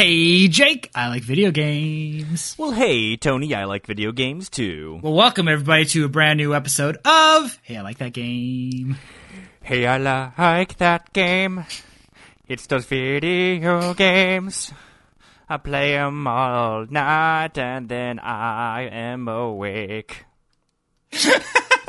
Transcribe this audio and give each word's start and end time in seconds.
Hey, 0.00 0.48
Jake, 0.48 0.90
I 0.94 1.08
like 1.08 1.22
video 1.22 1.50
games. 1.50 2.54
Well, 2.56 2.70
hey, 2.70 3.18
Tony, 3.18 3.54
I 3.54 3.64
like 3.64 3.86
video 3.86 4.12
games 4.12 4.48
too. 4.48 4.98
Well, 5.02 5.12
welcome 5.12 5.46
everybody 5.46 5.84
to 5.84 6.06
a 6.06 6.08
brand 6.08 6.38
new 6.38 6.54
episode 6.54 6.96
of 7.04 7.58
Hey, 7.62 7.76
I 7.76 7.82
like 7.82 7.98
that 7.98 8.14
game. 8.14 8.96
Hey, 9.60 9.86
I 9.86 9.98
like 9.98 10.78
that 10.78 11.12
game. 11.12 11.66
It's 12.48 12.66
those 12.66 12.86
video 12.86 13.92
games. 13.92 14.72
I 15.46 15.58
play 15.58 15.98
'em 15.98 16.26
all 16.26 16.86
night 16.86 17.58
and 17.58 17.86
then 17.86 18.20
I 18.20 18.88
am 18.90 19.28
awake. 19.28 20.24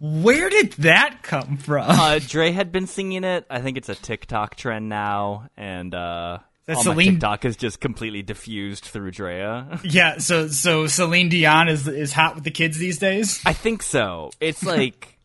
Where 0.00 0.48
did 0.48 0.72
that 0.72 1.22
come 1.22 1.56
from? 1.58 1.84
Uh, 1.88 2.18
Dre 2.26 2.52
had 2.52 2.72
been 2.72 2.86
singing 2.86 3.24
it. 3.24 3.46
I 3.50 3.60
think 3.60 3.76
it's 3.76 3.88
a 3.88 3.94
TikTok 3.94 4.56
trend 4.56 4.88
now, 4.88 5.48
and 5.56 5.94
uh, 5.94 6.38
all 6.68 6.82
Celine- 6.82 7.12
TikTok 7.12 7.44
is 7.44 7.56
just 7.56 7.80
completely 7.80 8.22
diffused 8.22 8.84
through 8.84 9.10
Drea. 9.10 9.80
yeah, 9.84 10.18
so 10.18 10.48
so 10.48 10.86
Celine 10.86 11.28
Dion 11.28 11.68
is 11.68 11.86
is 11.86 12.12
hot 12.12 12.34
with 12.34 12.44
the 12.44 12.50
kids 12.50 12.78
these 12.78 12.98
days. 12.98 13.42
I 13.44 13.52
think 13.52 13.82
so. 13.82 14.30
It's 14.40 14.62
like 14.64 15.18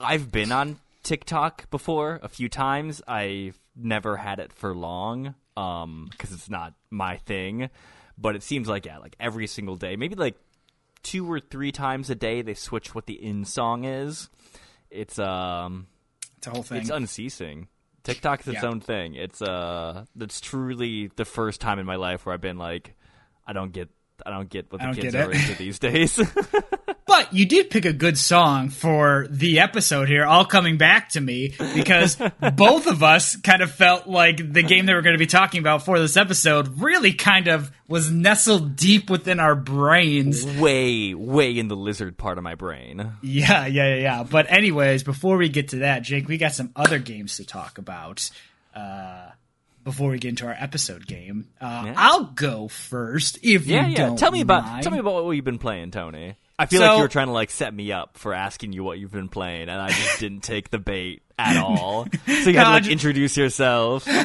I've 0.00 0.30
been 0.32 0.52
on 0.52 0.78
TikTok 1.02 1.70
before 1.70 2.20
a 2.22 2.28
few 2.28 2.48
times. 2.48 3.02
I've 3.06 3.58
never 3.76 4.16
had 4.16 4.38
it 4.40 4.52
for 4.52 4.74
long 4.74 5.34
um 5.56 6.08
cuz 6.18 6.32
it's 6.32 6.48
not 6.48 6.74
my 6.90 7.16
thing, 7.18 7.68
but 8.16 8.36
it 8.36 8.42
seems 8.42 8.68
like 8.68 8.86
yeah, 8.86 8.98
like 8.98 9.16
every 9.20 9.46
single 9.46 9.76
day, 9.76 9.96
maybe 9.96 10.14
like 10.14 10.36
two 11.02 11.30
or 11.30 11.40
three 11.40 11.72
times 11.72 12.10
a 12.10 12.14
day 12.14 12.42
they 12.42 12.54
switch 12.54 12.94
what 12.94 13.06
the 13.06 13.14
in 13.14 13.44
song 13.44 13.84
is. 13.84 14.28
It's 14.90 15.18
um 15.18 15.86
It's 16.38 16.46
a 16.46 16.50
whole 16.50 16.62
thing. 16.62 16.78
it's 16.82 16.90
unceasing. 16.90 17.68
TikTok's 18.04 18.46
its 18.48 18.62
Yeah. 18.62 18.68
own 18.68 18.80
thing. 18.80 19.14
It's 19.14 19.42
uh 19.42 20.04
that's 20.16 20.40
truly 20.40 21.08
the 21.16 21.24
first 21.24 21.60
time 21.60 21.78
in 21.78 21.86
my 21.86 21.96
life 21.96 22.24
where 22.26 22.32
I've 22.34 22.40
been 22.40 22.58
like 22.58 22.94
I 23.46 23.52
don't 23.52 23.72
get 23.72 23.88
I 24.24 24.30
don't 24.30 24.48
get 24.48 24.70
what 24.70 24.80
the 24.80 25.00
kids 25.00 25.14
are 25.14 25.30
into 25.30 25.54
these 25.58 25.78
days. 25.78 26.20
But 27.08 27.32
you 27.32 27.46
did 27.46 27.70
pick 27.70 27.86
a 27.86 27.92
good 27.94 28.18
song 28.18 28.68
for 28.68 29.26
the 29.30 29.60
episode 29.60 30.08
here, 30.08 30.26
all 30.26 30.44
coming 30.44 30.76
back 30.76 31.08
to 31.10 31.20
me, 31.22 31.54
because 31.74 32.18
both 32.54 32.86
of 32.86 33.02
us 33.02 33.34
kind 33.36 33.62
of 33.62 33.72
felt 33.72 34.06
like 34.06 34.52
the 34.52 34.62
game 34.62 34.84
that 34.84 34.92
we're 34.92 35.00
going 35.00 35.14
to 35.14 35.18
be 35.18 35.26
talking 35.26 35.60
about 35.60 35.86
for 35.86 35.98
this 35.98 36.18
episode 36.18 36.82
really 36.82 37.14
kind 37.14 37.48
of 37.48 37.72
was 37.88 38.10
nestled 38.10 38.76
deep 38.76 39.08
within 39.08 39.40
our 39.40 39.54
brains. 39.54 40.44
way, 40.60 41.14
way 41.14 41.58
in 41.58 41.68
the 41.68 41.76
lizard 41.76 42.18
part 42.18 42.36
of 42.36 42.44
my 42.44 42.54
brain. 42.54 43.12
Yeah, 43.22 43.64
yeah, 43.64 43.94
yeah, 43.94 44.00
yeah. 44.02 44.22
But 44.22 44.52
anyways, 44.52 45.02
before 45.02 45.38
we 45.38 45.48
get 45.48 45.68
to 45.68 45.76
that, 45.76 46.02
Jake, 46.02 46.28
we 46.28 46.36
got 46.36 46.52
some 46.52 46.72
other 46.76 46.98
games 46.98 47.38
to 47.38 47.46
talk 47.46 47.78
about. 47.78 48.30
Uh, 48.74 49.30
before 49.88 50.10
we 50.10 50.18
get 50.18 50.28
into 50.28 50.46
our 50.46 50.54
episode 50.58 51.06
game, 51.06 51.46
uh, 51.62 51.84
Yeah. 51.86 51.94
I'll 51.96 52.24
go 52.24 52.68
first. 52.68 53.38
If 53.42 53.66
Yeah, 53.66 53.86
you 53.86 53.92
yeah. 53.92 53.96
don't 54.08 54.18
Tell 54.18 54.30
me 54.30 54.42
about 54.42 54.64
mind. 54.66 54.82
tell 54.82 54.92
me 54.92 54.98
about 54.98 55.24
what 55.24 55.30
you've 55.32 55.44
been 55.46 55.58
playing, 55.58 55.92
Tony. 55.92 56.36
I 56.58 56.66
feel 56.66 56.80
So- 56.80 56.86
like 56.88 56.96
you 56.96 57.02
were 57.02 57.08
trying 57.08 57.28
to 57.28 57.32
like 57.32 57.50
set 57.50 57.72
me 57.72 57.90
up 57.92 58.18
for 58.18 58.34
asking 58.34 58.72
you 58.74 58.84
what 58.84 58.98
you've 58.98 59.12
been 59.12 59.28
playing, 59.30 59.62
and 59.70 59.80
I 59.80 59.88
just 59.88 60.20
didn't 60.20 60.42
take 60.42 60.68
the 60.70 60.78
bait 60.78 61.22
at 61.38 61.56
all. 61.56 62.06
So 62.26 62.50
you 62.50 62.58
had 62.58 62.64
to 62.64 62.70
like 62.70 62.82
ju- 62.84 62.90
introduce 62.90 63.36
yourself. 63.36 64.06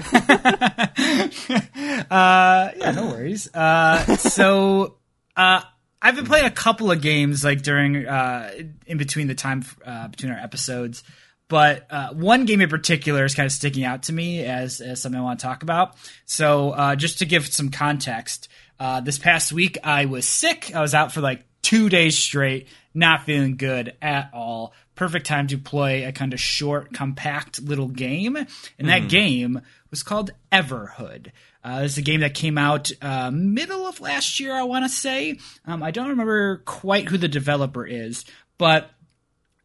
Uh, 2.10 2.72
yeah, 2.78 2.92
no 2.96 3.08
worries. 3.08 3.54
Uh, 3.54 4.18
so, 4.18 4.98
uh, 5.36 5.62
I've 6.02 6.16
been 6.16 6.26
playing 6.26 6.46
a 6.46 6.52
couple 6.52 6.92
of 6.92 7.02
games 7.02 7.44
like 7.44 7.62
during, 7.62 8.06
uh, 8.06 8.52
in 8.86 8.98
between 8.98 9.28
the 9.28 9.36
time, 9.36 9.64
uh, 9.86 10.08
between 10.10 10.32
our 10.32 10.38
episodes. 10.38 11.04
But, 11.54 11.86
uh, 11.92 12.14
one 12.14 12.46
game 12.46 12.62
in 12.62 12.70
particular 12.70 13.26
is 13.26 13.36
kind 13.36 13.46
of 13.46 13.52
sticking 13.52 13.84
out 13.84 14.02
to 14.04 14.12
me 14.12 14.44
as, 14.44 14.82
as 14.82 15.00
something 15.00 15.22
I 15.22 15.24
want 15.24 15.40
to 15.40 15.46
talk 15.46 15.62
about. 15.62 15.96
So, 16.26 16.72
uh, 16.72 16.96
just 16.96 17.20
to 17.20 17.28
give 17.28 17.46
some 17.46 17.70
context, 17.70 18.48
uh, 18.80 19.02
this 19.02 19.20
past 19.20 19.54
week 19.54 19.78
I 19.84 20.06
was 20.06 20.28
sick. 20.28 20.74
I 20.74 20.82
was 20.82 20.96
out 20.96 21.12
for 21.12 21.22
like 21.22 21.46
two 21.62 21.90
days 21.90 22.18
straight, 22.18 22.70
not 22.96 23.26
feeling 23.26 23.56
good 23.56 23.96
at 24.02 24.32
all. 24.34 24.74
Perfect 24.96 25.28
time 25.28 25.46
to 25.46 25.60
play 25.60 26.06
a 26.06 26.12
kind 26.12 26.34
of 26.34 26.40
short, 26.40 26.92
compact 26.92 27.62
little 27.62 27.88
game. 27.88 28.36
And 28.36 28.90
that 28.90 29.08
game 29.08 29.62
was 29.92 30.02
called 30.02 30.32
Everhood. 30.52 31.34
Uh, 31.64 31.82
this 31.84 31.92
is 31.92 31.98
a 32.00 32.02
game 32.02 32.22
that 32.22 32.34
came 32.34 32.58
out 32.58 32.92
uh, 33.00 33.30
middle 33.30 33.86
of 33.86 34.02
last 34.02 34.40
year, 34.40 34.56
I 34.56 34.64
want 34.64 34.86
to 34.86 34.90
say. 34.90 35.38
Um, 35.68 35.84
I 35.84 35.92
don't 35.92 36.10
remember 36.10 36.64
quite 36.66 37.10
who 37.10 37.20
the 37.20 37.28
developer 37.28 37.86
is, 37.86 38.26
but 38.58 38.90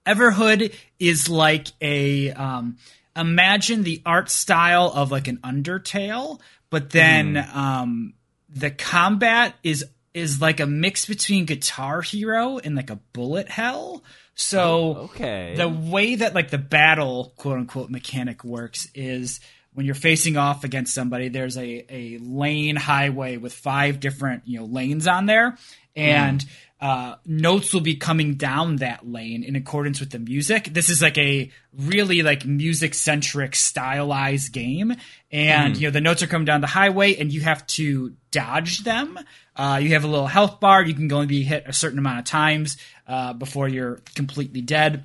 Everhood 0.09 0.75
is 0.99 1.29
like 1.29 1.69
a 1.81 2.33
um, 2.33 2.79
imagine 3.15 3.83
the 3.83 4.01
art 4.07 4.31
style 4.31 4.91
of 4.95 5.11
like 5.11 5.29
an 5.29 5.39
Undertale, 5.39 6.41
but 6.71 6.91
then 6.91 7.37
um, 7.53 8.15
the 8.49 8.71
combat 8.71 9.55
is 9.63 9.85
is 10.15 10.41
like 10.41 10.61
a 10.61 10.67
mix 10.67 11.07
between 11.07 11.45
Guitar 11.45 12.01
Hero 12.01 12.59
and 12.59 12.75
like 12.75 12.91
a 12.91 12.97
Bullet 13.13 13.49
Hell. 13.49 14.03
So 14.35 15.11
okay. 15.15 15.55
the 15.57 15.69
way 15.69 16.15
that 16.15 16.35
like 16.35 16.51
the 16.51 16.59
battle 16.59 17.35
quote 17.37 17.59
unquote 17.59 17.91
mechanic 17.91 18.45
works 18.45 18.89
is 18.95 19.41
when 19.75 19.85
you're 19.85 19.95
facing 19.95 20.37
off 20.37 20.65
against 20.65 20.95
somebody 20.95 21.29
there's 21.29 21.57
a, 21.57 21.85
a 21.89 22.19
lane 22.19 22.77
highway 22.77 23.37
with 23.37 23.53
five 23.53 24.01
different 24.01 24.43
you 24.47 24.59
know 24.59 24.65
lanes 24.65 25.07
on 25.07 25.27
there 25.27 25.57
and 25.95 26.45
uh, 26.81 27.17
notes 27.27 27.73
will 27.73 27.81
be 27.81 27.97
coming 27.97 28.35
down 28.35 28.77
that 28.77 29.09
lane 29.11 29.43
in 29.43 29.57
accordance 29.57 29.99
with 29.99 30.11
the 30.11 30.19
music. 30.19 30.69
This 30.73 30.89
is 30.89 31.03
like 31.03 31.19
a 31.19 31.51
really 31.77 32.23
like 32.23 32.47
music 32.47 32.95
centric 32.95 33.57
stylized 33.57 34.53
game. 34.53 34.95
And 35.33 35.77
you 35.77 35.89
know 35.89 35.91
the 35.91 36.01
notes 36.01 36.23
are 36.23 36.29
coming 36.29 36.45
down 36.45 36.61
the 36.61 36.69
highway 36.69 37.17
and 37.17 37.33
you 37.33 37.41
have 37.41 37.67
to 37.69 38.15
dodge 38.31 38.85
them. 38.85 39.19
Uh, 39.57 39.81
you 39.83 39.91
have 39.91 40.05
a 40.05 40.07
little 40.07 40.29
health 40.29 40.61
bar. 40.61 40.85
You 40.85 40.95
can 40.95 41.13
only 41.13 41.27
be 41.27 41.43
hit 41.43 41.65
a 41.67 41.73
certain 41.73 41.99
amount 41.99 42.21
of 42.21 42.25
times 42.27 42.77
uh, 43.09 43.33
before 43.33 43.69
you're 43.69 44.01
completely 44.15 44.61
dead. 44.61 45.05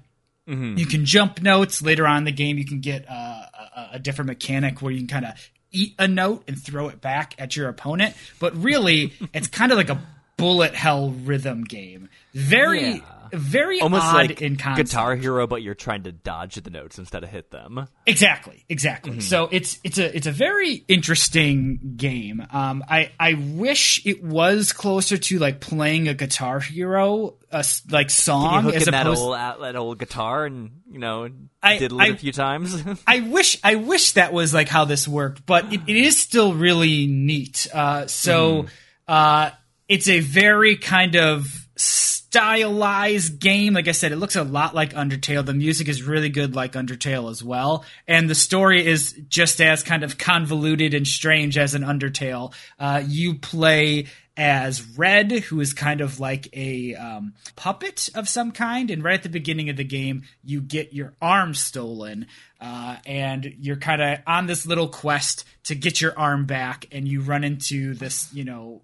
You 0.77 0.85
can 0.85 1.05
jump 1.05 1.41
notes. 1.41 1.81
Later 1.81 2.05
on 2.05 2.17
in 2.17 2.23
the 2.25 2.31
game. 2.31 2.57
You 2.57 2.65
can 2.65 2.81
get 2.81 3.05
uh, 3.09 3.45
a, 3.75 3.89
a 3.93 3.99
different 3.99 4.27
mechanic 4.27 4.81
where 4.81 4.91
you 4.91 4.99
can 4.99 5.07
kind 5.07 5.25
of 5.25 5.49
eat 5.71 5.95
a 5.97 6.07
note 6.07 6.43
and 6.47 6.61
throw 6.61 6.89
it 6.89 7.01
back 7.01 7.33
at 7.39 7.55
your 7.55 7.67
opponent. 7.67 8.15
But 8.39 8.55
really, 8.55 9.13
it's 9.33 9.47
kind 9.47 9.71
of 9.71 9.77
like 9.77 9.89
a 9.89 9.99
bullet 10.37 10.73
hell 10.75 11.11
rhythm 11.11 11.63
game. 11.63 12.09
Very, 12.33 12.93
Yeah. 12.95 12.99
very 13.31 13.79
Almost 13.79 14.05
odd 14.05 14.15
like 14.15 14.41
in 14.41 14.55
concept. 14.57 14.89
Guitar 14.89 15.15
Hero, 15.15 15.45
but 15.47 15.61
you're 15.61 15.75
trying 15.75 16.03
to 16.03 16.11
dodge 16.11 16.55
the 16.55 16.69
notes 16.71 16.97
instead 16.97 17.23
of 17.23 17.29
hit 17.29 17.51
them. 17.51 17.87
Exactly, 18.07 18.65
exactly. 18.69 19.19
So 19.21 19.47
it's 19.51 19.79
it's 19.83 19.97
a 19.99 20.15
it's 20.15 20.25
a 20.27 20.31
very 20.31 20.83
interesting 20.87 21.93
game. 21.95 22.45
Um, 22.51 22.83
I 22.89 23.11
I 23.19 23.33
wish 23.35 24.05
it 24.05 24.23
was 24.23 24.73
closer 24.73 25.17
to 25.17 25.39
like 25.39 25.59
playing 25.61 26.07
a 26.07 26.13
Guitar 26.15 26.59
Hero 26.59 27.35
uh, 27.51 27.57
s- 27.59 27.83
like 27.89 28.07
You 28.07 28.09
song 28.09 28.63
hook 28.63 28.75
as 28.75 28.87
in 28.87 28.91
that 28.91 29.05
opposed. 29.05 29.21
old, 29.21 29.35
uh, 29.35 29.57
that 29.61 29.75
old 29.75 29.99
guitar 29.99 30.45
and, 30.45 30.71
you 30.91 30.97
know, 30.99 31.29
I- 31.61 31.77
diddle 31.77 31.99
it 32.01 32.03
I- 32.03 32.07
a 32.07 32.17
few 32.17 32.31
times. 32.31 32.75
I 33.07 33.19
wish 33.21 33.59
I 33.63 33.75
wish 33.75 34.13
that 34.13 34.33
was 34.33 34.53
like 34.55 34.69
how 34.69 34.85
this 34.85 35.07
worked, 35.07 35.45
but 35.45 35.71
it, 35.71 35.81
it 35.87 35.95
is 35.95 36.19
still 36.19 36.53
really 36.55 37.05
neat. 37.07 37.67
Uh, 37.73 38.07
so 38.07 38.65
uh, 39.07 39.51
it's 39.93 40.09
a 40.09 40.21
very 40.21 40.75
kind 40.75 41.15
of 41.15 41.67
stylized 41.75 43.39
game. 43.39 43.75
Like 43.75 43.87
I 43.87 43.91
said, 43.91 44.11
it 44.11 44.15
looks 44.15 44.35
a 44.35 44.43
lot 44.43 44.73
like 44.73 44.93
Undertale. 44.93 45.45
The 45.45 45.53
music 45.53 45.87
is 45.87 46.01
really 46.01 46.29
good, 46.29 46.55
like 46.55 46.73
Undertale 46.73 47.29
as 47.29 47.43
well, 47.43 47.85
and 48.07 48.27
the 48.27 48.33
story 48.33 48.83
is 48.87 49.13
just 49.29 49.61
as 49.61 49.83
kind 49.83 50.03
of 50.03 50.17
convoluted 50.17 50.95
and 50.95 51.07
strange 51.07 51.59
as 51.59 51.75
an 51.75 51.83
Undertale. 51.83 52.55
Uh, 52.79 53.03
you 53.05 53.35
play 53.35 54.07
as 54.35 54.81
Red, 54.97 55.31
who 55.31 55.59
is 55.59 55.73
kind 55.73 56.01
of 56.01 56.19
like 56.19 56.49
a 56.53 56.95
um, 56.95 57.35
puppet 57.55 58.09
of 58.15 58.27
some 58.27 58.51
kind. 58.51 58.89
And 58.89 59.03
right 59.03 59.13
at 59.13 59.21
the 59.21 59.29
beginning 59.29 59.69
of 59.69 59.77
the 59.77 59.83
game, 59.83 60.23
you 60.43 60.59
get 60.59 60.91
your 60.91 61.13
arm 61.21 61.53
stolen, 61.53 62.25
uh, 62.59 62.97
and 63.05 63.45
you're 63.59 63.75
kind 63.75 64.01
of 64.01 64.19
on 64.25 64.47
this 64.47 64.65
little 64.65 64.87
quest 64.87 65.45
to 65.65 65.75
get 65.75 66.01
your 66.01 66.17
arm 66.17 66.47
back. 66.47 66.87
And 66.91 67.07
you 67.07 67.21
run 67.21 67.43
into 67.43 67.93
this, 67.93 68.33
you 68.33 68.43
know, 68.43 68.81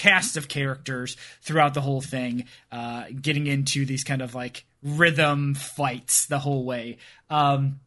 cast 0.00 0.38
of 0.38 0.48
characters 0.48 1.14
throughout 1.42 1.74
the 1.74 1.82
whole 1.82 2.00
thing, 2.00 2.44
uh, 2.72 3.04
getting 3.20 3.46
into 3.46 3.84
these 3.84 4.02
kind 4.02 4.22
of 4.22 4.34
like 4.34 4.64
rhythm 4.82 5.54
fights 5.54 6.24
the 6.24 6.38
whole 6.38 6.64
way. 6.64 6.96
Um, 7.28 7.80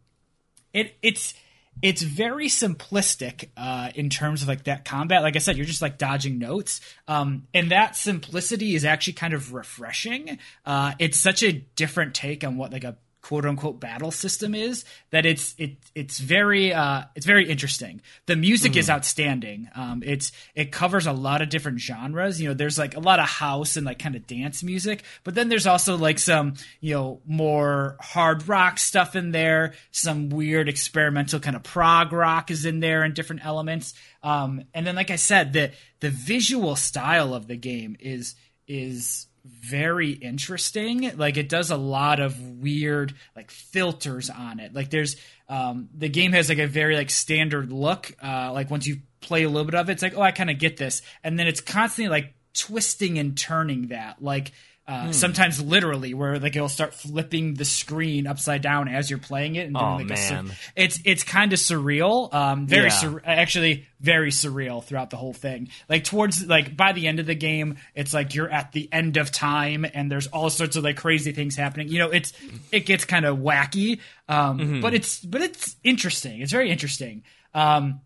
it 0.73 0.95
it's 1.01 1.33
it's 1.81 2.03
very 2.03 2.49
simplistic 2.49 3.49
uh, 3.57 3.89
in 3.95 4.11
terms 4.11 4.43
of 4.43 4.47
like 4.47 4.65
that 4.65 4.85
combat. 4.85 5.23
Like 5.23 5.35
I 5.35 5.39
said, 5.39 5.57
you're 5.57 5.65
just 5.65 5.81
like 5.81 5.97
dodging 5.97 6.37
notes, 6.37 6.81
um, 7.07 7.47
and 7.51 7.71
that 7.71 7.95
simplicity 7.95 8.75
is 8.75 8.85
actually 8.85 9.13
kind 9.13 9.33
of 9.33 9.51
refreshing. 9.51 10.37
Uh, 10.67 10.93
it's 10.99 11.17
such 11.17 11.41
a 11.41 11.51
different 11.51 12.13
take 12.13 12.43
on 12.43 12.57
what 12.57 12.71
like 12.71 12.83
a 12.83 12.95
quote 13.23 13.45
unquote 13.45 13.79
battle 13.79 14.11
system 14.11 14.53
is 14.53 14.83
that 15.11 15.25
it's 15.25 15.55
it 15.57 15.77
it's 15.95 16.19
very 16.19 16.73
uh 16.73 17.03
it's 17.15 17.25
very 17.25 17.49
interesting. 17.49 18.01
The 18.25 18.35
music 18.35 18.75
is 18.75 18.89
outstanding. 18.89 19.69
Um 19.73 20.03
it's 20.05 20.33
it 20.55 20.73
covers 20.73 21.07
a 21.07 21.13
lot 21.13 21.41
of 21.41 21.47
different 21.47 21.79
genres. 21.79 22.41
You 22.41 22.49
know, 22.49 22.53
there's 22.53 22.77
like 22.77 22.97
a 22.97 22.99
lot 22.99 23.19
of 23.19 23.27
house 23.27 23.77
and 23.77 23.85
like 23.85 23.97
kind 23.97 24.15
of 24.15 24.27
dance 24.27 24.61
music, 24.61 25.03
but 25.23 25.35
then 25.35 25.47
there's 25.47 25.65
also 25.65 25.95
like 25.95 26.19
some, 26.19 26.55
you 26.81 26.95
know, 26.95 27.21
more 27.25 27.95
hard 28.01 28.47
rock 28.49 28.77
stuff 28.77 29.15
in 29.15 29.31
there, 29.31 29.73
some 29.91 30.29
weird 30.29 30.67
experimental 30.67 31.39
kind 31.39 31.55
of 31.55 31.63
prog 31.63 32.11
rock 32.11 32.51
is 32.51 32.65
in 32.65 32.81
there 32.81 33.03
and 33.03 33.13
different 33.13 33.45
elements. 33.45 33.93
Um 34.21 34.65
and 34.73 34.85
then 34.85 34.95
like 34.95 35.11
I 35.11 35.15
said, 35.15 35.53
the 35.53 35.71
the 36.01 36.09
visual 36.09 36.75
style 36.75 37.33
of 37.33 37.47
the 37.47 37.55
game 37.55 37.95
is 38.01 38.35
is 38.67 39.27
very 39.45 40.11
interesting. 40.11 41.17
Like 41.17 41.37
it 41.37 41.49
does 41.49 41.69
a 41.69 41.77
lot 41.77 42.19
of 42.19 42.39
weird 42.39 43.13
like 43.35 43.51
filters 43.51 44.29
on 44.29 44.59
it. 44.59 44.73
Like 44.73 44.89
there's 44.89 45.17
um 45.49 45.89
the 45.95 46.09
game 46.09 46.31
has 46.31 46.49
like 46.49 46.59
a 46.59 46.67
very 46.67 46.95
like 46.95 47.09
standard 47.09 47.71
look. 47.71 48.15
Uh 48.23 48.51
like 48.53 48.69
once 48.71 48.87
you 48.87 48.97
play 49.21 49.43
a 49.43 49.49
little 49.49 49.65
bit 49.65 49.75
of 49.75 49.89
it, 49.89 49.93
it's 49.93 50.03
like, 50.03 50.15
oh 50.15 50.21
I 50.21 50.31
kinda 50.31 50.53
get 50.53 50.77
this. 50.77 51.01
And 51.23 51.37
then 51.37 51.47
it's 51.47 51.61
constantly 51.61 52.09
like 52.09 52.33
twisting 52.53 53.19
and 53.19 53.37
turning 53.37 53.87
that. 53.87 54.21
Like 54.21 54.53
uh, 54.85 55.13
Sometimes 55.13 55.61
literally, 55.61 56.13
where 56.13 56.39
like 56.39 56.55
it'll 56.57 56.67
start 56.67 56.93
flipping 56.93 57.53
the 57.53 57.63
screen 57.63 58.27
upside 58.27 58.61
down 58.61 58.89
as 58.89 59.09
you're 59.09 59.17
playing 59.17 59.55
it, 59.55 59.61
and 59.67 59.73
doing 59.75 59.85
Oh, 59.85 59.95
like 59.95 60.11
a 60.11 60.17
sur- 60.17 60.43
man. 60.43 60.51
it's 60.75 60.99
it's 61.05 61.23
kind 61.23 61.53
of 61.53 61.59
surreal. 61.59 62.33
Um, 62.33 62.67
very 62.67 62.87
Yeah. 62.87 62.89
sur- 62.89 63.21
actually 63.23 63.87
very 64.01 64.29
surreal 64.31 64.83
throughout 64.83 65.09
the 65.09 65.15
whole 65.15 65.31
thing. 65.33 65.69
Like 65.87 66.03
towards 66.03 66.45
like 66.45 66.75
by 66.75 66.91
the 66.91 67.07
end 67.07 67.21
of 67.21 67.25
the 67.25 67.33
game, 67.35 67.77
it's 67.95 68.13
like 68.13 68.35
you're 68.35 68.49
at 68.49 68.73
the 68.73 68.89
end 68.91 69.15
of 69.15 69.31
time, 69.31 69.85
and 69.93 70.11
there's 70.11 70.27
all 70.27 70.49
sorts 70.49 70.75
of 70.75 70.83
like 70.83 70.97
crazy 70.97 71.31
things 71.31 71.55
happening. 71.55 71.87
You 71.87 71.99
know, 71.99 72.09
it's 72.09 72.33
it 72.71 72.85
gets 72.85 73.05
kind 73.05 73.23
of 73.25 73.37
wacky, 73.37 73.99
um, 74.27 74.59
Mm-hmm. 74.59 74.81
but 74.81 74.93
it's 74.93 75.19
but 75.21 75.41
it's 75.41 75.77
interesting. 75.85 76.41
It's 76.41 76.51
very 76.51 76.69
interesting. 76.69 77.23
Um, 77.53 78.01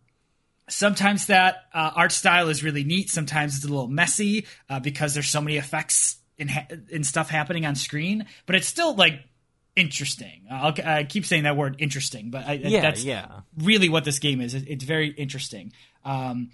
sometimes 0.69 1.27
that 1.27 1.65
uh, 1.73 1.91
art 1.95 2.11
style 2.11 2.49
is 2.49 2.63
really 2.63 2.83
neat. 2.83 3.09
Sometimes 3.09 3.55
it's 3.55 3.65
a 3.65 3.67
little 3.67 3.87
messy 3.87 4.45
uh, 4.69 4.79
because 4.79 5.13
there's 5.13 5.27
so 5.29 5.41
many 5.41 5.57
effects 5.57 6.17
and 6.39 6.49
ha- 6.49 6.67
and 6.93 7.05
stuff 7.05 7.29
happening 7.29 7.65
on 7.65 7.75
screen. 7.75 8.25
But 8.45 8.55
it's 8.55 8.67
still 8.67 8.95
like 8.95 9.21
interesting. 9.75 10.43
I'll, 10.51 10.73
I 10.83 11.03
keep 11.03 11.25
saying 11.25 11.43
that 11.43 11.55
word 11.55 11.75
interesting, 11.79 12.31
but 12.31 12.45
I, 12.47 12.53
Yeah, 12.53 12.81
that's 12.81 13.03
yeah. 13.03 13.41
really 13.57 13.89
what 13.89 14.03
this 14.05 14.19
game 14.19 14.41
is. 14.41 14.53
It- 14.53 14.67
It's 14.67 14.83
very 14.83 15.09
interesting. 15.09 15.71
Um, 16.03 16.49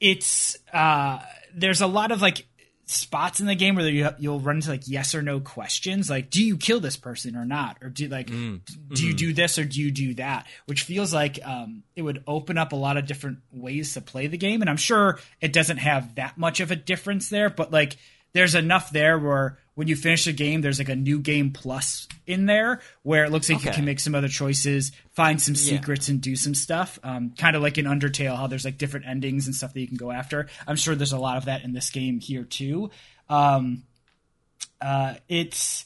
it's 0.00 0.56
uh, 0.72 1.18
there's 1.54 1.80
a 1.80 1.86
lot 1.86 2.10
of 2.12 2.22
like 2.22 2.46
spots 2.86 3.38
in 3.38 3.46
the 3.46 3.54
game 3.54 3.76
where 3.76 3.88
you 3.88 4.08
you'll 4.18 4.40
run 4.40 4.56
into 4.56 4.70
like 4.70 4.82
yes 4.88 5.14
or 5.14 5.22
no 5.22 5.38
questions 5.38 6.10
like 6.10 6.28
do 6.28 6.42
you 6.42 6.56
kill 6.56 6.80
this 6.80 6.96
person 6.96 7.36
or 7.36 7.44
not 7.44 7.76
or 7.82 7.88
do 7.88 8.08
like 8.08 8.26
Mm. 8.26 8.62
do 8.92 9.06
you 9.06 9.14
do 9.14 9.32
this 9.32 9.58
or 9.60 9.64
do 9.64 9.80
you 9.80 9.92
do 9.92 10.14
that 10.14 10.48
which 10.66 10.82
feels 10.82 11.14
like 11.14 11.38
um, 11.44 11.84
it 11.94 12.02
would 12.02 12.24
open 12.26 12.58
up 12.58 12.72
a 12.72 12.76
lot 12.76 12.96
of 12.96 13.06
different 13.06 13.38
ways 13.52 13.94
to 13.94 14.00
play 14.00 14.26
the 14.26 14.36
game 14.38 14.60
and 14.60 14.68
i'm 14.68 14.76
sure 14.76 15.20
it 15.40 15.52
doesn't 15.52 15.76
have 15.76 16.16
that 16.16 16.36
much 16.36 16.58
of 16.58 16.72
a 16.72 16.76
difference 16.76 17.28
there 17.28 17.48
but 17.48 17.70
like 17.70 17.96
there's 18.32 18.54
enough 18.54 18.90
there 18.90 19.18
where 19.18 19.58
when 19.74 19.88
you 19.88 19.96
finish 19.96 20.24
the 20.26 20.32
game 20.32 20.60
there's 20.60 20.78
like 20.78 20.88
a 20.88 20.96
new 20.96 21.18
game 21.20 21.50
plus 21.52 22.06
in 22.26 22.46
there 22.46 22.80
where 23.02 23.24
it 23.24 23.30
looks 23.32 23.48
like 23.50 23.64
you 23.64 23.70
can 23.70 23.84
make 23.84 23.98
some 23.98 24.14
other 24.14 24.28
choices 24.28 24.92
find 25.12 25.40
some 25.40 25.54
Yeah. 25.54 25.60
secrets 25.78 26.08
and 26.08 26.20
do 26.20 26.36
some 26.36 26.54
stuff 26.54 26.98
um, 27.02 27.30
kind 27.36 27.56
of 27.56 27.62
like 27.62 27.78
in 27.78 27.86
undertale 27.86 28.36
how 28.36 28.46
there's 28.46 28.64
like 28.64 28.78
different 28.78 29.06
endings 29.06 29.46
and 29.46 29.54
stuff 29.54 29.72
that 29.74 29.80
you 29.80 29.88
can 29.88 29.96
go 29.96 30.10
after. 30.10 30.48
I'm 30.66 30.76
sure 30.76 30.94
there's 30.94 31.12
a 31.12 31.18
lot 31.18 31.36
of 31.38 31.46
that 31.46 31.64
in 31.64 31.72
this 31.72 31.90
game 31.90 32.20
here 32.20 32.44
too. 32.44 32.90
Um, 33.28 33.84
uh, 34.80 35.14
it's 35.28 35.84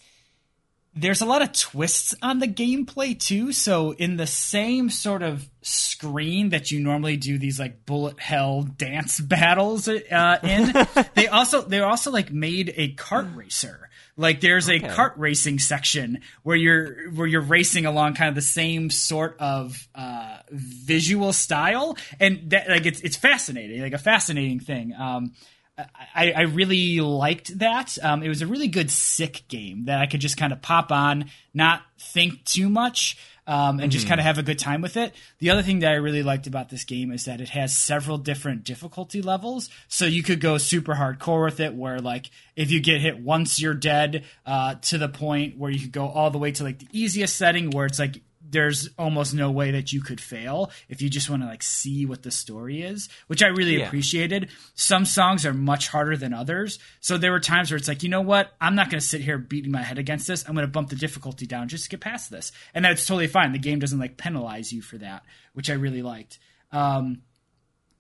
there's 0.96 1.20
a 1.20 1.26
lot 1.26 1.43
of 1.43 1.52
twists 1.52 2.14
on 2.23 2.38
the 2.38 2.46
gameplay 2.49 3.19
too. 3.19 3.52
So 3.52 3.93
in 3.93 4.17
the 4.17 4.26
same 4.26 4.91
sort 4.91 5.23
of 5.23 5.49
screen 5.62 6.50
that 6.50 6.70
you 6.70 6.81
normally 6.81 7.17
do 7.17 7.38
these 7.38 7.58
like 7.58 7.85
bullet 7.87 8.20
hell 8.20 8.62
dance 8.76 9.19
battles 9.20 9.88
uh, 9.88 10.38
in, 10.43 10.73
they 11.14 11.26
also 11.29 11.62
they're 11.62 11.87
also 11.87 12.11
like 12.11 12.32
made 12.32 12.73
a 12.76 12.94
kart 12.94 13.35
racer. 13.37 13.88
Like 14.17 14.41
there's 14.41 14.69
a 14.69 14.75
Okay. 14.76 14.87
kart 14.87 15.14
racing 15.17 15.58
section 15.58 16.20
where 16.44 16.55
you're 16.55 17.11
where 17.11 17.26
you're 17.26 17.41
racing 17.41 17.85
along 17.85 18.14
kind 18.14 18.29
of 18.29 18.37
the 18.37 18.43
same 18.43 18.88
sort 18.91 19.35
of 19.41 19.88
uh, 19.96 20.38
visual 20.52 21.32
style, 21.32 21.96
and 22.20 22.50
that 22.50 22.69
like 22.69 22.87
it's 22.87 23.00
it's 23.00 23.17
fascinating, 23.17 23.82
like 23.82 23.93
a 23.93 23.99
fascinating 23.99 24.61
thing. 24.61 24.94
Um, 24.94 25.32
I, 25.76 26.32
I 26.32 26.41
really 26.43 27.00
liked 27.00 27.59
that. 27.59 27.99
Um, 28.03 28.23
it 28.23 28.29
was 28.29 28.43
a 28.43 28.47
really 28.47 28.69
good 28.69 28.91
sick 28.91 29.43
game 29.49 29.87
that 29.87 30.00
I 30.00 30.06
could 30.06 30.21
just 30.21 30.37
kind 30.37 30.53
of 30.53 30.62
pop 30.62 30.93
on, 30.93 31.31
not 31.53 31.82
think 31.99 32.44
too 32.44 32.69
much, 32.69 33.17
um, 33.47 33.81
and 33.81 33.91
just 33.91 34.06
kind 34.06 34.21
of 34.21 34.25
have 34.25 34.38
a 34.38 34.43
good 34.43 34.59
time 34.59 34.81
with 34.81 34.97
it. 34.97 35.12
The 35.38 35.50
other 35.50 35.62
thing 35.62 35.81
that 35.81 35.91
I 35.91 35.97
really 35.97 36.23
liked 36.23 36.47
about 36.47 36.71
this 36.71 36.85
game 36.85 37.11
is 37.11 37.25
that 37.25 37.41
it 37.41 37.50
has 37.50 37.76
several 37.76 38.19
different 38.19 38.65
difficulty 38.65 39.21
levels. 39.21 39.69
So 39.88 40.06
you 40.06 40.23
could 40.23 40.41
go 40.41 40.59
super 40.59 40.94
hardcore 40.94 41.44
with 41.44 41.61
it, 41.61 41.75
where 41.75 42.00
like 42.00 42.31
if 42.56 42.70
you 42.70 42.81
get 42.81 43.00
hit 43.00 43.19
once, 43.19 43.61
you're 43.61 43.75
dead, 43.75 44.25
uh, 44.47 44.77
to 44.77 44.99
the 44.99 45.09
point 45.09 45.59
where 45.59 45.70
you 45.70 45.81
could 45.81 45.93
go 45.93 46.09
all 46.09 46.31
the 46.31 46.38
way 46.38 46.53
to 46.53 46.65
like 46.65 46.79
the 46.79 46.88
easiest 46.93 47.37
setting 47.37 47.70
where 47.70 47.87
it's 47.87 47.99
like 47.99 48.23
there's 48.55 48.89
almost 48.99 49.35
no 49.35 49.51
way 49.51 49.73
that 49.73 49.93
you 49.93 50.01
could 50.01 50.21
fail 50.21 50.71
if 50.89 51.03
you 51.03 51.11
just 51.11 51.29
want 51.29 51.43
to 51.43 51.47
like 51.47 51.62
see 51.62 52.06
what 52.06 52.23
the 52.23 52.31
story 52.31 52.81
is, 52.81 53.11
which 53.27 53.43
I 53.43 53.49
really 53.49 53.77
Yeah. 53.79 53.87
appreciated. 53.87 54.49
Some 54.75 55.05
songs 55.05 55.45
are 55.45 55.53
much 55.53 55.89
harder 55.89 56.17
than 56.17 56.33
others. 56.33 56.79
So 57.01 57.19
there 57.19 57.33
were 57.33 57.41
times 57.41 57.71
where 57.71 57.77
it's 57.77 57.89
like, 57.89 58.03
you 58.03 58.09
know 58.09 58.23
what? 58.23 58.55
I'm 58.61 58.75
not 58.75 58.89
going 58.89 59.01
to 59.01 59.06
sit 59.06 59.21
here 59.21 59.37
beating 59.37 59.71
my 59.73 59.83
head 59.83 59.99
against 59.99 60.27
this. 60.27 60.49
I'm 60.49 60.55
going 60.55 60.67
to 60.67 60.73
bump 60.73 60.89
the 60.89 60.97
difficulty 60.97 61.45
down 61.47 61.69
just 61.69 61.85
to 61.85 61.91
get 61.91 62.01
past 62.01 62.31
this. 62.31 62.51
And 62.73 62.85
that's 62.85 63.05
totally 63.05 63.27
fine. 63.27 63.53
The 63.53 63.59
game 63.59 63.79
doesn't 63.81 63.99
like 63.99 64.17
penalize 64.17 64.73
you 64.73 64.81
for 64.81 64.97
that, 64.99 65.23
which 65.53 65.69
I 65.69 65.75
really 65.75 66.01
liked. 66.03 66.39
Um, 66.73 67.21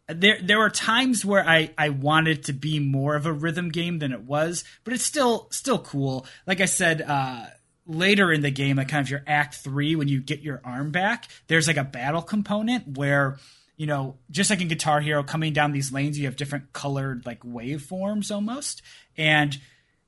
there 0.08 0.38
there 0.42 0.58
were 0.58 0.68
times 0.70 1.24
where 1.24 1.46
I, 1.48 1.70
I 1.78 1.88
wanted 1.88 2.44
to 2.44 2.52
be 2.52 2.78
more 2.78 3.16
of 3.16 3.24
a 3.26 3.32
rhythm 3.32 3.70
game 3.70 3.98
than 4.00 4.12
it 4.12 4.20
was, 4.22 4.62
but 4.84 4.92
it's 4.92 5.02
still 5.02 5.48
still 5.50 5.78
cool. 5.78 6.26
Like 6.46 6.60
I 6.60 6.66
said, 6.66 7.00
uh, 7.00 7.46
later 7.86 8.32
in 8.32 8.40
the 8.42 8.50
game, 8.50 8.76
like 8.76 8.88
kind 8.88 9.04
of 9.04 9.10
your 9.10 9.22
act 9.26 9.56
three, 9.56 9.94
when 9.96 10.08
you 10.08 10.20
get 10.20 10.40
your 10.40 10.60
arm 10.64 10.90
back, 10.90 11.28
there's 11.48 11.66
like 11.66 11.76
a 11.76 11.84
battle 11.84 12.22
component 12.22 12.96
where 12.96 13.38
you 13.76 13.86
know, 13.88 14.16
just 14.30 14.50
like 14.50 14.60
in 14.60 14.68
Guitar 14.68 15.00
Hero, 15.00 15.24
coming 15.24 15.52
down 15.52 15.72
these 15.72 15.92
lanes, 15.92 16.16
you 16.16 16.26
have 16.26 16.36
different 16.36 16.72
colored 16.72 17.26
like 17.26 17.40
waveforms 17.40 18.30
almost, 18.32 18.82
and 19.16 19.58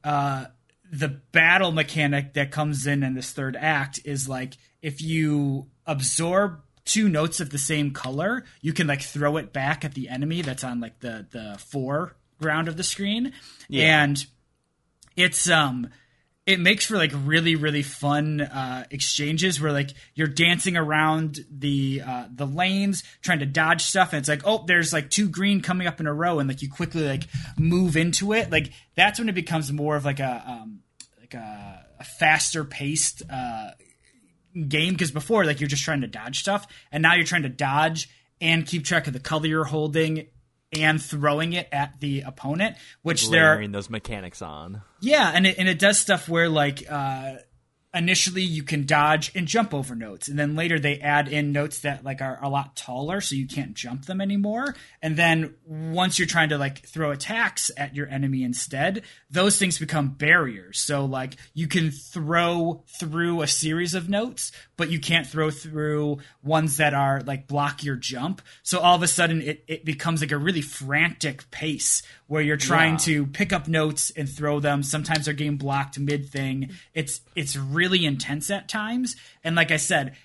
uh, 0.05 0.45
the 0.93 1.09
battle 1.09 1.73
mechanic 1.73 2.35
that 2.35 2.53
comes 2.53 2.87
in 2.87 3.03
in 3.03 3.15
this 3.15 3.33
third 3.33 3.57
act 3.57 3.99
is 4.05 4.29
like 4.29 4.55
if 4.83 5.03
you 5.03 5.67
absorb 5.85 6.61
two 6.85 7.09
notes 7.09 7.41
of 7.41 7.51
the 7.51 7.59
same 7.59 7.91
color, 7.91 8.45
you 8.61 8.73
can 8.73 8.87
like 8.87 9.03
throw 9.03 9.37
it 9.37 9.53
back 9.53 9.85
at 9.85 9.95
the 9.95 10.09
enemy 10.09 10.43
that's 10.43 10.63
on 10.63 10.79
like 10.79 11.01
the 11.01 11.27
the 11.33 11.57
foreground 11.59 12.69
of 12.69 12.77
the 12.77 12.85
screen, 12.85 13.33
Yeah. 13.69 14.05
and 14.05 14.25
it's 15.17 15.51
um 15.51 15.89
it 16.47 16.61
makes 16.61 16.87
for 16.87 16.97
like 16.97 17.13
really 17.13 17.57
really 17.57 17.83
fun 17.83 18.41
uh, 18.41 18.85
exchanges 18.91 19.61
where 19.61 19.73
like 19.73 19.91
you're 20.15 20.29
dancing 20.29 20.77
around 20.77 21.41
the 21.51 22.03
uh, 22.07 22.25
the 22.33 22.47
lanes 22.47 23.03
trying 23.21 23.41
to 23.41 23.47
dodge 23.47 23.83
stuff 23.83 24.13
and 24.13 24.21
it's 24.21 24.29
like 24.29 24.43
oh 24.45 24.65
there's 24.67 24.93
like 24.93 25.11
two 25.11 25.29
green 25.29 25.61
coming 25.61 25.87
up 25.87 26.01
in 26.01 26.07
a 26.07 26.15
row 26.15 26.39
and 26.39 26.49
like 26.49 26.63
you 26.63 26.71
quickly 26.71 27.07
like 27.07 27.25
move 27.59 27.97
into 27.97 28.33
it. 28.33 28.51
Like 28.51 28.73
that's 28.95 29.19
when 29.19 29.29
it 29.29 29.35
becomes 29.35 29.73
more 29.73 29.97
of 29.97 30.05
like 30.05 30.21
a 30.21 30.45
um, 30.47 30.81
like 31.21 31.35
a, 31.35 31.85
a 31.99 32.05
faster 32.05 32.65
paced 32.65 33.23
uh, 33.31 33.71
game 34.69 34.95
because 34.95 35.11
before 35.11 35.45
like 35.45 35.61
you're 35.61 35.69
just 35.69 35.85
trying 35.85 36.01
to 36.01 36.07
dodge 36.07 36.41
stuff 36.41 36.67
and 36.93 37.03
now 37.03 37.15
you're 37.15 37.25
trying 37.27 37.43
to 37.43 37.49
dodge 37.49 38.09
and 38.41 38.67
keep 38.67 38.85
track 38.85 39.07
of 39.07 39.13
the 39.13 39.21
color 39.21 39.47
you're 39.47 39.65
holding 39.65 40.27
and 40.83 41.03
throwing 41.03 41.53
it 41.53 41.69
at 41.73 42.01
the 42.01 42.21
opponent 42.23 42.77
which 43.03 43.27
layering 43.29 43.73
those 43.73 43.89
mechanics 43.91 44.43
on. 44.43 44.83
yeah, 45.01 45.31
and 45.35 45.47
it 45.47 45.57
and 45.59 45.69
it 45.69 45.79
does 45.79 45.99
stuff 45.99 46.29
where 46.29 46.49
like 46.49 46.85
uh 46.91 47.35
initially 47.97 48.43
you 48.43 48.63
can 48.63 48.85
dodge 48.87 49.33
and 49.35 49.47
jump 49.49 49.73
over 49.75 49.95
notes 49.95 50.29
and 50.29 50.39
then 50.39 50.55
later 50.55 50.79
they 50.79 50.99
add 51.01 51.27
in 51.29 51.51
notes 51.51 51.81
that 51.81 52.05
like 52.05 52.21
are 52.21 52.39
a 52.43 52.49
lot 52.49 52.77
taller 52.77 53.21
so 53.21 53.35
you 53.35 53.47
can't 53.49 53.75
jump 53.75 54.05
them 54.05 54.21
anymore 54.21 54.75
and 55.03 55.17
then 55.17 55.55
once 55.67 56.19
you're 56.19 56.29
trying 56.29 56.51
to 56.51 56.59
like 56.59 56.87
throw 56.87 57.11
attacks 57.11 57.71
at 57.77 57.97
your 57.97 58.07
enemy 58.09 58.45
instead 58.45 59.03
those 59.31 59.59
things 59.59 59.79
become 59.79 60.09
barriers 60.09 60.79
so 60.79 61.05
like 61.07 61.37
you 61.55 61.67
can 61.67 61.91
throw 61.91 62.85
through 63.01 63.41
a 63.43 63.47
series 63.47 63.95
of 63.95 64.09
notes 64.09 64.53
but 64.77 64.91
you 64.91 65.01
can't 65.01 65.27
throw 65.27 65.51
through 65.51 66.19
ones 66.43 66.77
that 66.77 66.93
are 66.93 67.23
like 67.23 67.47
block 67.49 67.83
your 67.83 67.97
jump 67.97 68.43
so 68.63 68.79
all 68.79 68.95
of 68.95 69.03
a 69.03 69.09
sudden 69.09 69.41
it, 69.41 69.65
it 69.67 69.85
becomes 69.85 70.21
like 70.21 70.33
a 70.33 70.39
really 70.39 70.61
frantic 70.61 71.51
pace 71.51 72.03
where 72.27 72.43
you're 72.43 72.57
trying 72.57 72.93
Yeah. 72.95 72.99
to 72.99 73.27
pick 73.27 73.53
up 73.53 73.69
notes 73.69 74.11
and 74.17 74.29
throw 74.29 74.59
them. 74.59 74.83
Sometimes 74.83 75.27
they're 75.27 75.35
getting 75.35 75.59
blocked 75.59 75.97
mid 75.97 76.29
thing. 76.29 76.71
It's 76.93 77.21
it's 77.37 77.55
really 77.57 77.86
intense 78.05 78.51
at 78.51 78.69
times. 78.69 79.17
And 79.45 79.57
like 79.57 79.71
I 79.71 79.77
said, 79.77 80.17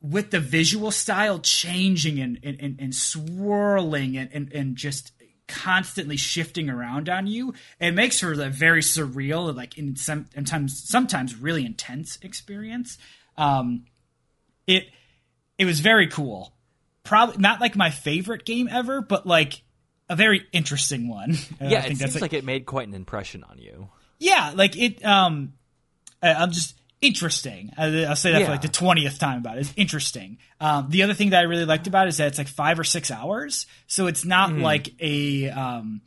with 0.00 0.30
the 0.30 0.40
visual 0.40 0.90
style 0.90 1.38
changing 1.38 2.20
and 2.20 2.38
and, 2.42 2.78
and, 2.80 2.94
swirling 2.94 4.16
and, 4.16 4.30
and, 4.32 4.52
and 4.52 4.76
just 4.76 5.12
constantly 5.48 6.16
shifting 6.16 6.68
around 6.68 7.08
on 7.08 7.26
you. 7.26 7.54
It 7.80 7.92
makes 7.92 8.20
for 8.20 8.32
a 8.32 8.50
very 8.50 8.82
surreal, 8.82 9.54
like 9.54 9.78
in 9.78 9.96
some 9.96 10.26
sometimes 10.34 10.88
sometimes 10.88 11.36
really 11.36 11.64
intense 11.64 12.18
experience. 12.22 12.98
Um, 13.36 13.84
it 14.66 14.84
it 15.58 15.64
was 15.64 15.80
very 15.80 16.08
cool. 16.08 16.52
Probably 17.04 17.36
not 17.38 17.60
like 17.60 17.76
my 17.76 17.90
favorite 17.90 18.44
game 18.44 18.68
ever, 18.70 19.00
but 19.00 19.26
like 19.26 19.62
a 20.08 20.16
very 20.16 20.46
interesting 20.52 21.08
one. 21.08 21.36
Yeah, 21.60 21.78
I 21.78 21.82
think 21.82 22.00
it 22.00 22.10
seems 22.10 22.20
like 22.20 22.32
it 22.32 22.44
made 22.44 22.66
quite 22.66 22.88
an 22.88 22.94
impression 22.94 23.44
on 23.44 23.58
you. 23.58 23.88
yeah, 24.18 24.52
like 24.54 24.76
it. 24.76 25.04
Um, 25.04 25.54
I'm 26.22 26.50
just 26.50 26.74
interesting. 27.00 27.72
I'll 27.76 28.16
say 28.16 28.32
that 28.32 28.40
Yeah. 28.40 28.46
for 28.46 28.52
like 28.52 28.62
the 28.62 28.68
twentieth 28.68 29.18
time 29.18 29.38
about 29.38 29.58
it. 29.58 29.60
It's 29.62 29.72
interesting. 29.76 30.38
Um, 30.60 30.86
the 30.90 31.02
other 31.02 31.14
thing 31.14 31.30
that 31.30 31.38
I 31.40 31.42
really 31.42 31.64
liked 31.64 31.86
about 31.86 32.06
it 32.06 32.10
is 32.10 32.16
that 32.18 32.28
it's 32.28 32.38
like 32.38 32.48
five 32.48 32.78
or 32.78 32.84
six 32.84 33.10
hours, 33.10 33.66
so 33.86 34.06
it's 34.06 34.24
not 34.24 34.52
like 34.52 34.88
a. 35.00 35.50
Um, 35.50 36.02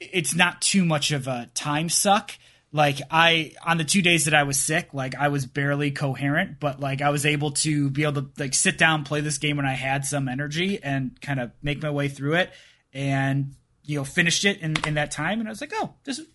it's 0.00 0.34
not 0.34 0.60
too 0.60 0.84
much 0.84 1.12
of 1.12 1.28
a 1.28 1.48
time 1.54 1.88
suck. 1.88 2.32
Like 2.72 2.98
I 3.10 3.52
on 3.64 3.78
the 3.78 3.84
two 3.84 4.02
days 4.02 4.24
that 4.24 4.34
I 4.34 4.42
was 4.42 4.60
sick, 4.60 4.88
like 4.92 5.14
I 5.14 5.28
was 5.28 5.46
barely 5.46 5.92
coherent, 5.92 6.58
but 6.58 6.80
like 6.80 7.02
I 7.02 7.10
was 7.10 7.24
able 7.24 7.52
to 7.52 7.88
be 7.90 8.02
able 8.02 8.22
to 8.22 8.30
like 8.36 8.52
sit 8.54 8.76
down, 8.78 9.04
play 9.04 9.20
this 9.20 9.38
game 9.38 9.56
when 9.56 9.64
I 9.66 9.74
had 9.74 10.04
some 10.04 10.28
energy 10.28 10.82
and 10.82 11.18
kind 11.20 11.38
of 11.38 11.52
make 11.62 11.80
my 11.82 11.90
way 11.90 12.08
through 12.08 12.34
it 12.34 12.52
and 12.92 13.54
you 13.84 13.98
know 13.98 14.04
finished 14.04 14.44
it 14.44 14.60
in, 14.60 14.74
in 14.86 14.94
that 14.94 15.12
time 15.12 15.38
and 15.38 15.48
I 15.48 15.52
was 15.52 15.60
like, 15.60 15.72
oh, 15.74 15.94
this 16.02 16.18
is 16.18 16.26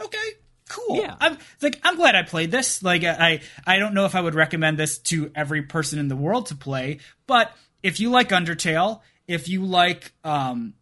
okay, 0.00 0.28
cool. 0.68 0.96
Yeah. 0.96 1.16
I'm 1.20 1.38
like 1.62 1.80
I'm 1.82 1.96
glad 1.96 2.14
I 2.14 2.22
played 2.22 2.50
this. 2.50 2.82
Like 2.82 3.04
I 3.04 3.40
I 3.66 3.78
don't 3.78 3.94
know 3.94 4.06
if 4.06 4.14
I 4.14 4.20
would 4.20 4.34
recommend 4.34 4.78
this 4.78 4.98
to 4.98 5.30
every 5.34 5.62
person 5.62 5.98
in 5.98 6.08
the 6.08 6.16
world 6.16 6.46
to 6.46 6.54
play, 6.54 6.98
but 7.26 7.52
if 7.82 8.00
you 8.00 8.10
like 8.10 8.30
Undertale, 8.30 9.00
if 9.26 9.48
you 9.48 9.64
like 9.64 10.12
um 10.24 10.74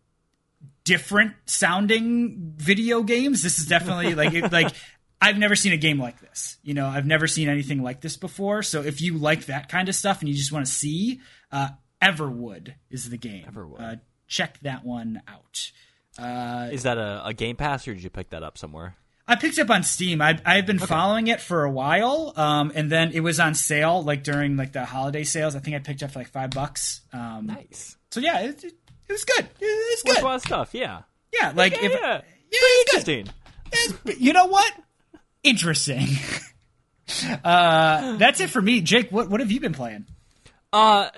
different 0.84 1.34
sounding 1.46 2.54
video 2.56 3.02
games, 3.02 3.42
this 3.42 3.58
is 3.58 3.66
definitely 3.66 4.14
like 4.16 4.32
it, 4.34 4.52
like 4.52 4.74
I've 5.20 5.38
never 5.38 5.54
seen 5.54 5.72
a 5.72 5.76
game 5.76 6.00
like 6.00 6.20
this. 6.20 6.58
You 6.62 6.74
know, 6.74 6.86
I've 6.86 7.06
never 7.06 7.26
seen 7.26 7.48
anything 7.48 7.82
like 7.82 8.00
this 8.00 8.16
before. 8.16 8.62
So 8.62 8.82
if 8.82 9.00
you 9.00 9.18
like 9.18 9.46
that 9.46 9.68
kind 9.68 9.88
of 9.88 9.94
stuff 9.94 10.20
and 10.20 10.28
you 10.28 10.34
just 10.34 10.50
want 10.50 10.66
to 10.66 10.72
see, 10.72 11.20
uh, 11.52 11.68
Everwood 12.02 12.74
is 12.90 13.08
the 13.08 13.16
game. 13.16 13.46
Everwood. 13.48 13.80
Uh, 13.80 13.96
check 14.26 14.58
that 14.62 14.84
one 14.84 15.22
out. 15.28 15.70
Uh, 16.18 16.68
Is 16.72 16.82
that 16.82 16.98
a, 16.98 17.22
a 17.24 17.32
Game 17.32 17.56
Pass, 17.56 17.86
or 17.86 17.94
did 17.94 18.02
you 18.02 18.10
pick 18.10 18.30
that 18.30 18.42
up 18.42 18.58
somewhere? 18.58 18.96
I 19.26 19.36
picked 19.36 19.58
up 19.58 19.70
on 19.70 19.82
Steam. 19.84 20.20
I, 20.20 20.38
I've 20.44 20.66
been 20.66 20.78
following 20.80 21.28
it 21.28 21.40
for 21.40 21.64
a 21.64 21.70
while, 21.70 22.32
um, 22.36 22.72
and 22.74 22.90
then 22.90 23.12
it 23.12 23.20
was 23.20 23.38
on 23.40 23.54
sale 23.54 24.02
like 24.02 24.24
during 24.24 24.56
like 24.56 24.72
the 24.72 24.84
holiday 24.84 25.24
sales. 25.24 25.54
I 25.54 25.60
think 25.60 25.76
I 25.76 25.78
picked 25.78 26.02
up 26.02 26.10
for 26.10 26.18
like 26.18 26.28
five 26.28 26.50
bucks. 26.50 27.02
Um, 27.12 27.46
Nice. 27.46 27.96
So 28.10 28.20
yeah, 28.20 28.40
it, 28.40 28.62
it, 28.64 28.74
it 29.08 29.12
was 29.12 29.24
good. 29.24 29.44
It, 29.44 29.48
it's 29.60 30.02
good. 30.02 30.16
Worthwhile 30.16 30.40
stuff. 30.40 30.70
Yeah. 30.74 31.02
Yeah, 31.32 31.52
like 31.54 31.72
Yeah. 31.74 31.84
if 31.86 31.92
yeah. 31.92 32.12
yeah, 32.12 32.20
it's. 32.52 32.90
Interesting. 32.94 33.28
It's- 33.72 34.20
you 34.20 34.32
know 34.32 34.46
what? 34.46 34.72
Interesting. 35.42 36.06
uh, 37.44 38.16
that's 38.16 38.40
it 38.40 38.50
for 38.50 38.60
me, 38.60 38.80
Jake. 38.80 39.10
What 39.10 39.28
what 39.30 39.40
have 39.40 39.50
you 39.50 39.60
been 39.60 39.72
playing? 39.72 40.06
Uh, 40.72 41.10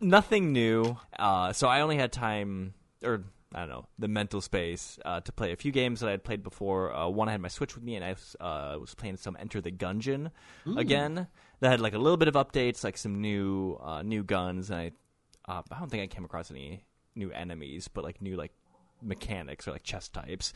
nothing 0.00 0.52
new. 0.52 0.96
Uh, 1.18 1.52
so 1.52 1.68
I 1.68 1.80
only 1.82 1.96
had 1.96 2.12
time, 2.12 2.74
or 3.02 3.24
I 3.54 3.60
don't 3.60 3.68
know, 3.68 3.86
the 3.98 4.08
mental 4.08 4.40
space 4.40 4.98
uh, 5.04 5.20
to 5.20 5.32
play 5.32 5.52
a 5.52 5.56
few 5.56 5.70
games 5.70 6.00
that 6.00 6.08
I 6.08 6.10
had 6.10 6.24
played 6.24 6.42
before. 6.42 6.92
Uh, 6.94 7.08
one 7.08 7.28
I 7.28 7.32
had 7.32 7.40
my 7.40 7.48
Switch 7.48 7.74
with 7.74 7.84
me, 7.84 7.94
and 7.94 8.04
I 8.04 8.10
was, 8.12 8.36
uh, 8.40 8.76
was 8.80 8.94
playing 8.94 9.16
some 9.16 9.36
Enter 9.38 9.60
the 9.60 9.70
Gungeon 9.70 10.30
again. 10.76 11.28
That 11.60 11.70
had 11.70 11.80
like 11.80 11.94
a 11.94 11.98
little 11.98 12.16
bit 12.16 12.28
of 12.28 12.34
updates, 12.34 12.82
like 12.84 12.98
some 12.98 13.20
new 13.20 13.78
uh, 13.82 14.02
new 14.02 14.24
guns, 14.24 14.70
and 14.70 14.78
I 14.80 14.92
uh, 15.46 15.62
I 15.70 15.78
don't 15.78 15.88
think 15.90 16.02
I 16.02 16.06
came 16.14 16.24
across 16.24 16.50
any 16.50 16.84
new 17.14 17.30
enemies, 17.30 17.88
but 17.88 18.02
like 18.04 18.20
new 18.20 18.36
like 18.36 18.52
mechanics 19.00 19.68
or 19.68 19.72
like 19.72 19.82
chest 19.82 20.12
types. 20.12 20.52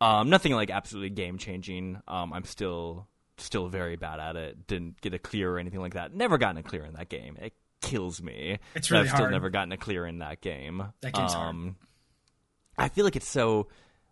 Um, 0.00 0.28
nothing 0.30 0.52
like 0.52 0.70
absolutely 0.70 1.10
game 1.10 1.38
changing. 1.38 2.00
Um, 2.08 2.32
I'm 2.32 2.44
still 2.44 3.06
still 3.38 3.68
very 3.68 3.96
bad 3.96 4.20
at 4.20 4.36
it. 4.36 4.66
Didn't 4.66 5.00
get 5.00 5.14
a 5.14 5.18
clear 5.18 5.52
or 5.52 5.58
anything 5.58 5.80
like 5.80 5.94
that. 5.94 6.14
Never 6.14 6.36
gotten 6.36 6.58
a 6.58 6.62
clear 6.62 6.84
in 6.84 6.94
that 6.94 7.08
game. 7.08 7.36
It 7.40 7.54
kills 7.80 8.22
me. 8.22 8.58
It's 8.74 8.90
really 8.90 9.04
I've 9.04 9.08
still 9.08 9.20
hard. 9.20 9.32
never 9.32 9.50
gotten 9.50 9.72
a 9.72 9.76
clear 9.76 10.04
in 10.06 10.18
that 10.18 10.40
game. 10.40 10.82
That 11.00 11.14
game's 11.14 11.32
hard. 11.32 11.46
I 12.80 12.88
feel 12.88 13.04
like 13.04 13.16
it's 13.16 13.28
so 13.28 13.68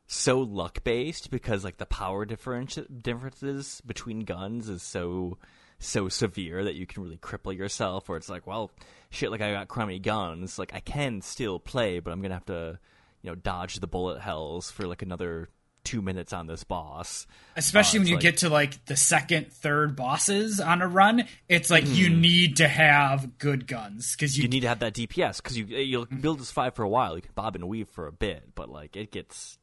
so 0.07 0.41
luck 0.41 0.85
based 0.85 1.31
because 1.31 1.65
like 1.65 1.79
the 1.79 1.87
power 1.87 2.25
difference 2.27 2.79
differences 3.03 3.81
between 3.87 4.21
guns 4.21 4.69
is 4.69 4.83
so 4.83 5.39
so 5.79 6.09
severe 6.09 6.65
that 6.65 6.75
you 6.75 6.87
can 6.87 7.03
really 7.03 7.17
cripple 7.17 7.57
yourself. 7.57 8.11
Or 8.11 8.17
it's 8.17 8.29
like, 8.29 8.47
well, 8.47 8.71
shit, 9.11 9.31
like 9.31 9.41
I 9.41 9.53
got 9.53 9.69
crummy 9.69 9.99
guns, 9.99 10.59
like 10.59 10.75
I 10.75 10.81
can 10.81 11.23
still 11.23 11.59
play, 11.59 11.99
but 12.01 12.13
I'm 12.13 12.21
gonna 12.21 12.35
have 12.35 12.47
to, 12.47 12.79
you 13.23 13.31
know, 13.31 13.35
dodge 13.35 13.77
the 13.77 13.87
bullet 13.87 14.21
hells 14.21 14.71
for 14.71 14.87
like 14.87 15.01
another 15.01 15.49
two 15.85 16.03
minutes 16.03 16.33
on 16.33 16.47
this 16.47 16.65
boss. 16.65 17.27
Especially 17.57 17.99
Uh, 17.99 18.03
when 18.03 18.09
you 18.09 18.15
like- 18.17 18.23
get 18.23 18.37
to 18.39 18.49
like 18.49 18.85
the 18.87 18.97
second, 18.97 19.53
third 19.53 19.97
bosses 19.97 20.61
on 20.61 20.83
a 20.83 20.87
run, 20.89 21.25
it's 21.49 21.71
like 21.71 21.87
you 21.87 22.09
Hmm. 22.09 22.21
need 22.21 22.57
to 22.59 22.69
have 22.69 23.39
good 23.39 23.67
guns 23.67 24.13
because 24.13 24.37
you, 24.37 24.43
you 24.43 24.49
need 24.49 24.61
to 24.61 24.69
have 24.69 24.81
that 24.81 24.95
DPS 24.95 25.39
because 25.43 25.57
you 25.57 25.65
you'll 25.67 26.07
build 26.07 26.41
this 26.41 26.51
five 26.51 26.75
for 26.75 26.83
a 26.83 26.89
while. 26.89 27.17
You 27.17 27.23
can 27.23 27.33
bob 27.35 27.55
and 27.57 27.69
weave 27.69 27.89
for 27.89 28.07
a 28.07 28.13
bit, 28.13 28.55
but 28.55 28.69
like 28.69 28.97
it 28.97 29.11
gets 29.13 29.59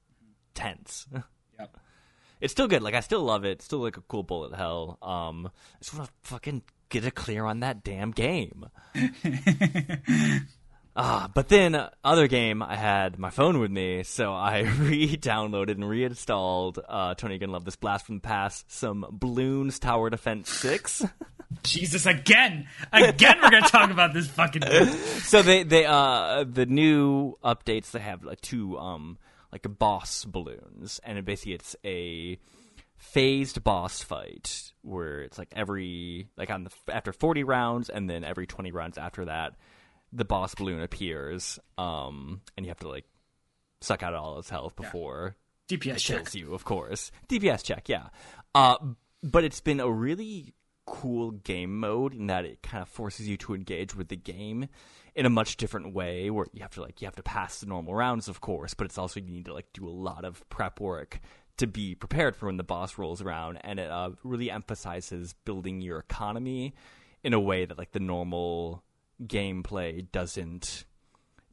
tense. 0.53 1.07
Yep. 1.60 1.77
It's 2.41 2.51
still 2.51 2.67
good. 2.67 2.81
Like 2.84 2.95
I 2.95 3.00
still 3.00 3.22
love 3.24 3.45
it. 3.45 3.51
It's 3.51 3.65
Still 3.65 3.79
like 3.79 3.95
a 3.98 4.01
cool 4.01 4.24
bullet 4.24 4.53
hell. 4.55 4.98
Um, 5.01 5.48
I 5.48 5.77
just 5.79 5.93
want 5.93 6.07
to 6.10 6.13
fucking 6.29 6.63
get 6.89 7.05
a 7.05 7.12
clear 7.12 7.45
on 7.45 7.62
that 7.62 7.81
damn 7.84 8.12
game. 8.12 8.65
Ah, 10.98 11.30
but 11.34 11.50
then 11.50 11.75
uh, 11.75 11.90
other 12.06 12.28
game, 12.28 12.64
I 12.64 12.78
had 12.78 13.20
my 13.20 13.30
phone 13.30 13.60
with 13.60 13.70
me, 13.70 14.04
so 14.04 14.32
I 14.34 14.60
re-downloaded 14.80 15.72
and 15.72 15.88
reinstalled. 15.88 16.80
Uh, 16.88 17.16
Tony, 17.16 17.34
you're 17.34 17.40
gonna 17.40 17.52
love 17.52 17.66
this 17.66 17.75
blast 17.75 18.06
from 18.06 18.16
the 18.16 18.22
past. 18.22 18.72
Some 18.72 19.06
Bloons 19.12 19.80
Tower 19.80 20.10
Defense 20.10 20.50
Six. 20.50 21.04
Jesus 21.64 22.06
again, 22.06 22.68
again 22.92 23.38
we're 23.42 23.50
gonna 23.50 23.68
talk 23.68 23.90
about 23.90 24.14
this 24.14 24.28
fucking. 24.28 24.62
Game. 24.62 24.88
so 25.24 25.42
they 25.42 25.64
they 25.64 25.86
uh 25.86 26.44
the 26.44 26.66
new 26.66 27.36
updates 27.44 27.92
they 27.92 28.00
have 28.00 28.24
like 28.24 28.42
two 28.42 28.78
um 28.78 29.18
like 29.52 29.66
boss 29.80 30.25
balloons 30.25 31.00
and 31.04 31.18
it 31.18 31.25
basically 31.25 31.54
it's 31.54 31.75
a 31.86 32.38
phased 32.98 33.64
boss 33.64 34.02
fight 34.04 34.74
where 34.82 35.22
it's 35.22 35.38
like 35.38 35.50
every 35.56 36.28
like 36.38 36.50
on 36.52 36.66
the 36.66 36.72
after 36.94 37.14
40 37.14 37.44
rounds 37.44 37.90
and 37.90 38.10
then 38.10 38.24
every 38.24 38.48
20 38.48 38.72
rounds 38.72 38.98
after 38.98 39.25
that 39.25 39.54
the 40.15 40.25
boss 40.25 40.55
balloon 40.55 40.81
appears 40.81 41.60
um 41.77 42.41
and 42.57 42.65
you 42.65 42.69
have 42.69 42.79
to 42.79 42.89
like 42.89 43.05
suck 43.81 44.01
out 44.01 44.13
all 44.13 44.39
its 44.39 44.50
health 44.50 44.75
before 44.75 45.36
DPS 45.67 45.95
it 45.95 46.00
check. 46.00 46.17
kills 46.17 46.36
you, 46.36 46.53
of 46.53 46.63
course. 46.63 47.12
DPS 47.27 47.63
check, 47.63 47.89
yeah. 47.89 48.10
Uh, 48.53 48.77
but 49.24 49.43
it's 49.43 49.62
been 49.62 49.79
a 49.79 49.89
really 49.89 50.53
cool 50.86 51.31
game 51.31 51.79
mode 51.79 52.13
in 52.13 52.27
that 52.27 52.45
it 52.45 52.62
kind 52.62 52.84
of 52.84 52.88
forces 52.88 53.27
you 53.27 53.36
to 53.38 53.55
engage 53.55 53.95
with 53.95 54.07
the 54.10 54.15
game 54.15 54.67
in 55.15 55.25
a 55.25 55.29
much 55.29 55.57
different 55.57 55.95
way 55.95 56.29
where 56.29 56.45
you 56.53 56.62
have 56.62 56.75
to 56.75 56.81
like 56.81 57.01
you 57.01 57.07
have 57.07 57.15
to 57.15 57.24
pass 57.24 57.60
the 57.60 57.65
normal 57.65 57.95
rounds 57.95 58.27
of 58.27 58.39
course 58.39 58.75
but 58.75 58.86
it's 58.86 59.00
also 59.00 59.19
you 59.19 59.31
need 59.31 59.45
to 59.45 59.53
like 59.53 59.65
do 59.74 59.88
a 59.88 59.89
lot 59.89 60.24
of 60.24 60.48
prep 60.50 60.79
work 60.79 61.19
to 61.57 61.65
be 61.65 61.95
prepared 61.95 62.36
for 62.36 62.45
when 62.45 62.57
the 62.57 62.63
boss 62.63 63.00
rolls 63.00 63.19
around 63.19 63.57
and 63.63 63.79
it 63.79 63.89
uh, 63.89 64.12
really 64.24 64.51
emphasizes 64.51 65.34
building 65.43 65.81
your 65.81 65.98
economy 65.98 66.75
in 67.24 67.34
a 67.34 67.39
way 67.39 67.65
that 67.65 67.79
like 67.79 67.91
the 67.91 68.00
normal 68.00 68.84
gameplay 69.24 70.05
doesn't 70.12 70.86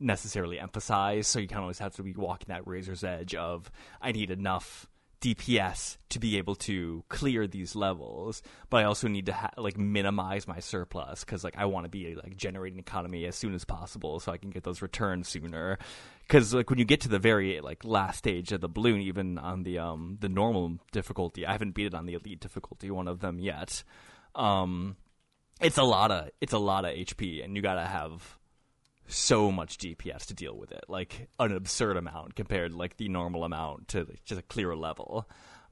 necessarily 0.01 0.59
emphasize. 0.59 1.27
So 1.29 1.39
you 1.39 1.49
kind 1.49 1.59
of 1.59 1.65
always 1.65 1.79
have 1.79 1.95
to 1.97 2.03
be 2.03 2.13
walking 2.13 2.47
that 2.49 2.67
razor's 2.67 3.05
edge 3.05 3.35
of 3.35 3.71
I 4.01 4.13
need 4.13 4.31
enough 4.31 4.87
DPS 5.23 5.99
to 6.09 6.19
be 6.19 6.37
able 6.37 6.57
to 6.57 7.05
clear 7.09 7.47
these 7.47 7.77
levels, 7.77 8.43
but 8.69 8.79
I 8.79 8.85
also 8.85 9.07
need 9.07 9.27
to 9.27 9.33
ha- 9.33 9.53
like 9.57 9.79
minimize 9.79 10.49
my 10.49 10.59
surplus 10.59 11.21
because 11.21 11.45
like 11.45 11.57
I 11.57 11.67
want 11.67 11.85
to 11.85 11.89
be 11.89 12.17
like 12.17 12.37
generating 12.37 12.81
economy 12.81 13.25
as 13.27 13.37
soon 13.37 13.55
as 13.55 13.65
possible 13.65 14.19
so 14.19 14.33
I 14.33 14.37
can 14.37 14.51
get 14.51 14.65
those 14.65 14.83
returns 14.83 15.29
sooner. 15.29 15.79
Because 16.27 16.53
like 16.53 16.71
when 16.71 16.81
you 16.81 16.85
get 16.85 17.03
to 17.03 17.09
the 17.09 17.21
very 17.21 17.61
like 17.61 17.85
last 17.85 18.19
stage 18.19 18.51
of 18.51 18.61
the 18.61 18.69
balloon, 18.69 19.01
even 19.01 19.39
on 19.39 19.63
the 19.63 19.79
um 19.79 20.19
the 20.21 20.29
normal 20.29 20.79
difficulty, 20.91 21.47
I 21.47 21.53
haven't 21.53 21.77
beat 21.77 21.87
it 21.87 21.95
on 21.95 22.07
the 22.07 22.15
elite 22.15 22.41
difficulty, 22.41 22.91
one 22.91 23.07
of 23.07 23.21
them 23.21 23.39
yet. 23.39 23.85
Um, 24.35 24.97
it's 25.63 25.79
a 25.79 25.83
lot 25.83 26.11
of 26.11 26.31
it's 26.41 26.53
a 26.53 26.59
lot 26.59 26.85
of 26.85 26.93
HP, 26.95 27.45
and 27.45 27.57
you 27.57 27.63
gotta 27.63 27.87
have 27.87 28.39
so 29.07 29.53
much 29.53 29.79
DPS 29.79 30.27
to 30.27 30.35
deal 30.35 30.57
with 30.57 30.73
it, 30.73 30.85
like 30.89 31.29
an 31.39 31.53
absurd 31.53 31.97
amount 31.97 32.35
compared 32.35 32.73
to 32.73 32.77
like 32.77 32.97
the 32.97 33.09
normal 33.09 33.45
amount 33.45 33.89
to 33.89 34.07
just 34.25 34.41
a 34.41 34.43
clearer 34.43 34.77
level. 34.77 35.29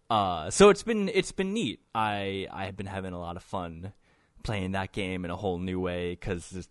Uh, 0.09 0.51
so 0.51 0.71
it's 0.71 0.83
been 0.83 1.09
it's 1.09 1.33
been 1.33 1.53
neat. 1.53 1.81
I 1.95 2.47
I 2.51 2.67
have 2.67 2.77
been 2.77 2.87
having 2.87 3.13
a 3.13 3.21
lot 3.21 3.37
of 3.37 3.43
fun 3.43 3.93
playing 4.43 4.73
that 4.73 4.93
game 4.93 5.25
in 5.25 5.31
a 5.31 5.37
whole 5.37 5.59
new 5.59 5.79
way 5.79 6.11
because 6.11 6.69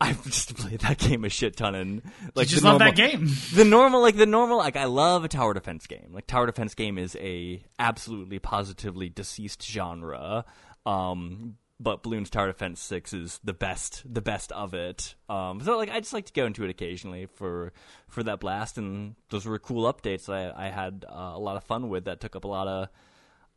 I've 0.00 0.22
just 0.30 0.56
played 0.56 0.80
that 0.80 0.98
game 0.98 1.24
a 1.24 1.28
shit 1.28 1.56
ton 1.56 1.74
and 1.74 2.02
like 2.34 2.46
you 2.48 2.52
just 2.52 2.64
love 2.64 2.78
normal, 2.78 2.92
that 2.92 2.96
game. 2.96 3.28
the 3.54 3.64
normal 3.64 4.00
like 4.00 4.16
the 4.16 4.26
normal 4.26 4.58
like 4.58 4.76
I 4.76 4.84
love 4.84 5.24
a 5.24 5.28
tower 5.28 5.52
defense 5.52 5.86
game. 5.86 6.10
Like 6.12 6.26
tower 6.26 6.46
defense 6.46 6.74
game 6.74 6.96
is 6.96 7.16
a 7.16 7.62
absolutely 7.78 8.38
positively 8.38 9.08
deceased 9.08 9.62
genre. 9.62 10.44
Um 10.86 11.56
but 11.80 12.02
Bloons 12.02 12.28
Tower 12.28 12.48
Defense 12.48 12.80
Six 12.80 13.14
is 13.14 13.40
the 13.42 13.54
best, 13.54 14.02
the 14.12 14.20
best 14.20 14.52
of 14.52 14.74
it. 14.74 15.14
Um, 15.28 15.62
so 15.62 15.78
like 15.78 15.90
I 15.90 15.98
just 15.98 16.12
like 16.12 16.26
to 16.26 16.32
go 16.32 16.44
into 16.44 16.62
it 16.62 16.70
occasionally 16.70 17.26
for 17.34 17.72
for 18.06 18.22
that 18.22 18.38
blast, 18.38 18.76
and 18.76 19.16
those 19.30 19.46
were 19.46 19.58
cool 19.58 19.92
updates 19.92 20.32
I, 20.32 20.66
I 20.66 20.68
had 20.68 21.06
uh, 21.08 21.32
a 21.34 21.38
lot 21.38 21.56
of 21.56 21.64
fun 21.64 21.88
with. 21.88 22.04
That 22.04 22.20
took 22.20 22.36
up 22.36 22.44
a 22.44 22.48
lot 22.48 22.68
of 22.68 22.88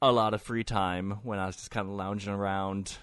a 0.01 0.11
lot 0.11 0.33
of 0.33 0.41
free 0.41 0.63
time 0.63 1.19
when 1.23 1.37
I 1.37 1.45
was 1.45 1.57
just 1.57 1.69
kind 1.69 1.87
of 1.87 1.93
lounging 1.93 2.33
around, 2.33 2.97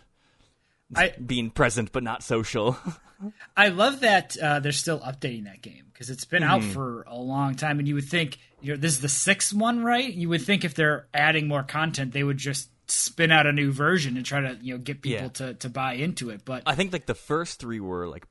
I 0.97 1.13
being 1.25 1.51
present 1.51 1.93
but 1.93 2.03
not 2.03 2.23
social. 2.23 2.79
I 3.57 3.69
love 3.69 4.01
that 4.01 4.37
uh, 4.39 4.61
they're 4.61 4.73
still 4.73 5.01
updating 5.01 5.45
that 5.45 5.61
game 5.61 5.85
because 5.93 6.09
it's 6.09 6.25
been 6.25 6.43
out 6.43 6.63
for 6.63 7.03
a 7.07 7.19
long 7.19 7.55
time, 7.55 7.79
and 7.79 7.87
you 7.87 7.95
would 7.95 8.09
think 8.09 8.39
you 8.63 8.73
know, 8.73 8.81
this 8.81 8.93
is 8.93 9.01
the 9.01 9.09
sixth 9.09 9.53
one, 9.53 9.85
right? 9.85 10.11
You 10.11 10.31
would 10.31 10.41
think 10.41 10.65
if 10.65 10.75
they're 10.75 11.07
adding 11.13 11.47
more 11.47 11.63
content, 11.63 12.13
they 12.13 12.25
would 12.25 12.39
just 12.39 12.71
spin 12.91 13.31
out 13.31 13.47
a 13.47 13.53
new 13.53 13.73
version 13.73 14.17
and 14.17 14.27
try 14.27 14.41
to 14.41 14.59
you 14.61 14.75
know 14.75 14.79
get 14.79 15.03
people 15.03 15.23
Yeah. 15.23 15.29
to, 15.29 15.55
to 15.55 15.69
buy 15.69 15.95
into 15.95 16.31
it. 16.31 16.45
But 16.45 16.65
I 16.67 16.75
think 16.75 16.93
like 16.93 17.07
the 17.07 17.15
first 17.15 17.59
three 17.61 17.81
were 17.81 18.09
like 18.09 18.27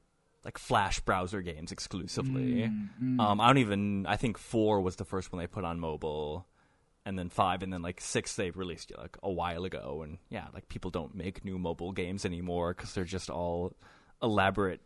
like 0.46 0.58
Flash 0.58 1.00
browser 1.02 1.42
games 1.42 1.72
exclusively. 1.72 2.64
Um, 2.64 3.42
I 3.42 3.48
don't 3.48 3.58
even. 3.58 4.06
I 4.06 4.16
think 4.16 4.38
four 4.38 4.80
was 4.82 4.96
the 4.96 5.04
first 5.06 5.32
one 5.34 5.40
they 5.42 5.48
put 5.48 5.66
on 5.66 5.80
mobile, 5.80 6.48
and 7.06 7.20
then 7.20 7.30
five, 7.30 7.62
and 7.62 7.74
then 7.74 7.82
like 7.82 8.00
six 8.00 8.36
they 8.36 8.50
released 8.52 8.92
like 8.98 9.18
a 9.22 9.30
while 9.32 9.66
ago. 9.66 10.02
And 10.04 10.18
yeah, 10.30 10.46
like 10.54 10.70
people 10.70 10.92
don't 10.92 11.14
make 11.14 11.44
new 11.44 11.58
mobile 11.60 11.92
games 11.92 12.24
anymore 12.26 12.74
because 12.74 12.94
they're 12.94 13.04
just 13.04 13.30
all 13.30 13.76
elaborate 14.24 14.80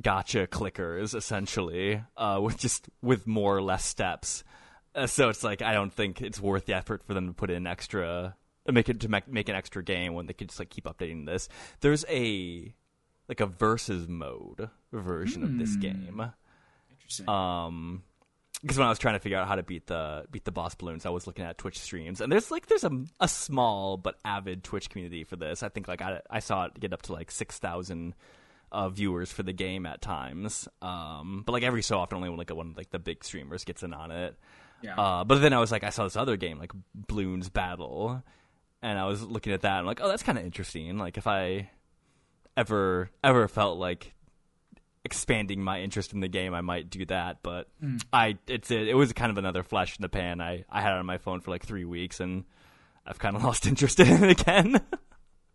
gotcha 0.00 0.46
clickers 0.46 1.14
essentially, 1.14 2.02
uh, 2.16 2.38
with 2.42 2.58
just 2.58 2.88
with 3.02 3.26
more 3.26 3.56
or 3.56 3.62
less 3.62 3.84
steps. 3.84 4.44
Uh, 4.94 5.06
so 5.08 5.28
it's 5.28 5.42
like 5.42 5.62
I 5.62 5.72
don't 5.72 5.92
think 5.92 6.20
it's 6.22 6.40
worth 6.40 6.66
the 6.66 6.74
effort 6.74 7.02
for 7.04 7.14
them 7.14 7.26
to 7.28 7.32
put 7.34 7.50
in 7.50 7.66
extra, 7.66 8.36
make 8.72 8.88
it 8.88 9.00
to 9.00 9.08
make, 9.08 9.28
make 9.28 9.48
an 9.48 9.54
extra 9.54 9.82
game 9.82 10.14
when 10.14 10.26
they 10.26 10.32
could 10.32 10.48
just 10.48 10.58
like 10.58 10.70
keep 10.70 10.84
updating 10.84 11.26
this. 11.26 11.48
There's 11.80 12.04
a 12.08 12.74
like 13.28 13.40
a 13.40 13.46
versus 13.46 14.08
mode 14.08 14.68
version 14.92 15.42
of 15.42 15.58
this 15.58 15.76
game. 15.76 16.30
interesting. 16.90 17.28
Um, 17.28 18.02
because 18.60 18.78
when 18.78 18.86
I 18.86 18.90
was 18.90 18.98
trying 18.98 19.14
to 19.14 19.20
figure 19.20 19.36
out 19.36 19.46
how 19.46 19.56
to 19.56 19.62
beat 19.62 19.86
the 19.88 20.24
beat 20.30 20.44
the 20.44 20.52
boss 20.52 20.74
balloons, 20.74 21.04
I 21.04 21.10
was 21.10 21.26
looking 21.26 21.44
at 21.44 21.58
Twitch 21.58 21.78
streams, 21.78 22.22
and 22.22 22.32
there's 22.32 22.50
like 22.50 22.66
there's 22.66 22.84
a 22.84 23.04
a 23.20 23.28
small 23.28 23.98
but 23.98 24.18
avid 24.24 24.64
Twitch 24.64 24.88
community 24.88 25.24
for 25.24 25.36
this. 25.36 25.62
I 25.62 25.68
think 25.68 25.86
like 25.86 26.00
I 26.00 26.20
I 26.30 26.38
saw 26.38 26.64
it 26.66 26.80
get 26.80 26.92
up 26.94 27.02
to 27.02 27.12
like 27.12 27.30
six 27.30 27.58
thousand 27.58 28.14
uh, 28.72 28.88
viewers 28.88 29.30
for 29.30 29.42
the 29.42 29.52
game 29.52 29.84
at 29.86 30.00
times. 30.00 30.66
Um, 30.80 31.42
but 31.44 31.52
like 31.52 31.62
every 31.62 31.82
so 31.82 31.98
often, 31.98 32.16
only 32.16 32.30
when 32.30 32.38
like 32.38 32.54
one 32.54 32.70
of 32.70 32.76
like 32.76 32.90
the 32.90 32.98
big 32.98 33.22
streamers 33.24 33.64
gets 33.64 33.82
in 33.82 33.92
on 33.92 34.10
it. 34.10 34.36
yeah. 34.82 34.98
Uh, 34.98 35.24
but 35.24 35.40
then 35.40 35.52
I 35.52 35.58
was 35.58 35.70
like, 35.70 35.84
I 35.84 35.90
saw 35.90 36.04
this 36.04 36.16
other 36.16 36.36
game, 36.36 36.58
like 36.58 36.72
Bloons 37.06 37.52
Battle, 37.52 38.22
and 38.84 38.98
I 38.98 39.06
was 39.06 39.22
looking 39.22 39.54
at 39.54 39.62
that. 39.62 39.70
and 39.70 39.78
I'm 39.80 39.86
like, 39.86 40.00
oh, 40.02 40.08
that's 40.08 40.22
kind 40.22 40.36
of 40.36 40.44
interesting. 40.44 40.98
Like, 40.98 41.16
if 41.16 41.26
I 41.26 41.70
ever 42.56 43.10
ever 43.24 43.48
felt 43.48 43.78
like 43.78 44.12
expanding 45.04 45.62
my 45.62 45.80
interest 45.80 46.12
in 46.12 46.20
the 46.20 46.28
game, 46.28 46.52
I 46.54 46.60
might 46.60 46.90
do 46.90 47.06
that. 47.06 47.38
But 47.42 47.68
hmm. 47.80 47.96
I, 48.12 48.36
it's 48.46 48.70
it, 48.70 48.88
it 48.88 48.94
was 48.94 49.12
kind 49.14 49.30
of 49.30 49.38
another 49.38 49.62
flash 49.62 49.96
in 49.98 50.02
the 50.02 50.10
pan. 50.10 50.40
I 50.42 50.64
I 50.70 50.82
had 50.82 50.92
it 50.92 50.98
on 50.98 51.06
my 51.06 51.16
phone 51.16 51.40
for 51.40 51.50
like 51.50 51.64
three 51.64 51.86
weeks, 51.86 52.20
and 52.20 52.44
I've 53.06 53.18
kind 53.18 53.34
of 53.34 53.42
lost 53.44 53.66
interest 53.66 53.98
in 54.00 54.22
it 54.22 54.40
again. 54.40 54.80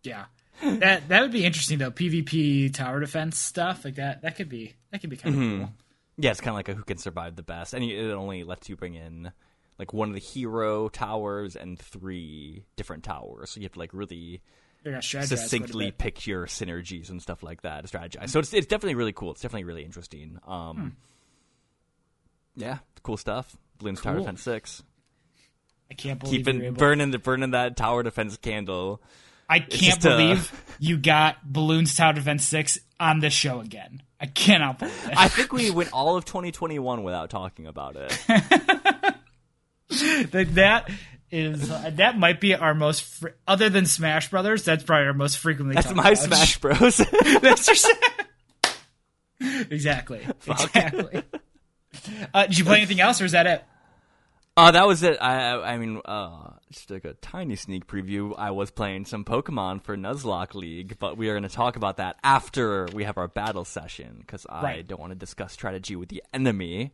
yeah. 0.02 0.24
That 0.62 1.08
that 1.08 1.22
would 1.22 1.32
be 1.32 1.46
interesting 1.46 1.78
though. 1.78 1.92
PvP 1.92 2.74
tower 2.74 2.98
defense 2.98 3.38
stuff 3.38 3.84
like 3.84 3.94
that. 3.94 4.22
That 4.22 4.36
could 4.36 4.48
be 4.48 4.74
that 4.90 5.00
could 5.00 5.08
be 5.08 5.16
kind 5.16 5.34
of 5.36 5.40
mm-hmm. 5.40 5.58
cool. 5.60 5.72
yeah, 6.18 6.32
it's 6.32 6.40
kind 6.40 6.50
of 6.50 6.56
like 6.56 6.68
a 6.68 6.74
who 6.74 6.82
can 6.82 6.98
survive 6.98 7.36
the 7.36 7.42
best, 7.44 7.74
and 7.74 7.84
it 7.84 8.10
only 8.10 8.42
lets 8.42 8.68
you 8.68 8.76
bring 8.76 8.94
in 8.94 9.30
like 9.80 9.94
one 9.94 10.08
of 10.08 10.14
the 10.14 10.20
hero 10.20 10.90
towers 10.90 11.56
and 11.56 11.78
three 11.78 12.64
different 12.76 13.02
towers. 13.02 13.48
So 13.48 13.60
you 13.60 13.64
have 13.64 13.72
to 13.72 13.78
like 13.78 13.94
really 13.94 14.42
They're 14.82 14.92
gonna 14.92 15.00
strategize 15.00 15.12
quite 15.12 15.22
a 15.32 15.36
succinctly 15.38 15.90
pick 15.90 16.26
your 16.26 16.44
synergies 16.46 17.08
and 17.08 17.22
stuff 17.22 17.42
like 17.42 17.62
that. 17.62 17.86
To 17.86 17.98
strategize. 17.98 18.28
So 18.28 18.40
it's 18.40 18.52
it's 18.52 18.66
definitely 18.66 18.96
really 18.96 19.14
cool. 19.14 19.30
It's 19.30 19.40
definitely 19.40 19.64
really 19.64 19.84
interesting. 19.84 20.38
Um, 20.46 20.98
yeah, 22.56 22.80
cool 23.02 23.16
stuff. 23.16 23.56
Bloons 23.78 24.02
Tower 24.02 24.18
Defense 24.18 24.42
Six. 24.42 24.82
I 25.90 25.94
can't 25.94 26.20
believe 26.20 26.44
Keeping 26.44 26.74
burning 26.74 27.10
the 27.10 27.18
burning 27.18 27.52
that 27.52 27.78
tower 27.78 28.02
defense 28.02 28.36
candle. 28.36 29.00
I 29.48 29.60
can't 29.60 30.00
believe 30.02 30.52
you 30.78 30.98
got 30.98 31.38
Balloons 31.42 31.94
Tower 31.94 32.12
Defense 32.12 32.44
Six 32.44 32.78
on 33.00 33.20
this 33.20 33.32
show 33.32 33.60
again. 33.60 34.02
I 34.20 34.26
cannot 34.26 34.78
believe 34.78 35.06
it. 35.06 35.16
I 35.16 35.28
think 35.28 35.54
we 35.54 35.70
went 35.72 35.90
all 35.94 36.18
of 36.18 36.26
2021 36.26 37.02
without 37.02 37.30
talking 37.30 37.66
about 37.66 37.96
it. 37.96 38.12
That- 40.30 40.54
that 40.54 40.90
is 41.32 41.70
uh, 41.70 41.90
that 41.94 42.18
might 42.18 42.40
be 42.40 42.54
our 42.56 42.74
most 42.74 43.02
fr- 43.04 43.28
other 43.46 43.68
than 43.68 43.86
Smash 43.86 44.30
Brothers. 44.30 44.64
That's 44.64 44.82
probably 44.82 45.06
our 45.06 45.12
most 45.14 45.38
frequently. 45.38 45.74
That's 45.76 45.92
my 45.94 46.02
about. 46.10 46.18
Smash 46.18 46.58
Bros. 46.60 46.96
That's 47.40 47.68
your- 47.68 47.94
exactly. 49.70 50.26
Exactly. 50.46 51.22
Uh, 52.34 52.46
did 52.46 52.58
you 52.58 52.64
play 52.64 52.78
anything 52.78 53.00
else, 53.00 53.20
or 53.20 53.24
is 53.24 53.32
that 53.32 53.46
it? 53.46 53.64
Uh, 54.56 54.70
that 54.72 54.86
was 54.86 55.02
it. 55.02 55.16
I, 55.20 55.52
I 55.52 55.72
I 55.74 55.78
mean, 55.78 56.00
uh, 56.04 56.50
just 56.72 56.90
like 56.90 57.04
a 57.04 57.14
tiny 57.14 57.56
sneak 57.56 57.86
preview. 57.86 58.34
I 58.36 58.50
was 58.50 58.70
playing 58.70 59.04
some 59.06 59.24
Pokemon 59.24 59.82
for 59.84 59.96
Nuzlocke 59.96 60.54
League, 60.54 60.96
but 60.98 61.16
we 61.16 61.28
are 61.28 61.32
going 61.34 61.44
to 61.44 61.48
talk 61.48 61.76
about 61.76 61.96
that 61.98 62.16
after 62.22 62.86
we 62.92 63.04
have 63.04 63.16
our 63.16 63.28
battle 63.28 63.64
session 63.64 64.16
because 64.20 64.46
I 64.48 64.62
Right. 64.62 64.86
don't 64.86 65.00
want 65.00 65.12
to 65.12 65.18
discuss 65.18 65.52
strategy 65.52 65.94
with 65.96 66.08
the 66.08 66.22
enemy. 66.34 66.92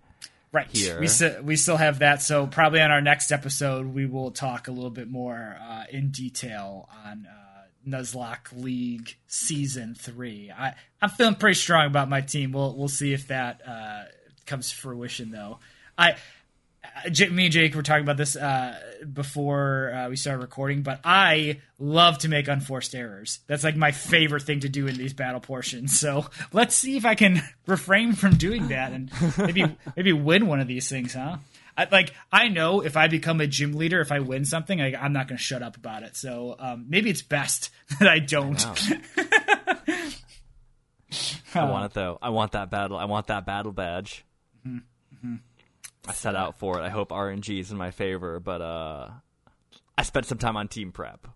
Right. 0.52 0.68
Here. 0.70 1.00
We 1.00 1.08
still 1.08 1.42
we 1.42 1.56
still 1.56 1.76
have 1.76 1.98
that. 1.98 2.22
So 2.22 2.46
probably 2.46 2.80
on 2.80 2.90
our 2.90 3.00
next 3.00 3.32
episode, 3.32 3.86
we 3.86 4.06
will 4.06 4.30
talk 4.30 4.68
a 4.68 4.72
little 4.72 4.90
bit 4.90 5.10
more 5.10 5.58
uh, 5.60 5.84
in 5.90 6.10
detail 6.10 6.88
on 7.04 7.26
uh, 7.26 7.62
Nuzlocke 7.88 8.52
League 8.52 9.16
Season 9.26 9.94
Three. 9.94 10.50
I 10.50 10.74
I'm 11.02 11.10
feeling 11.10 11.34
pretty 11.34 11.58
strong 11.58 11.86
about 11.86 12.08
my 12.08 12.20
team. 12.22 12.52
We'll 12.52 12.74
we'll 12.76 12.88
see 12.88 13.12
if 13.12 13.28
that 13.28 13.60
uh, 13.66 14.04
comes 14.46 14.70
to 14.70 14.76
fruition 14.76 15.30
though. 15.30 15.58
I. 15.98 16.16
uh, 17.06 17.30
me 17.30 17.44
and 17.44 17.52
Jake 17.52 17.74
were 17.74 17.82
talking 17.82 18.02
about 18.02 18.16
this 18.16 18.36
uh, 18.36 18.78
before 19.12 19.92
uh, 19.92 20.08
we 20.08 20.16
started 20.16 20.40
recording, 20.40 20.82
but 20.82 21.00
I 21.04 21.60
love 21.78 22.18
to 22.18 22.28
make 22.28 22.48
unforced 22.48 22.94
errors. 22.94 23.40
That's 23.46 23.64
like 23.64 23.76
my 23.76 23.92
favorite 23.92 24.42
thing 24.42 24.60
to 24.60 24.68
do 24.68 24.86
in 24.86 24.96
these 24.96 25.12
battle 25.12 25.40
portions. 25.40 25.98
So 25.98 26.26
let's 26.52 26.74
see 26.74 26.96
if 26.96 27.04
I 27.04 27.14
can 27.14 27.42
refrain 27.66 28.12
from 28.12 28.36
doing 28.36 28.68
that 28.68 28.92
and 28.92 29.10
maybe 29.38 29.64
maybe 29.96 30.12
win 30.12 30.46
one 30.46 30.60
of 30.60 30.68
these 30.68 30.88
things, 30.88 31.14
huh? 31.14 31.38
I, 31.78 31.88
like 31.90 32.14
I 32.32 32.48
know 32.48 32.80
if 32.80 32.96
I 32.96 33.08
become 33.08 33.40
a 33.40 33.46
gym 33.46 33.74
leader, 33.74 34.00
if 34.00 34.10
I 34.10 34.20
win 34.20 34.44
something, 34.44 34.80
I, 34.80 34.94
I'm 34.94 35.12
not 35.12 35.28
going 35.28 35.36
to 35.36 35.42
shut 35.42 35.62
up 35.62 35.76
about 35.76 36.02
it. 36.02 36.16
So 36.16 36.56
um, 36.58 36.86
maybe 36.88 37.10
it's 37.10 37.22
best 37.22 37.70
that 38.00 38.08
I 38.08 38.18
don't. 38.18 38.64
I 41.54 41.70
want 41.70 41.86
it 41.86 41.94
though. 41.94 42.18
I 42.20 42.30
want 42.30 42.52
that 42.52 42.70
battle. 42.70 42.96
I 42.96 43.04
want 43.04 43.28
that 43.28 43.46
battle 43.46 43.72
badge. 43.72 44.24
I 46.06 46.12
set 46.12 46.36
out 46.36 46.58
for 46.58 46.78
it. 46.78 46.82
I 46.82 46.88
hope 46.88 47.10
RNG 47.10 47.60
is 47.60 47.70
in 47.70 47.76
my 47.76 47.90
favor, 47.90 48.38
but 48.40 48.60
uh, 48.60 49.08
I 49.98 50.02
spent 50.02 50.26
some 50.26 50.38
time 50.38 50.56
on 50.56 50.68
team 50.68 50.92
prep. 50.92 51.26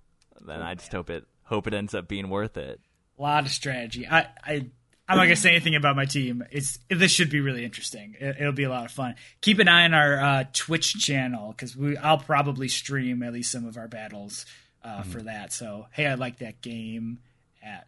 Then 0.41 0.63
I 0.63 0.75
just 0.75 0.93
hope 0.93 1.11
it 1.11 1.25
hope 1.45 1.67
it 1.67 1.75
ends 1.75 1.95
up 1.95 2.09
being 2.09 2.31
worth 2.31 2.57
it. 2.57 2.81
A 3.19 3.23
lot 3.23 3.45
of 3.45 3.51
strategy. 3.51 4.07
I, 4.07 4.29
I 4.45 4.67
I'm 5.09 5.17
not 5.17 5.25
gonna 5.25 5.37
say 5.37 5.51
anything 5.51 5.75
about 5.75 5.97
my 5.97 6.05
team. 6.05 6.45
It's 6.51 6.79
this 6.89 7.11
should 7.11 7.31
be 7.31 7.41
really 7.41 7.65
interesting. 7.65 8.15
It, 8.19 8.37
it'll 8.39 8.53
be 8.53 8.63
a 8.63 8.71
lot 8.71 8.85
of 8.85 8.93
fun. 8.93 9.17
Keep 9.41 9.59
an 9.59 9.69
eye 9.69 9.85
on 9.85 9.93
our 9.93 10.21
uh, 10.21 10.45
Twitch 10.53 10.95
channel 10.95 11.51
because 11.51 11.77
we 11.77 11.97
I'll 11.97 12.19
probably 12.19 12.69
stream 12.69 13.23
at 13.23 13.33
least 13.33 13.51
some 13.51 13.67
of 13.67 13.77
our 13.77 13.89
battles 13.89 14.47
uh, 14.85 15.03
for 15.03 15.21
that. 15.23 15.53
So 15.53 15.87
hey, 15.91 16.07
I 16.07 16.15
like 16.15 16.39
that 16.39 16.63
game 16.63 17.19
at 17.63 17.87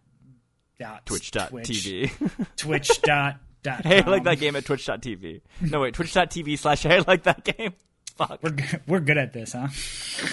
dot 0.80 1.06
Twitch.tv. 1.06 2.10
Twitch 2.56 3.00
dot 3.02 3.36
dot. 3.62 3.84
hey, 3.84 4.02
I 4.02 4.08
like 4.08 4.24
that 4.24 4.38
game 4.38 4.56
at 4.56 4.64
twitch.tv. 4.64 5.40
No, 5.60 5.80
wait, 5.80 5.94
twitch.tv 5.94 6.58
slash 6.58 6.82
hey, 6.82 6.96
I 6.96 7.04
like 7.06 7.24
that 7.24 7.44
game. 7.44 7.72
Fuck. 8.16 8.40
We're 8.42 8.50
g- 8.50 8.78
we're 8.86 9.00
good 9.00 9.16
at 9.16 9.32
this, 9.32 9.54
huh? 9.54 9.68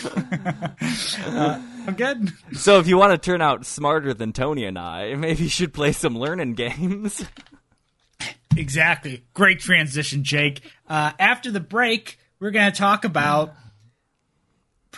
uh, 1.26 1.62
I'm 1.88 1.94
good. 1.94 2.30
So 2.54 2.78
if 2.80 2.88
you 2.88 2.98
want 2.98 3.14
to 3.14 3.18
turn 3.18 3.42
out 3.42 3.66
smarter 3.66 4.14
than 4.14 4.34
Tony 4.34 4.66
and 4.66 4.78
I, 4.78 5.16
maybe 5.16 5.44
you 5.44 5.50
should 5.50 5.74
play 5.74 5.94
some 5.94 6.18
learning 6.18 6.56
games. 6.56 7.24
Exactly. 8.58 9.24
Great 9.34 9.60
transition, 9.60 10.24
Jake. 10.26 10.62
Uh, 10.90 11.12
after 11.20 11.52
the 11.52 11.62
break, 11.62 12.20
we're 12.42 12.52
going 12.52 12.70
to 12.70 12.78
talk 12.78 13.06
about 13.06 13.54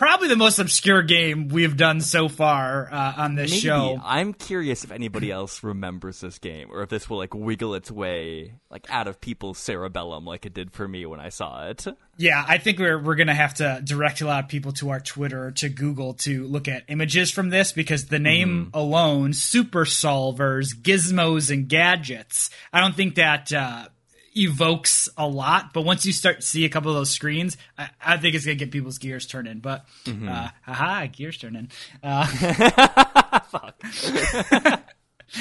probably 0.02 0.26
the 0.26 0.34
most 0.34 0.58
obscure 0.58 1.00
game 1.00 1.46
we've 1.46 1.76
done 1.76 2.00
so 2.00 2.28
far 2.28 2.92
uh, 2.92 3.12
on 3.18 3.36
this 3.36 3.52
Maybe. 3.52 3.60
show. 3.60 4.00
I'm 4.02 4.34
curious 4.34 4.82
if 4.82 4.90
anybody 4.90 5.30
else 5.30 5.62
remembers 5.62 6.20
this 6.20 6.40
game, 6.40 6.70
or 6.72 6.82
if 6.82 6.88
this 6.88 7.08
will 7.08 7.18
like 7.18 7.32
wiggle 7.34 7.76
its 7.76 7.88
way 7.88 8.54
like 8.68 8.84
out 8.90 9.06
of 9.06 9.20
people's 9.20 9.58
cerebellum, 9.58 10.24
like 10.24 10.44
it 10.44 10.54
did 10.54 10.72
for 10.72 10.88
me 10.88 11.06
when 11.06 11.20
I 11.20 11.28
saw 11.28 11.68
it. 11.68 11.86
Yeah, 12.16 12.44
I 12.46 12.58
think 12.58 12.80
we're 12.80 13.00
we're 13.00 13.14
gonna 13.14 13.32
have 13.32 13.54
to 13.54 13.80
direct 13.84 14.20
a 14.22 14.26
lot 14.26 14.42
of 14.42 14.50
people 14.50 14.72
to 14.72 14.90
our 14.90 14.98
Twitter 14.98 15.52
to 15.52 15.68
Google 15.68 16.14
to 16.14 16.48
look 16.48 16.66
at 16.66 16.82
images 16.88 17.30
from 17.30 17.50
this 17.50 17.70
because 17.70 18.06
the 18.06 18.18
name 18.18 18.70
alone, 18.74 19.32
Super 19.32 19.84
Solvers, 19.84 20.74
Gizmos, 20.74 21.52
and 21.52 21.68
Gadgets, 21.68 22.50
I 22.72 22.80
don't 22.80 22.96
think 22.96 23.14
that 23.14 23.52
uh, 23.52 23.86
evokes 24.34 25.08
a 25.16 25.26
lot. 25.26 25.72
But 25.72 25.82
once 25.82 26.06
you 26.06 26.12
start 26.12 26.40
to 26.40 26.46
see 26.46 26.64
a 26.64 26.68
couple 26.68 26.90
of 26.90 26.96
those 26.96 27.10
screens, 27.10 27.56
I, 27.76 27.90
I 28.04 28.16
think 28.16 28.34
it's 28.34 28.44
gonna 28.44 28.54
get 28.56 28.70
people's 28.70 28.98
gears 28.98 29.26
turning. 29.26 29.60
But 29.60 29.84
uh, 30.06 30.48
haha, 30.62 31.06
gears 31.06 31.38
turning. 31.38 31.70
Uh, 32.02 32.26
Fuck. 33.50 33.82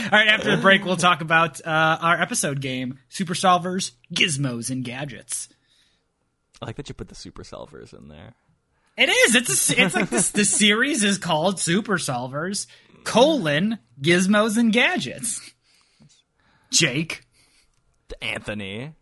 All 0.04 0.10
right, 0.12 0.27
after 0.30 0.56
the 0.56 0.62
break, 0.62 0.86
we'll 0.86 0.95
talk 0.95 1.21
about 1.21 1.60
uh, 1.65 1.97
our 2.01 2.21
episode 2.21 2.62
game, 2.62 2.97
Super 3.10 3.34
Solvers, 3.34 3.91
Gizmos, 4.13 4.69
and 4.69 4.86
Gadgets. 4.86 5.49
I 6.62 6.67
like 6.67 6.77
that 6.77 6.88
you 6.88 6.95
put 6.95 7.10
the 7.10 7.15
super 7.15 7.43
solvers 7.43 7.97
in 7.97 8.08
there. 8.08 8.34
It 8.97 9.10
is. 9.10 9.36
It's 9.36 9.69
a, 9.69 9.82
it's 9.82 9.95
like 9.95 10.10
this. 10.10 10.30
The 10.32 10.45
series 10.45 11.04
is 11.04 11.17
called 11.17 11.60
Super 11.60 11.97
Solvers: 11.97 12.67
colon 13.04 13.80
Gizmos 14.01 14.58
and 14.58 14.71
Gadgets. 14.71 15.54
Jake. 16.71 17.23
Anthony. 18.21 18.93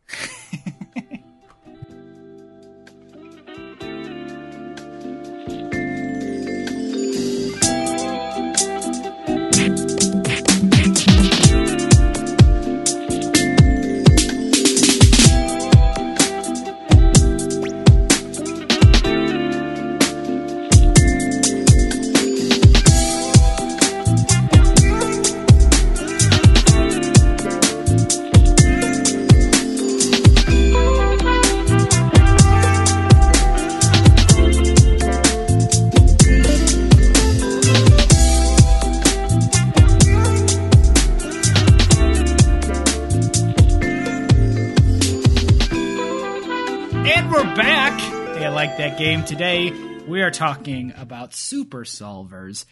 Game. 48.99 49.23
Today 49.23 49.71
we 50.09 50.21
are 50.23 50.29
talking 50.29 50.91
about 50.97 51.33
Super 51.33 51.85
Solvers, 51.85 52.65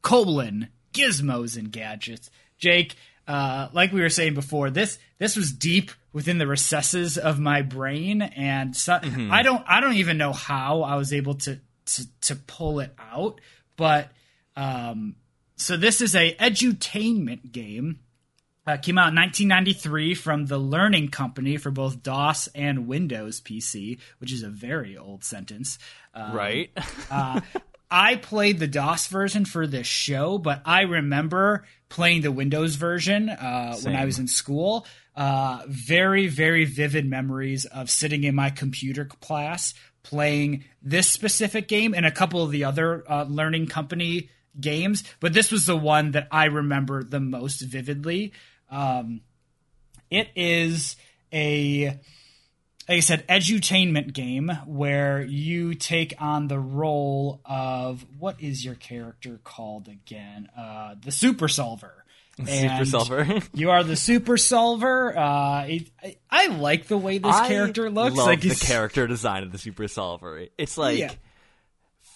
colon 0.00 0.68
Gizmos 0.92 1.58
and 1.58 1.72
Gadgets. 1.72 2.30
Jake, 2.56 2.94
uh, 3.26 3.66
like 3.72 3.92
we 3.92 4.00
were 4.00 4.08
saying 4.08 4.34
before, 4.34 4.70
this 4.70 5.00
this 5.18 5.34
was 5.34 5.50
deep 5.50 5.90
within 6.12 6.38
the 6.38 6.46
recesses 6.46 7.18
of 7.18 7.40
my 7.40 7.62
brain, 7.62 8.22
and 8.22 8.76
so, 8.76 9.00
I 9.02 9.42
don't 9.42 9.64
I 9.66 9.80
don't 9.80 9.94
even 9.94 10.18
know 10.18 10.32
how 10.32 10.82
I 10.82 10.94
was 10.94 11.12
able 11.12 11.34
to 11.34 11.58
to, 11.86 12.20
to 12.20 12.36
pull 12.36 12.78
it 12.78 12.94
out. 13.12 13.40
But 13.76 14.12
um, 14.54 15.16
so 15.56 15.76
this 15.76 16.00
is 16.00 16.14
a 16.14 16.32
edutainment 16.36 17.50
game. 17.50 17.98
Uh, 18.64 18.76
came 18.76 18.96
out 18.96 19.08
in 19.08 19.16
1993 19.16 20.14
from 20.14 20.46
the 20.46 20.58
Learning 20.58 21.08
Company 21.08 21.56
for 21.56 21.70
both 21.70 22.02
DOS 22.02 22.48
and 22.54 22.86
Windows 22.86 23.40
PC, 23.40 23.98
which 24.18 24.32
is 24.32 24.44
a 24.44 24.48
very 24.48 24.96
old 24.96 25.24
sentence. 25.24 25.78
Um, 26.14 26.32
Right? 26.32 26.70
uh, 27.10 27.40
I 27.90 28.16
played 28.16 28.58
the 28.58 28.68
DOS 28.68 29.08
version 29.08 29.44
for 29.44 29.66
this 29.66 29.86
show, 29.86 30.38
but 30.38 30.62
I 30.64 30.82
remember 30.82 31.64
playing 31.88 32.22
the 32.22 32.32
Windows 32.32 32.76
version 32.76 33.28
uh, 33.28 33.76
when 33.82 33.96
I 33.96 34.04
was 34.04 34.18
in 34.18 34.28
school. 34.28 34.86
Uh, 35.14 35.62
very, 35.66 36.26
very 36.26 36.64
vivid 36.64 37.04
memories 37.04 37.66
of 37.66 37.90
sitting 37.90 38.24
in 38.24 38.34
my 38.34 38.48
computer 38.48 39.04
class 39.04 39.74
playing 40.02 40.64
this 40.82 41.08
specific 41.08 41.68
game 41.68 41.94
and 41.94 42.06
a 42.06 42.10
couple 42.10 42.42
of 42.42 42.50
the 42.50 42.64
other 42.64 43.04
uh, 43.08 43.24
Learning 43.24 43.66
Company 43.66 44.30
games, 44.58 45.04
but 45.20 45.32
this 45.32 45.50
was 45.50 45.66
the 45.66 45.76
one 45.76 46.12
that 46.12 46.28
I 46.30 46.46
remember 46.46 47.02
the 47.02 47.20
most 47.20 47.60
vividly. 47.60 48.32
Um, 48.72 49.20
it 50.10 50.28
is 50.34 50.96
a 51.32 51.98
like 52.88 52.96
I 52.96 53.00
said, 53.00 53.26
edutainment 53.28 54.12
game 54.12 54.50
where 54.66 55.22
you 55.22 55.74
take 55.74 56.14
on 56.18 56.48
the 56.48 56.58
role 56.58 57.40
of 57.44 58.04
what 58.18 58.40
is 58.40 58.64
your 58.64 58.74
character 58.74 59.38
called 59.44 59.88
again? 59.88 60.48
Uh, 60.56 60.96
the 61.00 61.12
super 61.12 61.46
solver. 61.46 62.04
super 62.44 62.84
solver. 62.84 63.40
you 63.54 63.70
are 63.70 63.84
the 63.84 63.94
super 63.94 64.36
solver. 64.36 65.16
Uh, 65.16 65.64
it, 65.66 65.90
I, 66.02 66.16
I 66.28 66.46
like 66.48 66.88
the 66.88 66.98
way 66.98 67.18
this 67.18 67.34
I 67.34 67.46
character 67.46 67.88
looks. 67.88 68.16
Love 68.16 68.26
like 68.26 68.40
the 68.40 68.54
character 68.54 69.06
design 69.06 69.44
of 69.44 69.52
the 69.52 69.58
super 69.58 69.86
solver. 69.86 70.46
It's 70.58 70.76
like 70.76 70.98
Yeah. 70.98 71.12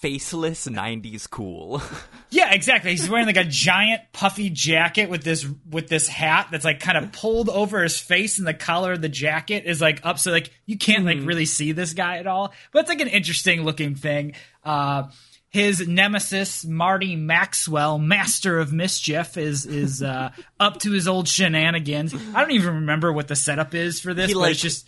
Faceless 0.07 0.67
'90s 0.67 1.29
cool. 1.29 1.83
Yeah, 2.29 2.53
exactly. 2.53 2.91
He's 2.91 3.09
wearing 3.09 3.27
like 3.27 3.37
a 3.37 3.45
giant 3.45 4.03
puffy 4.13 4.51
jacket 4.51 5.09
with 5.09 5.23
this 5.23 5.47
with 5.71 5.89
this 5.89 6.09
hat 6.09 6.49
that's 6.51 6.65
like 6.65 6.81
kind 6.81 6.99
of 6.99 7.13
pulled 7.13 7.49
over 7.49 7.83
his 7.83 7.99
face, 7.99 8.39
and 8.39 8.47
the 8.47 8.53
collar 8.53 8.93
of 8.95 9.01
the 9.01 9.09
jacket 9.09 9.65
is 9.65 9.81
like 9.81 10.05
up, 10.05 10.19
so 10.19 10.33
like 10.33 10.51
you 10.67 10.77
can't 10.77 11.05
like 11.05 11.19
really 11.23 11.47
see 11.47 11.71
this 11.71 11.95
guy 11.95 12.19
at 12.19 12.27
all. 12.27 12.53
But 12.73 12.81
it's 12.81 12.89
like 12.89 13.01
an 13.01 13.09
interesting 13.09 13.63
looking 13.63 13.95
thing. 13.95 14.35
Uh, 14.65 15.05
his 15.49 15.87
nemesis 15.87 16.65
Marty 16.65 17.15
Maxwell, 17.17 17.99
master 17.99 18.59
of 18.59 18.73
mischief, 18.73 19.37
is 19.39 19.65
is 19.65 20.03
uh, 20.03 20.31
up 20.61 20.81
to 20.81 20.91
his 20.91 21.07
old 21.07 21.29
shenanigans. 21.29 22.13
I 22.35 22.41
don't 22.41 22.51
even 22.51 22.75
remember 22.75 23.13
what 23.13 23.29
the 23.29 23.37
setup 23.37 23.75
is 23.75 24.01
for 24.01 24.13
this, 24.13 24.29
He, 24.29 24.35
but 24.35 24.41
like, 24.41 24.51
it's 24.53 24.61
just 24.61 24.87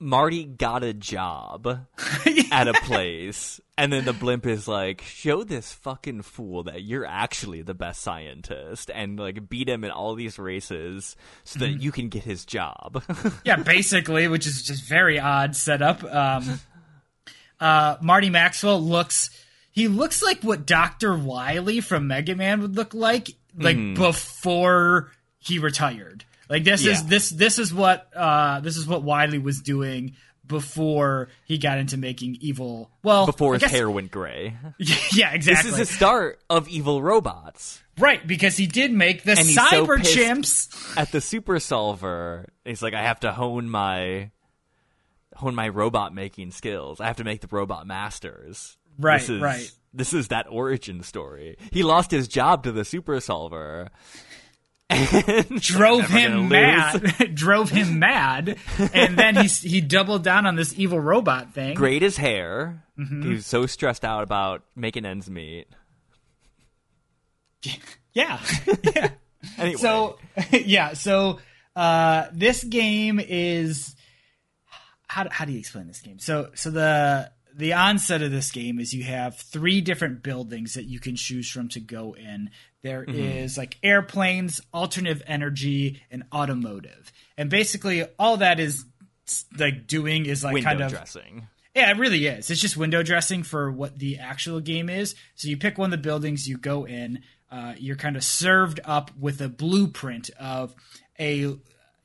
Marty 0.00 0.44
got 0.44 0.82
a 0.82 0.92
job 0.92 1.66
at 2.52 2.68
a 2.68 2.72
place, 2.74 3.60
and 3.78 3.92
then 3.92 4.04
the 4.04 4.12
blimp 4.12 4.44
is 4.46 4.66
like, 4.68 5.02
"Show 5.02 5.44
this 5.44 5.72
fucking 5.72 6.22
fool 6.22 6.64
that 6.64 6.82
you're 6.82 7.06
actually 7.06 7.62
the 7.62 7.74
best 7.74 8.02
scientist," 8.02 8.90
and 8.92 9.18
like 9.18 9.48
beat 9.48 9.68
him 9.68 9.84
in 9.84 9.90
all 9.90 10.14
these 10.14 10.38
races 10.38 11.16
so 11.44 11.58
Mm-hmm. 11.60 11.72
that 11.72 11.82
you 11.82 11.92
can 11.92 12.08
get 12.08 12.24
his 12.24 12.44
job. 12.44 13.02
yeah, 13.44 13.56
basically, 13.56 14.28
which 14.28 14.46
is 14.46 14.62
just 14.62 14.82
very 14.84 15.18
odd 15.18 15.54
setup. 15.56 16.02
Um, 16.04 16.60
uh, 17.60 17.96
Marty 18.02 18.30
Maxwell 18.30 18.80
looks 18.82 19.30
he 19.70 19.88
looks 19.88 20.22
like 20.22 20.42
what 20.42 20.66
Doctor 20.66 21.16
Wily 21.16 21.80
from 21.80 22.06
Mega 22.08 22.34
Man 22.36 22.60
would 22.60 22.76
look 22.76 22.94
like, 22.94 23.30
like 23.56 23.76
before 23.94 25.10
he 25.38 25.58
retired. 25.58 26.24
Like 26.48 26.64
this 26.64 26.84
is 26.84 27.04
this 27.06 27.30
this 27.30 27.58
is 27.58 27.72
what 27.72 28.08
uh, 28.14 28.60
this 28.60 28.76
is 28.76 28.86
what 28.86 29.02
Wily 29.02 29.38
was 29.38 29.60
doing 29.60 30.14
before 30.46 31.28
he 31.46 31.56
got 31.56 31.78
into 31.78 31.96
making 31.96 32.36
evil. 32.40 32.90
Well, 33.02 33.24
Before 33.24 33.54
his 33.54 33.62
guess- 33.62 33.70
hair 33.72 33.90
went 33.90 34.10
gray. 34.10 34.54
yeah, 34.78 35.32
exactly. 35.32 35.70
This 35.70 35.80
is 35.80 35.88
the 35.88 35.94
start 35.94 36.38
of 36.50 36.68
evil 36.68 37.00
robots. 37.02 37.82
right, 37.98 38.24
because 38.26 38.54
he 38.56 38.66
did 38.66 38.92
make 38.92 39.22
the 39.22 39.36
so 39.36 39.62
cyber 39.62 39.96
pissed. 39.98 40.14
chimps. 40.16 40.96
At 40.98 41.12
the 41.12 41.22
Super 41.22 41.58
Solver, 41.58 42.46
he's 42.64 42.82
like, 42.82 42.92
I 42.92 43.02
have 43.02 43.20
to 43.20 43.32
hone 43.32 43.70
my 43.70 44.30
hone 45.36 45.54
my 45.54 45.68
robot 45.68 46.14
making 46.14 46.50
skills. 46.50 47.00
I 47.00 47.06
have 47.06 47.16
to 47.16 47.24
make 47.24 47.40
the 47.40 47.48
robot 47.50 47.86
masters. 47.86 48.76
Right, 48.98 49.20
this 49.20 49.30
is, 49.30 49.40
right. 49.42 49.72
This 49.94 50.12
is 50.12 50.28
that 50.28 50.46
origin 50.50 51.02
story. 51.02 51.56
He 51.72 51.82
lost 51.82 52.10
his 52.10 52.28
job 52.28 52.64
to 52.64 52.72
the 52.72 52.84
Super 52.84 53.18
Solver. 53.20 53.90
Drove 55.56 56.06
him 56.06 56.48
mad. 56.48 57.30
Drove 57.34 57.70
him 57.70 57.98
mad. 57.98 58.56
And 58.92 59.18
then 59.18 59.36
he 59.36 59.48
he 59.48 59.80
doubled 59.80 60.24
down 60.24 60.46
on 60.46 60.56
this 60.56 60.74
evil 60.78 61.00
robot 61.00 61.54
thing. 61.54 61.74
Grayed 61.74 62.02
his 62.02 62.16
hair. 62.16 62.82
Mm-hmm. 62.98 63.22
He 63.22 63.28
was 63.34 63.46
so 63.46 63.66
stressed 63.66 64.04
out 64.04 64.22
about 64.22 64.62
making 64.76 65.04
ends 65.04 65.28
meet. 65.28 65.66
yeah. 68.12 68.40
Yeah. 68.94 69.10
Anyway, 69.58 69.76
so 69.76 70.18
yeah 70.52 70.94
so 70.94 71.38
uh 71.76 72.26
this 72.32 72.64
game 72.64 73.20
is 73.20 73.94
how, 75.06 75.28
how 75.30 75.44
do 75.44 75.52
you 75.52 75.58
explain 75.58 75.86
this 75.86 76.00
game? 76.00 76.18
So 76.18 76.50
so 76.54 76.70
the 76.70 77.30
the 77.54 77.72
onset 77.74 78.22
of 78.22 78.32
this 78.32 78.50
game 78.50 78.80
is 78.80 78.92
you 78.92 79.04
have 79.04 79.36
three 79.36 79.80
different 79.80 80.22
buildings 80.22 80.74
that 80.74 80.84
you 80.84 80.98
can 80.98 81.14
choose 81.14 81.48
from 81.48 81.68
to 81.70 81.80
go 81.80 82.14
in 82.14 82.50
There 82.84 83.02
is 83.02 83.52
Mm-hmm. 83.52 83.60
like 83.60 83.78
airplanes 83.82 84.60
alternative 84.72 85.22
energy 85.26 86.00
and 86.12 86.22
automotive 86.32 87.10
and 87.36 87.50
basically 87.50 88.04
all 88.18 88.36
that 88.36 88.60
is 88.60 88.84
like 89.58 89.86
doing 89.88 90.26
is 90.26 90.44
like 90.44 90.54
window 90.54 90.68
kind 90.68 90.80
of 90.82 90.90
dressing. 90.92 91.48
Yeah, 91.74 91.90
it 91.90 91.96
really 91.96 92.24
is. 92.26 92.50
It's 92.50 92.60
just 92.60 92.76
window 92.76 93.02
dressing 93.02 93.42
for 93.42 93.68
what 93.72 93.98
the 93.98 94.18
actual 94.18 94.60
game 94.60 94.88
is. 94.88 95.16
So 95.34 95.48
you 95.48 95.56
pick 95.56 95.76
one 95.76 95.86
of 95.86 95.90
the 95.90 96.02
buildings, 96.08 96.46
you 96.48 96.56
go 96.56 96.86
in, 96.86 97.22
uh, 97.50 97.74
you're 97.78 97.96
kind 97.96 98.16
of 98.16 98.22
served 98.22 98.78
up 98.84 99.10
with 99.18 99.40
a 99.40 99.48
blueprint 99.48 100.30
of 100.38 100.72
a 101.18 101.56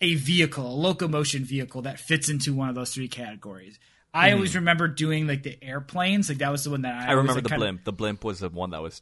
a 0.01 0.15
vehicle, 0.15 0.65
a 0.65 0.73
locomotion 0.75 1.43
vehicle 1.43 1.81
that 1.83 1.99
fits 1.99 2.29
into 2.29 2.53
one 2.53 2.69
of 2.69 2.75
those 2.75 2.93
three 2.93 3.09
categories. 3.09 3.77
I 4.11 4.31
always 4.31 4.55
remember 4.55 4.87
doing 4.87 5.27
like 5.27 5.43
the 5.43 5.61
airplanes, 5.63 6.29
like 6.29 6.39
that 6.39 6.51
was 6.51 6.63
the 6.63 6.71
one 6.71 6.81
that 6.81 6.95
I, 6.95 6.99
Mm-hmm. 7.01 7.09
I 7.09 7.13
remember 7.13 7.41
like, 7.41 7.49
the 7.49 7.55
blimp. 7.55 7.83
The 7.83 7.93
blimp 7.93 8.23
was 8.23 8.39
the 8.39 8.49
one 8.49 8.71
that 8.71 8.81
was 8.81 9.01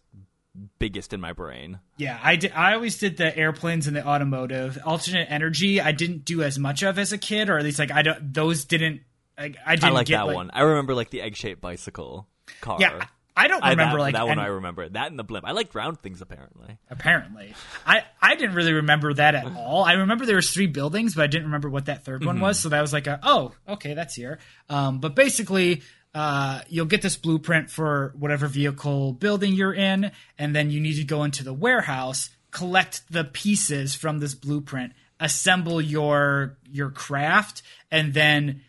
biggest 0.79 1.13
in 1.13 1.21
my 1.21 1.33
brain. 1.33 1.79
Yeah, 1.97 2.19
I 2.21 2.35
did. 2.35 2.51
I 2.53 2.73
always 2.73 2.97
did 2.97 3.17
the 3.17 3.35
airplanes 3.35 3.87
and 3.87 3.95
the 3.95 4.05
automotive. 4.05 4.77
Alternate 4.85 5.27
energy, 5.29 5.79
I 5.81 5.91
didn't 5.91 6.25
do 6.25 6.43
as 6.43 6.57
much 6.59 6.83
of 6.83 6.97
as 6.99 7.11
a 7.13 7.17
kid, 7.17 7.49
or 7.49 7.57
at 7.57 7.63
least 7.63 7.79
like 7.79 7.91
I 7.91 8.01
don't. 8.01 8.33
Those 8.33 8.65
didn't. 8.65 9.01
Like, 9.37 9.55
I 9.65 9.75
didn't 9.75 9.91
I 9.91 9.93
like 9.93 10.07
get, 10.07 10.25
that 10.25 10.33
one. 10.33 10.49
I 10.51 10.61
remember 10.61 10.95
like 10.95 11.11
the 11.11 11.21
egg-shaped 11.21 11.61
bicycle 11.61 12.27
car. 12.59 12.77
Yeah, 12.79 13.05
I 13.37 13.47
don't 13.47 13.63
I, 13.63 13.69
remember 13.69 13.97
that, 13.97 14.01
like 14.01 14.13
that 14.15 14.27
one. 14.27 14.39
any- 14.39 14.47
I 14.47 14.51
remember 14.51 14.89
that 14.89 15.11
in 15.11 15.15
the 15.15 15.23
blimp. 15.23 15.45
I 15.45 15.51
liked 15.51 15.75
round 15.75 15.99
things 15.99 16.21
apparently. 16.21 16.79
apparently. 16.89 17.53
I, 17.85 18.01
I 18.19 18.33
didn't 18.33 18.55
really 18.55 18.73
remember 18.73 19.13
that 19.13 19.35
at 19.35 19.45
all. 19.55 19.83
I 19.83 19.93
remember 19.93 20.25
there 20.25 20.37
was 20.37 20.51
three 20.51 20.65
buildings, 20.65 21.13
but 21.13 21.21
I 21.21 21.27
didn't 21.27 21.45
remember 21.45 21.69
what 21.69 21.85
that 21.85 22.03
3rd 22.03 22.25
one 22.25 22.39
was. 22.39 22.59
So 22.59 22.69
that 22.69 22.81
was 22.81 22.91
like 22.91 23.05
a 23.05 23.19
oh, 23.21 23.51
okay, 23.69 23.93
that's 23.93 24.15
here. 24.15 24.39
Um, 24.69 24.99
but 24.99 25.13
basically, 25.13 25.83
uh, 26.17 26.61
you'll 26.67 26.85
get 26.87 27.03
this 27.03 27.15
blueprint 27.15 27.69
for 27.69 28.11
whatever 28.17 28.47
vehicle 28.47 29.13
building 29.13 29.53
you're 29.53 29.73
in, 29.73 30.11
and 30.39 30.55
then 30.55 30.71
you 30.71 30.79
need 30.79 30.95
to 30.95 31.03
go 31.03 31.23
into 31.23 31.43
the 31.43 31.53
warehouse, 31.53 32.31
collect 32.49 33.03
the 33.11 33.23
pieces 33.23 33.93
from 33.93 34.17
this 34.19 34.33
blueprint, 34.33 34.93
assemble 35.19 35.79
your 35.79 36.57
your 36.71 36.89
craft, 36.89 37.61
and 37.91 38.13
then 38.15 38.61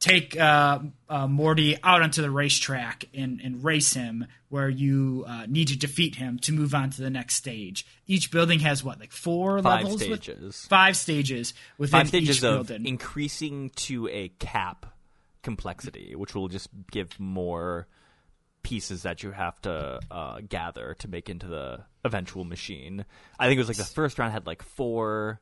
take 0.00 0.36
uh, 0.38 0.80
uh, 1.08 1.26
Morty 1.28 1.76
out 1.82 2.02
onto 2.02 2.22
the 2.22 2.30
racetrack 2.30 3.04
and, 3.14 3.40
and 3.40 3.64
race 3.64 3.92
him, 3.94 4.26
where 4.48 4.68
you 4.68 5.24
uh, 5.28 5.46
need 5.48 5.68
to 5.68 5.78
defeat 5.78 6.16
him 6.16 6.38
to 6.40 6.52
move 6.52 6.74
on 6.74 6.90
to 6.90 7.02
the 7.02 7.10
next 7.10 7.34
stage. 7.36 7.86
Each 8.06 8.30
building 8.30 8.60
has 8.60 8.82
what, 8.84 8.98
like 9.00 9.12
four 9.12 9.62
Five 9.62 9.84
levels? 9.84 10.06
with- 10.08 10.22
stages. 10.22 10.66
five 10.68 10.96
stages 10.96 11.54
within 11.78 12.00
Five 12.00 12.08
stages 12.08 12.38
each 12.38 12.44
of 12.44 12.66
building. 12.66 12.86
increasing 12.86 13.70
to 13.86 14.08
a 14.08 14.28
cap 14.40 14.86
complexity, 15.46 16.16
which 16.16 16.34
will 16.34 16.48
just 16.48 16.68
give 16.90 17.18
more 17.20 17.86
pieces 18.64 19.04
that 19.04 19.22
you 19.22 19.30
have 19.30 19.62
to 19.62 20.00
uh, 20.10 20.40
gather 20.48 20.96
to 20.98 21.06
make 21.06 21.30
into 21.30 21.46
the 21.46 21.84
eventual 22.04 22.42
machine. 22.44 23.04
I 23.38 23.46
think 23.46 23.58
it 23.58 23.60
was 23.60 23.68
like 23.68 23.76
the 23.76 23.84
first 23.84 24.18
round 24.18 24.32
had 24.32 24.44
like 24.44 24.62
four, 24.62 25.40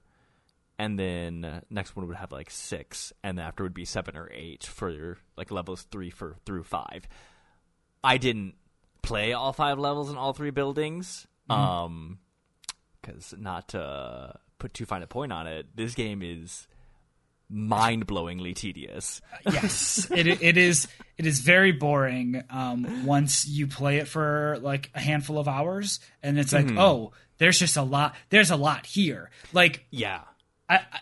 and 0.79 0.99
then 0.99 1.63
next 1.71 1.97
one 1.97 2.07
would 2.07 2.17
have 2.19 2.33
like 2.33 2.51
six, 2.51 3.15
and 3.23 3.39
then 3.39 3.47
after 3.47 3.63
would 3.63 3.73
be 3.73 3.87
seven 3.87 4.15
or 4.15 4.31
eight 4.31 4.65
for 4.65 4.91
your, 4.91 5.17
like 5.39 5.51
levels 5.51 5.87
three 5.91 6.11
for 6.11 6.37
through 6.45 6.65
five. 6.65 7.09
I 8.05 8.19
didn't 8.19 8.57
play 9.01 9.33
all 9.33 9.55
five 9.55 9.79
levels 9.79 10.11
in 10.11 10.19
all 10.19 10.35
three 10.35 10.51
buildings. 10.51 11.27
Um, 11.49 12.19
because 13.01 13.35
not 13.39 13.69
to 13.69 14.39
put 14.59 14.75
too 14.75 14.85
fine 14.85 15.03
a 15.03 15.07
point 15.07 15.33
on 15.33 15.47
it, 15.47 15.75
this 15.75 15.95
game 15.95 16.21
is 16.23 16.67
mind-blowingly 17.55 18.55
tedious. 18.55 19.23
yes, 19.51 20.11
it 20.11 20.27
it 20.27 20.57
is 20.57 20.89
it 21.17 21.27
is 21.27 21.41
very 21.41 21.73
boring 21.73 22.43
um, 22.51 23.07
once 23.07 23.47
you 23.47 23.67
play 23.67 23.99
it 23.99 24.09
for 24.09 24.59
like 24.61 24.91
a 24.95 25.01
handful 25.01 25.39
of 25.39 25.49
hours, 25.49 26.01
and 26.23 26.39
it's 26.39 26.53
like, 26.53 26.71
oh, 26.77 27.13
there's 27.39 27.59
just 27.59 27.77
a 27.77 27.83
lot. 27.83 28.15
There's 28.31 28.51
a 28.51 28.57
lot 28.57 28.87
here. 28.87 29.31
Like 29.53 29.87
Yeah. 29.91 30.21
I, 30.69 30.77
I, 30.77 30.99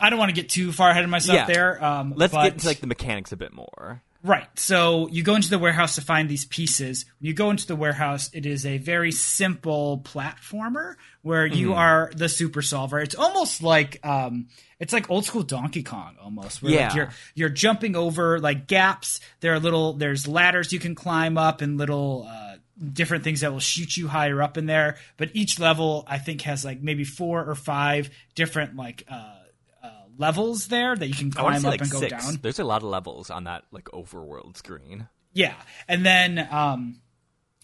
I 0.00 0.10
don't 0.10 0.18
want 0.18 0.28
to 0.30 0.34
get 0.34 0.50
too 0.50 0.72
far 0.72 0.90
ahead 0.90 1.04
of 1.04 1.10
myself 1.10 1.36
Yeah. 1.36 1.46
there. 1.46 1.84
Um, 1.84 2.14
Let's 2.16 2.32
but- 2.32 2.44
get 2.44 2.52
into 2.54 2.66
like 2.66 2.80
the 2.80 2.86
mechanics 2.86 3.32
a 3.32 3.36
bit 3.36 3.52
more. 3.52 4.02
Right. 4.22 4.46
So 4.58 5.08
you 5.08 5.22
go 5.22 5.34
into 5.34 5.48
the 5.48 5.58
warehouse 5.58 5.94
to 5.94 6.02
find 6.02 6.28
these 6.28 6.44
pieces. 6.44 7.06
When 7.20 7.28
you 7.28 7.32
go 7.32 7.48
into 7.48 7.66
the 7.66 7.74
warehouse, 7.74 8.28
it 8.34 8.44
is 8.44 8.66
a 8.66 8.76
very 8.76 9.12
simple 9.12 10.02
platformer 10.04 10.96
where 11.22 11.46
you 11.46 11.72
are 11.72 12.12
the 12.14 12.28
super 12.28 12.60
solver. 12.60 12.98
It's 13.00 13.14
almost 13.14 13.62
like 13.62 13.98
um 14.04 14.48
it's 14.78 14.92
like 14.92 15.08
old 15.10 15.24
school 15.24 15.42
Donkey 15.42 15.82
Kong 15.82 16.16
almost. 16.22 16.62
Where 16.62 16.70
like 16.72 16.80
Yeah. 16.80 16.94
you're 16.94 17.10
you're 17.34 17.48
jumping 17.48 17.96
over 17.96 18.38
like 18.38 18.66
gaps. 18.66 19.20
There 19.40 19.54
are 19.54 19.58
little 19.58 19.94
there's 19.94 20.28
ladders 20.28 20.70
you 20.70 20.80
can 20.80 20.94
climb 20.94 21.38
up 21.38 21.62
and 21.62 21.78
little 21.78 22.28
uh 22.30 22.56
different 22.92 23.24
things 23.24 23.40
that 23.40 23.52
will 23.52 23.58
shoot 23.60 23.96
you 23.96 24.06
higher 24.06 24.42
up 24.42 24.58
in 24.58 24.66
there. 24.66 24.98
But 25.16 25.30
each 25.32 25.58
level 25.58 26.04
I 26.06 26.18
think 26.18 26.42
has 26.42 26.62
like 26.62 26.82
maybe 26.82 27.04
four 27.04 27.42
or 27.42 27.54
five 27.54 28.10
different 28.34 28.76
like 28.76 29.04
uh, 29.10 29.36
levels 30.18 30.68
there 30.68 30.96
that 30.96 31.06
you 31.06 31.14
can 31.14 31.30
climb 31.30 31.64
up 31.64 31.64
like 31.64 31.80
and 31.80 31.90
go 31.90 32.00
six. 32.00 32.24
down. 32.24 32.38
There's 32.42 32.58
a 32.58 32.64
lot 32.64 32.82
of 32.82 32.88
levels 32.88 33.30
on 33.30 33.44
that 33.44 33.64
like 33.70 33.84
overworld 33.86 34.56
screen. 34.56 35.08
Yeah, 35.32 35.54
and 35.88 36.04
then 36.04 36.48
um, 36.50 37.00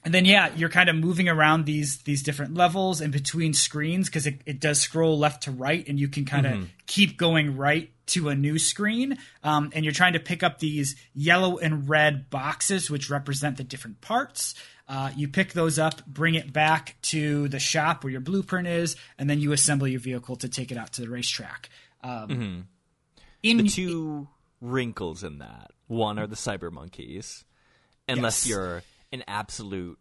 and 0.05 0.15
then 0.15 0.25
yeah, 0.25 0.51
you're 0.55 0.69
kind 0.69 0.89
of 0.89 0.95
moving 0.95 1.29
around 1.29 1.65
these 1.65 1.99
these 2.03 2.23
different 2.23 2.55
levels 2.55 3.01
in 3.01 3.11
between 3.11 3.53
screens 3.53 4.09
because 4.09 4.27
it, 4.27 4.41
it 4.47 4.61
does 4.61 4.81
scroll 4.81 5.19
left 5.19 5.43
to 5.43 5.51
right, 5.51 5.87
and 5.89 5.99
you 5.99 6.09
can 6.09 6.25
kind 6.25 6.47
of 6.47 6.69
keep 6.87 7.17
going 7.17 7.57
right 7.57 7.91
to 8.07 8.29
a 8.29 8.35
new 8.37 8.57
screen. 8.57 9.19
Um, 9.43 9.73
and 9.75 9.85
you're 9.85 9.93
trying 9.93 10.13
to 10.13 10.21
pick 10.21 10.45
up 10.45 10.61
these 10.61 10.95
yellow 11.13 11.59
and 11.59 11.89
red 11.89 12.31
boxes, 12.31 12.89
which 12.89 13.11
represent 13.11 13.57
the 13.57 13.65
different 13.65 14.01
parts. 14.01 14.55
Uh, 14.89 15.11
you 15.17 15.27
pick 15.27 15.53
those 15.53 15.79
up, 15.79 16.07
bring 16.07 16.37
it 16.37 16.53
back 16.53 16.95
to 17.03 17.49
the 17.49 17.59
shop 17.59 18.05
where 18.05 18.13
your 18.13 18.21
blueprint 18.21 18.69
is, 18.69 18.95
and 19.19 19.29
then 19.29 19.41
you 19.41 19.51
assemble 19.51 19.89
your 19.89 19.99
vehicle 19.99 20.37
to 20.37 20.49
take 20.49 20.71
it 20.71 20.79
out 20.79 20.93
to 20.93 21.01
the 21.01 21.11
racetrack. 21.11 21.69
Um, 22.07 22.69
in 23.43 23.57
The 23.59 23.69
two 23.69 24.29
wrinkles 24.61 25.23
in 25.25 25.39
that 25.39 25.71
one 25.87 26.19
are 26.19 26.27
the 26.27 26.37
cyber 26.37 26.71
monkeys. 26.73 27.45
Unless 28.09 28.47
Yes. 28.47 28.51
you're 28.51 28.83
an 29.13 29.25
absolute 29.27 29.99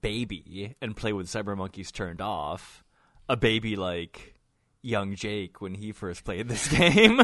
baby 0.00 0.74
and 0.80 0.96
play 0.96 1.12
with 1.12 1.26
cyber 1.28 1.56
monkeys 1.56 1.92
turned 1.92 2.20
off, 2.20 2.82
a 3.28 3.36
baby 3.36 3.76
like 3.76 4.34
young 4.82 5.14
Jake 5.14 5.60
when 5.60 5.74
he 5.74 5.92
first 5.92 6.24
played 6.24 6.48
this 6.48 6.68
game. 6.76 7.20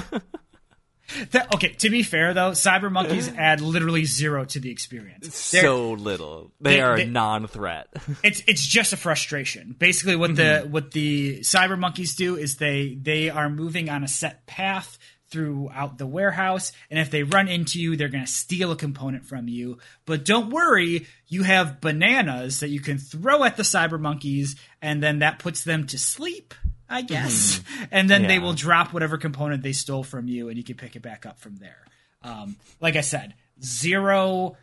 That- 1.31 1.55
okay, 1.55 1.69
to 1.69 1.91
be 1.91 2.03
fair 2.03 2.35
though, 2.35 2.53
cyber 2.53 2.91
monkeys 2.91 3.29
mm-hmm. 3.29 3.39
add 3.39 3.61
literally 3.61 4.05
zero 4.05 4.45
to 4.47 4.61
the 4.61 4.71
experience. 4.71 5.51
They're- 5.51 5.63
so 5.63 5.93
little. 5.93 6.53
They, 6.61 6.77
they- 6.77 6.81
are 6.81 6.97
they- 6.97 7.05
a 7.05 7.07
non-threat. 7.07 7.89
it's 8.23 8.43
it's 8.47 8.67
just 8.67 8.93
a 8.93 8.97
frustration. 8.97 9.75
Basically, 9.79 10.17
what 10.17 10.37
the 10.37 10.43
mm-hmm. 10.43 10.71
what 10.71 10.93
the 10.93 11.41
cyber 11.41 11.79
monkeys 11.79 12.15
do 12.15 12.37
is 12.37 12.57
they 12.57 12.99
they 13.01 13.31
are 13.31 13.49
moving 13.49 13.89
on 13.89 14.05
a 14.05 14.09
set 14.09 14.47
path 14.47 14.99
throughout 15.31 15.99
the 15.99 16.07
warehouse, 16.07 16.73
and 16.91 16.99
if 16.99 17.11
they 17.11 17.23
run 17.23 17.49
into 17.49 17.81
you, 17.81 17.97
they're 17.97 18.09
going 18.09 18.25
to 18.25 18.31
steal 18.31 18.73
a 18.73 18.77
component 18.77 19.25
from 19.25 19.49
you. 19.49 19.79
But 20.05 20.25
don't 20.25 20.51
worry, 20.51 21.07
you 21.29 21.45
have 21.45 21.81
bananas 21.81 22.61
that 22.61 22.69
you 22.69 22.81
can 22.81 22.99
throw 22.99 23.45
at 23.45 23.57
the 23.57 23.63
cyber 23.63 24.01
monkeys, 24.01 24.57
and 24.83 25.03
then 25.03 25.21
that 25.21 25.39
puts 25.39 25.65
them 25.65 25.87
to 25.89 25.99
sleep. 25.99 26.55
I 26.91 27.03
guess, 27.03 27.63
and 27.91 28.11
then 28.11 28.27
they 28.27 28.39
will 28.39 28.53
drop 28.53 28.93
whatever 28.93 29.17
component 29.17 29.63
they 29.63 29.73
stole 29.73 30.03
from 30.03 30.27
you, 30.27 30.49
and 30.49 30.59
you 30.59 30.65
can 30.65 30.77
pick 30.77 30.97
it 30.97 31.03
back 31.03 31.25
up 31.25 31.39
from 31.39 31.57
there. 31.57 31.87
Um, 32.23 32.57
like 32.81 32.97
I 32.97 33.01
said, 33.01 33.35
zero, 33.63 34.57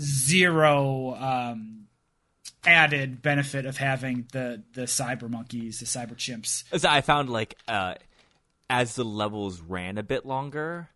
zero 0.00 1.14
um, 1.16 1.88
added 2.64 3.20
benefit 3.20 3.66
of 3.66 3.76
having 3.76 4.26
the 4.32 4.62
the 4.74 4.82
cyber 4.82 5.28
monkeys, 5.28 5.80
the 5.80 5.86
cyber 5.86 6.14
chimps. 6.14 6.84
I 6.84 7.00
found 7.00 7.28
like 7.30 7.56
uh, 7.68 7.94
as 8.70 8.94
the 8.94 9.04
levels 9.04 9.60
ran 9.60 9.98
a 9.98 10.02
bit 10.02 10.24
longer, 10.24 10.88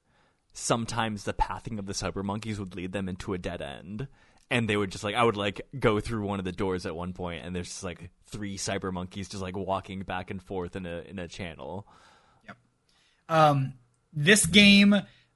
sometimes 0.53 1.25
the 1.25 1.33
pathing 1.33 1.79
of 1.79 1.87
the 1.87 1.93
cyber 1.93 2.25
monkeys 2.25 2.59
would 2.59 2.75
lead 2.75 2.93
them 2.93 3.09
into 3.09 3.35
a 3.35 3.39
dead 3.39 3.61
end. 3.61 4.09
And 4.51 4.69
they 4.69 4.77
would 4.77 4.91
just 4.91 5.05
like 5.05 5.15
I 5.15 5.23
would 5.23 5.37
like 5.37 5.61
go 5.79 6.01
through 6.01 6.27
one 6.27 6.39
of 6.39 6.45
the 6.45 6.53
doors 6.53 6.85
at 6.85 6.95
one 6.97 7.13
point 7.13 7.45
and 7.45 7.55
there's 7.55 7.69
just 7.69 7.85
like 7.85 8.11
three 8.27 8.59
cyber 8.59 8.93
monkeys 8.93 9.29
just 9.29 9.43
like 9.43 9.57
walking 9.57 10.01
back 10.01 10.31
and 10.31 10.43
forth 10.43 10.75
in 10.75 10.87
a 10.87 11.03
in 11.03 11.19
a 11.19 11.29
channel. 11.29 11.87
Yep. 12.47 12.57
Um, 13.29 13.75
this 14.13 14.47
game 14.47 14.95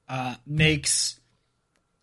uh, 0.09 0.35
makes 0.45 1.19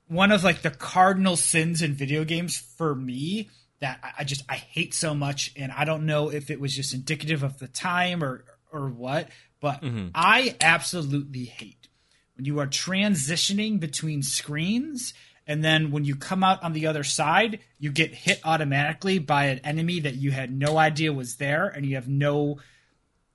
one 0.09 0.33
of 0.33 0.44
like 0.44 0.62
the 0.62 0.70
cardinal 0.70 1.37
sins 1.37 1.83
in 1.83 1.94
video 1.94 2.25
games 2.25 2.57
for 2.57 2.94
me 2.94 3.51
that 3.81 3.98
I, 4.03 4.12
I 4.20 4.25
just 4.25 4.44
I 4.48 4.57
hate 4.57 4.94
so 4.94 5.14
much, 5.14 5.53
and 5.57 5.72
I 5.72 5.85
don't 5.85 6.07
know 6.07 6.31
if 6.31 6.51
it 6.51 6.61
was 6.61 6.75
just 6.75 6.94
indicative 6.94 7.42
of 7.42 7.59
the 7.59 7.68
time 7.68 8.25
or 8.25 8.44
or 8.72 8.88
what, 8.88 9.29
but 9.61 9.85
I 10.14 10.57
absolutely 10.61 11.44
hate 11.44 11.88
when 12.37 12.46
you 12.46 12.59
are 12.59 12.66
transitioning 12.66 13.79
between 13.79 14.22
screens 14.22 15.12
and 15.46 15.64
then 15.64 15.90
when 15.90 16.05
you 16.05 16.14
come 16.16 16.44
out 16.44 16.62
on 16.62 16.72
the 16.72 16.87
other 16.87 17.05
side 17.05 17.61
you 17.78 17.90
get 17.90 18.14
hit 18.14 18.40
automatically 18.44 19.18
by 19.18 19.46
an 19.46 19.61
enemy 19.61 20.00
that 20.00 20.14
you 20.14 20.31
had 20.31 20.52
no 20.52 20.78
idea 20.78 21.12
was 21.12 21.37
there 21.37 21.66
and 21.66 21.87
you 21.87 21.94
have 21.94 22.09
no 22.09 22.59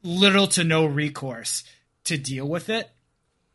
little 0.03 0.47
to 0.47 0.63
no 0.63 0.85
recourse 0.85 1.63
to 2.05 2.17
deal 2.17 2.47
with 2.47 2.69
it. 2.69 2.89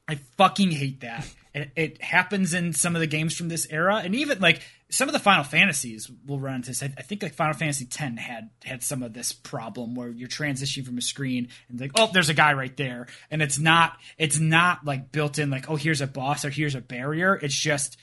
I 0.08 0.16
fucking 0.36 0.70
hate 0.70 1.00
that. 1.00 1.26
It, 1.54 1.70
it 1.76 2.02
happens 2.02 2.54
in 2.54 2.72
some 2.72 2.94
of 2.94 3.00
the 3.00 3.06
games 3.06 3.36
from 3.36 3.48
this 3.48 3.66
era 3.70 4.02
and 4.04 4.14
even 4.14 4.40
like 4.40 4.62
some 4.90 5.08
of 5.08 5.14
the 5.14 5.18
final 5.18 5.44
fantasies 5.44 6.10
will 6.26 6.38
run 6.38 6.56
into 6.56 6.70
this. 6.70 6.82
I, 6.82 6.92
I 6.98 7.02
think 7.02 7.22
like 7.22 7.34
final 7.34 7.54
fantasy 7.54 7.86
X 7.86 7.96
had 7.96 8.50
had 8.64 8.82
some 8.82 9.02
of 9.02 9.14
this 9.14 9.32
problem 9.32 9.94
where 9.94 10.08
you're 10.08 10.28
transitioning 10.28 10.84
from 10.84 10.98
a 10.98 11.02
screen 11.02 11.48
and 11.68 11.80
like 11.80 11.92
oh 11.94 12.10
there's 12.12 12.28
a 12.28 12.34
guy 12.34 12.52
right 12.52 12.76
there. 12.76 13.06
And 13.30 13.40
it's 13.40 13.58
not 13.58 13.96
it's 14.18 14.38
not 14.38 14.84
like 14.84 15.12
built 15.12 15.38
in 15.38 15.50
like 15.50 15.70
oh 15.70 15.76
here's 15.76 16.00
a 16.00 16.06
boss 16.06 16.44
or 16.44 16.50
here's 16.50 16.74
a 16.74 16.80
barrier. 16.80 17.34
It's 17.34 17.54
just 17.54 17.96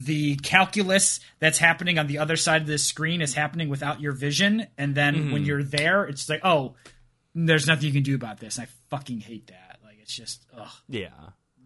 the 0.00 0.36
calculus 0.36 1.20
that's 1.38 1.58
happening 1.58 1.98
on 1.98 2.06
the 2.06 2.18
other 2.18 2.36
side 2.36 2.62
of 2.62 2.68
the 2.68 2.78
screen 2.78 3.20
is 3.20 3.34
happening 3.34 3.68
without 3.68 4.00
your 4.00 4.12
vision 4.12 4.66
and 4.76 4.94
then 4.94 5.14
mm-hmm. 5.14 5.32
when 5.32 5.44
you're 5.44 5.62
there 5.62 6.04
it's 6.04 6.28
like 6.28 6.40
oh 6.44 6.74
there's 7.34 7.66
nothing 7.66 7.86
you 7.86 7.92
can 7.92 8.02
do 8.02 8.14
about 8.14 8.38
this 8.38 8.58
i 8.58 8.66
fucking 8.90 9.20
hate 9.20 9.48
that 9.48 9.78
like 9.84 9.96
it's 10.00 10.14
just 10.14 10.46
ugh 10.56 10.68
Yeah. 10.88 11.10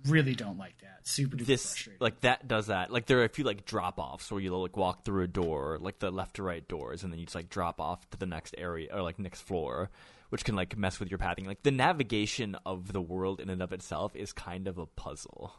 really 0.06 0.34
don't 0.34 0.58
like 0.58 0.78
that 0.78 0.92
super 1.04 1.36
duper 1.36 1.46
This 1.46 1.88
like 2.00 2.20
that 2.20 2.46
does 2.48 2.68
that. 2.68 2.92
Like 2.92 3.06
there 3.06 3.18
are 3.20 3.24
a 3.24 3.28
few 3.28 3.44
like 3.44 3.64
drop 3.64 3.98
offs 3.98 4.30
where 4.30 4.40
you'll 4.40 4.62
like 4.62 4.76
walk 4.76 5.04
through 5.04 5.24
a 5.24 5.28
door, 5.28 5.78
like 5.80 5.98
the 5.98 6.10
left 6.10 6.36
to 6.36 6.42
right 6.42 6.66
doors, 6.66 7.02
and 7.02 7.12
then 7.12 7.18
you 7.18 7.26
just 7.26 7.34
like 7.34 7.50
drop 7.50 7.80
off 7.80 8.08
to 8.10 8.18
the 8.18 8.26
next 8.26 8.54
area 8.58 8.88
or 8.92 9.02
like 9.02 9.18
next 9.18 9.40
floor, 9.42 9.90
which 10.30 10.44
can 10.44 10.54
like 10.54 10.76
mess 10.76 11.00
with 11.00 11.10
your 11.10 11.18
pathing. 11.18 11.44
Like 11.44 11.62
the 11.62 11.70
navigation 11.70 12.56
of 12.64 12.92
the 12.92 13.00
world 13.00 13.40
in 13.40 13.50
and 13.50 13.62
of 13.62 13.72
itself 13.72 14.14
is 14.14 14.32
kind 14.32 14.68
of 14.68 14.78
a 14.78 14.86
puzzle. 14.86 15.54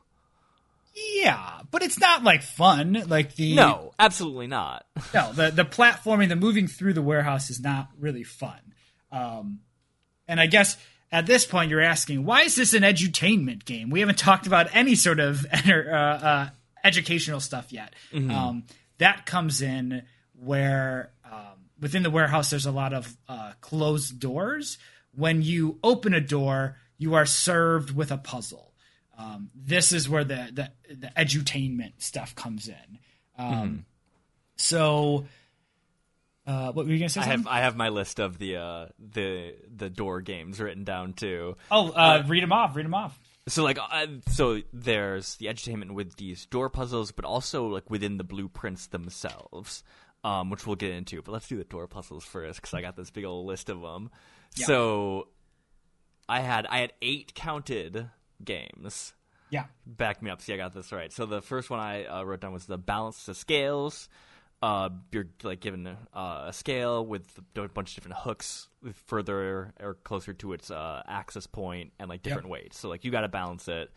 Yeah, 0.93 1.61
but 1.71 1.81
it's 1.81 1.99
not 1.99 2.23
like 2.23 2.43
fun. 2.43 3.03
Like 3.07 3.35
the 3.35 3.55
No, 3.55 3.93
absolutely 3.97 4.47
not. 4.47 4.85
no 5.13 5.33
the 5.33 5.49
the 5.49 5.65
platforming, 5.65 6.29
the 6.29 6.35
moving 6.35 6.67
through 6.67 6.93
the 6.93 7.01
warehouse 7.01 7.49
is 7.49 7.59
not 7.59 7.89
really 7.99 8.23
fun. 8.23 8.59
Um, 9.11 9.59
and 10.27 10.39
I 10.39 10.47
guess 10.47 10.77
at 11.11 11.25
this 11.25 11.45
point 11.45 11.69
you're 11.69 11.81
asking, 11.81 12.25
why 12.25 12.41
is 12.41 12.55
this 12.55 12.73
an 12.73 12.83
edutainment 12.83 13.65
game? 13.65 13.89
We 13.89 13.99
haven't 13.99 14.17
talked 14.17 14.47
about 14.47 14.75
any 14.75 14.95
sort 14.95 15.19
of 15.19 15.45
uh, 15.67 15.71
uh, 15.71 16.49
educational 16.83 17.39
stuff 17.39 17.71
yet. 17.71 17.93
Mm-hmm. 18.11 18.31
Um, 18.31 18.63
that 18.97 19.25
comes 19.25 19.61
in 19.61 20.03
where 20.33 21.11
um, 21.31 21.69
within 21.79 22.03
the 22.03 22.09
warehouse 22.09 22.49
there's 22.49 22.65
a 22.65 22.71
lot 22.71 22.93
of 22.93 23.15
uh, 23.29 23.53
closed 23.61 24.19
doors. 24.19 24.77
When 25.15 25.41
you 25.43 25.79
open 25.83 26.13
a 26.13 26.21
door, 26.21 26.77
you 26.97 27.13
are 27.13 27.25
served 27.25 27.95
with 27.95 28.11
a 28.11 28.17
puzzle. 28.17 28.72
Um, 29.17 29.49
this 29.55 29.91
is 29.91 30.09
where 30.09 30.23
the, 30.23 30.49
the 30.51 30.95
the 30.95 31.11
edutainment 31.15 31.93
stuff 32.01 32.35
comes 32.35 32.67
in. 32.67 32.99
Um, 33.37 33.53
Mm-hmm. 33.53 33.75
So, 34.55 35.25
uh, 36.45 36.71
what 36.71 36.85
were 36.85 36.91
you 36.91 36.99
gonna 36.99 37.09
say? 37.09 37.21
I 37.21 37.23
something? 37.23 37.43
have 37.43 37.47
I 37.47 37.59
have 37.61 37.75
my 37.75 37.89
list 37.89 38.19
of 38.19 38.37
the 38.37 38.57
uh, 38.57 38.85
the 38.99 39.55
the 39.75 39.89
door 39.89 40.21
games 40.21 40.59
written 40.59 40.83
down 40.83 41.13
too. 41.13 41.57
Oh, 41.71 41.89
uh, 41.89 42.23
read 42.27 42.43
them 42.43 42.51
off. 42.53 42.75
Read 42.75 42.85
them 42.85 42.93
off. 42.93 43.19
So 43.47 43.63
like 43.63 43.77
uh, 43.79 44.07
so 44.29 44.61
there's 44.71 45.35
the 45.35 45.47
edutainment 45.47 45.91
with 45.91 46.15
these 46.15 46.45
door 46.45 46.69
puzzles, 46.69 47.11
but 47.11 47.25
also 47.25 47.67
like 47.67 47.89
within 47.89 48.17
the 48.17 48.23
blueprints 48.23 48.87
themselves, 48.87 49.83
um, 50.23 50.49
which 50.49 50.65
we'll 50.65 50.75
get 50.75 50.91
into. 50.91 51.21
But 51.21 51.31
let's 51.31 51.47
do 51.47 51.57
the 51.57 51.63
door 51.63 51.87
puzzles 51.87 52.23
first 52.23 52.61
because 52.61 52.73
I 52.73 52.81
got 52.81 52.95
this 52.95 53.09
big 53.09 53.25
old 53.25 53.47
list 53.47 53.69
of 53.69 53.81
them. 53.81 54.11
So 54.55 55.27
I 56.29 56.39
had 56.41 56.67
I 56.67 56.77
had 56.79 56.93
eight 57.01 57.33
counted 57.33 58.09
games. 58.43 59.13
Yeah. 59.49 59.65
Back 59.85 60.21
me 60.23 60.31
up. 60.31 60.41
See, 60.41 60.53
I 60.53 60.57
got 60.57 60.73
this 60.73 60.91
right. 60.91 61.13
So 61.13 61.25
the 61.27 61.41
first 61.41 61.69
one 61.69 61.79
I 61.79 62.05
uh, 62.05 62.23
wrote 62.23 62.41
down 62.41 62.53
was 62.53 62.65
the 62.65 62.77
balance 62.77 63.25
to 63.25 63.35
scales. 63.35 64.09
Uh, 64.63 64.89
you're 65.11 65.27
like 65.43 65.59
given 65.59 65.85
uh, 65.85 66.45
a 66.47 66.53
scale 66.53 67.05
with 67.05 67.27
a 67.57 67.67
bunch 67.67 67.91
of 67.91 67.95
different 67.95 68.17
hooks 68.19 68.69
further 69.07 69.73
or 69.79 69.95
closer 70.05 70.33
to 70.33 70.53
its 70.53 70.71
uh, 70.71 71.03
access 71.05 71.45
point 71.45 71.91
and 71.99 72.09
like 72.09 72.23
different 72.23 72.47
weights. 72.47 72.79
So 72.79 72.89
like 72.89 73.03
you 73.03 73.11
got 73.11 73.21
to 73.21 73.27
balance 73.27 73.67
it. 73.67 73.91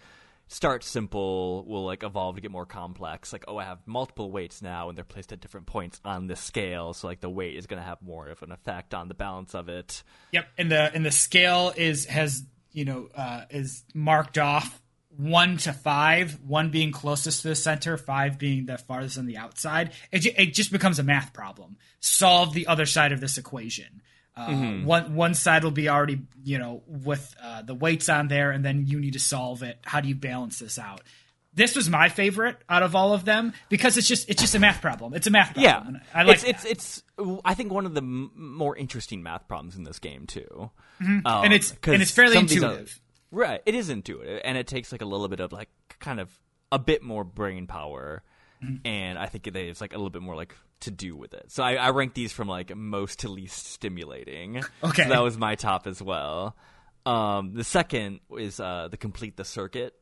Start 0.48 0.84
simple, 0.84 1.64
will 1.66 1.84
like 1.84 2.02
evolve 2.02 2.34
to 2.34 2.40
get 2.40 2.50
more 2.50 2.66
complex. 2.66 3.32
Like 3.32 3.44
oh, 3.48 3.56
I 3.56 3.64
have 3.64 3.78
multiple 3.86 4.30
weights 4.30 4.60
now, 4.60 4.88
and 4.88 4.98
they're 4.98 5.04
placed 5.04 5.32
at 5.32 5.40
different 5.40 5.66
points 5.66 6.00
on 6.04 6.26
this 6.26 6.40
scale. 6.40 6.94
So 6.94 7.06
like 7.06 7.20
the 7.20 7.30
weight 7.30 7.56
is 7.56 7.66
going 7.66 7.80
to 7.80 7.86
have 7.86 8.02
more 8.02 8.28
of 8.28 8.42
an 8.42 8.52
effect 8.52 8.92
on 8.92 9.08
the 9.08 9.14
balance 9.14 9.54
of 9.54 9.68
it. 9.68 10.02
Yep. 10.32 10.48
And 10.58 10.70
the 10.70 10.92
and 10.92 11.06
the 11.06 11.10
scale 11.10 11.72
is 11.76 12.06
has 12.06 12.44
you 12.76 12.84
know 12.84 13.08
uh, 13.16 13.46
is 13.50 13.82
marked 13.94 14.38
off 14.38 14.80
one 15.16 15.56
to 15.56 15.72
five, 15.72 16.38
one 16.46 16.70
being 16.70 16.92
closest 16.92 17.40
to 17.40 17.48
the 17.48 17.54
center, 17.54 17.96
five 17.96 18.38
being 18.38 18.66
the 18.66 18.76
farthest 18.76 19.16
on 19.16 19.24
the 19.24 19.38
outside. 19.38 19.92
It, 20.12 20.26
it 20.26 20.52
just 20.52 20.70
becomes 20.70 20.98
a 20.98 21.02
math 21.02 21.32
problem. 21.32 21.78
Solve 22.00 22.52
the 22.52 22.66
other 22.66 22.84
side 22.84 23.12
of 23.12 23.20
this 23.20 23.38
equation. 23.38 24.02
Uh, 24.36 24.50
One 24.84 25.14
one 25.14 25.32
side 25.32 25.64
will 25.64 25.70
be 25.70 25.88
already 25.88 26.20
you 26.44 26.58
know 26.58 26.82
with 26.86 27.34
uh, 27.42 27.62
the 27.62 27.74
weights 27.74 28.10
on 28.10 28.28
there, 28.28 28.50
and 28.50 28.62
then 28.62 28.84
you 28.86 29.00
need 29.00 29.14
to 29.14 29.18
solve 29.18 29.62
it. 29.62 29.78
How 29.82 30.00
do 30.02 30.08
you 30.08 30.14
balance 30.14 30.58
this 30.58 30.78
out? 30.78 31.00
This 31.56 31.74
was 31.74 31.88
my 31.90 32.08
favorite 32.08 32.56
out 32.68 32.82
of 32.84 32.94
all 32.94 33.12
of 33.12 33.24
them 33.24 33.52
because 33.68 33.96
it's 33.96 34.06
just 34.06 34.30
it's 34.30 34.40
just 34.40 34.54
a 34.54 34.58
math 34.60 34.80
problem. 34.80 35.12
It's 35.14 35.26
a 35.26 35.30
math 35.30 35.54
problem. 35.54 35.94
Yeah, 35.94 36.00
I 36.14 36.22
like 36.22 36.36
it's, 36.44 36.64
it's 36.64 37.02
it's. 37.18 37.38
I 37.44 37.54
think 37.54 37.72
one 37.72 37.86
of 37.86 37.94
the 37.94 38.02
m- 38.02 38.30
more 38.36 38.76
interesting 38.76 39.22
math 39.22 39.48
problems 39.48 39.74
in 39.74 39.82
this 39.84 39.98
game 39.98 40.26
too, 40.26 40.70
and 41.00 41.52
it's 41.52 41.72
Um, 41.72 41.78
and 41.94 42.02
it's 42.02 42.10
fairly 42.12 42.34
some 42.34 42.44
of 42.44 42.48
these 42.50 42.62
intuitive. 42.62 42.80
other- 42.82 42.90
right, 43.30 43.62
it 43.66 43.74
is 43.74 43.88
intuitive, 43.90 44.40
and 44.44 44.56
it 44.56 44.66
takes 44.66 44.92
like 44.92 45.02
a 45.02 45.06
little 45.06 45.28
bit 45.28 45.40
of 45.40 45.50
like 45.52 45.68
kind 45.98 46.20
of 46.20 46.30
a 46.70 46.78
bit 46.78 47.02
more 47.02 47.24
brain 47.24 47.66
power, 47.66 48.22
Mm-hmm. 48.62 48.86
and 48.86 49.18
I 49.18 49.26
think 49.26 49.52
there's 49.52 49.80
like 49.82 49.92
a 49.92 49.96
little 49.96 50.08
bit 50.10 50.22
more 50.22 50.34
like 50.34 50.54
to 50.80 50.90
do 50.90 51.14
with 51.14 51.34
it. 51.34 51.44
So 51.52 51.62
I, 51.62 51.74
I 51.74 51.90
rank 51.90 52.14
these 52.14 52.32
from 52.32 52.48
like 52.48 52.74
most 52.74 53.18
to 53.20 53.28
least 53.28 53.66
stimulating. 53.66 54.62
Okay. 54.82 55.02
so 55.04 55.08
that 55.10 55.22
was 55.22 55.36
my 55.36 55.54
top 55.56 55.86
as 55.86 56.00
well. 56.02 56.56
Um, 57.04 57.52
the 57.54 57.64
second 57.64 58.20
is 58.38 58.58
uh, 58.58 58.88
the 58.90 58.96
complete 58.96 59.36
the 59.36 59.44
circuit 59.44 59.94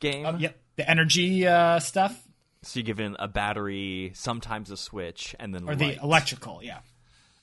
game. 0.00 0.26
Um, 0.26 0.38
yep, 0.40 0.56
the 0.76 0.88
energy 0.88 1.46
uh, 1.46 1.78
stuff 1.80 2.20
So 2.62 2.78
you're 2.80 2.84
given 2.84 3.16
a 3.18 3.28
battery, 3.28 4.12
sometimes 4.14 4.70
a 4.70 4.76
switch, 4.76 5.34
and 5.40 5.54
then 5.54 5.64
or 5.64 5.74
light. 5.74 5.96
the 5.96 6.02
electrical. 6.02 6.60
Yeah. 6.62 6.78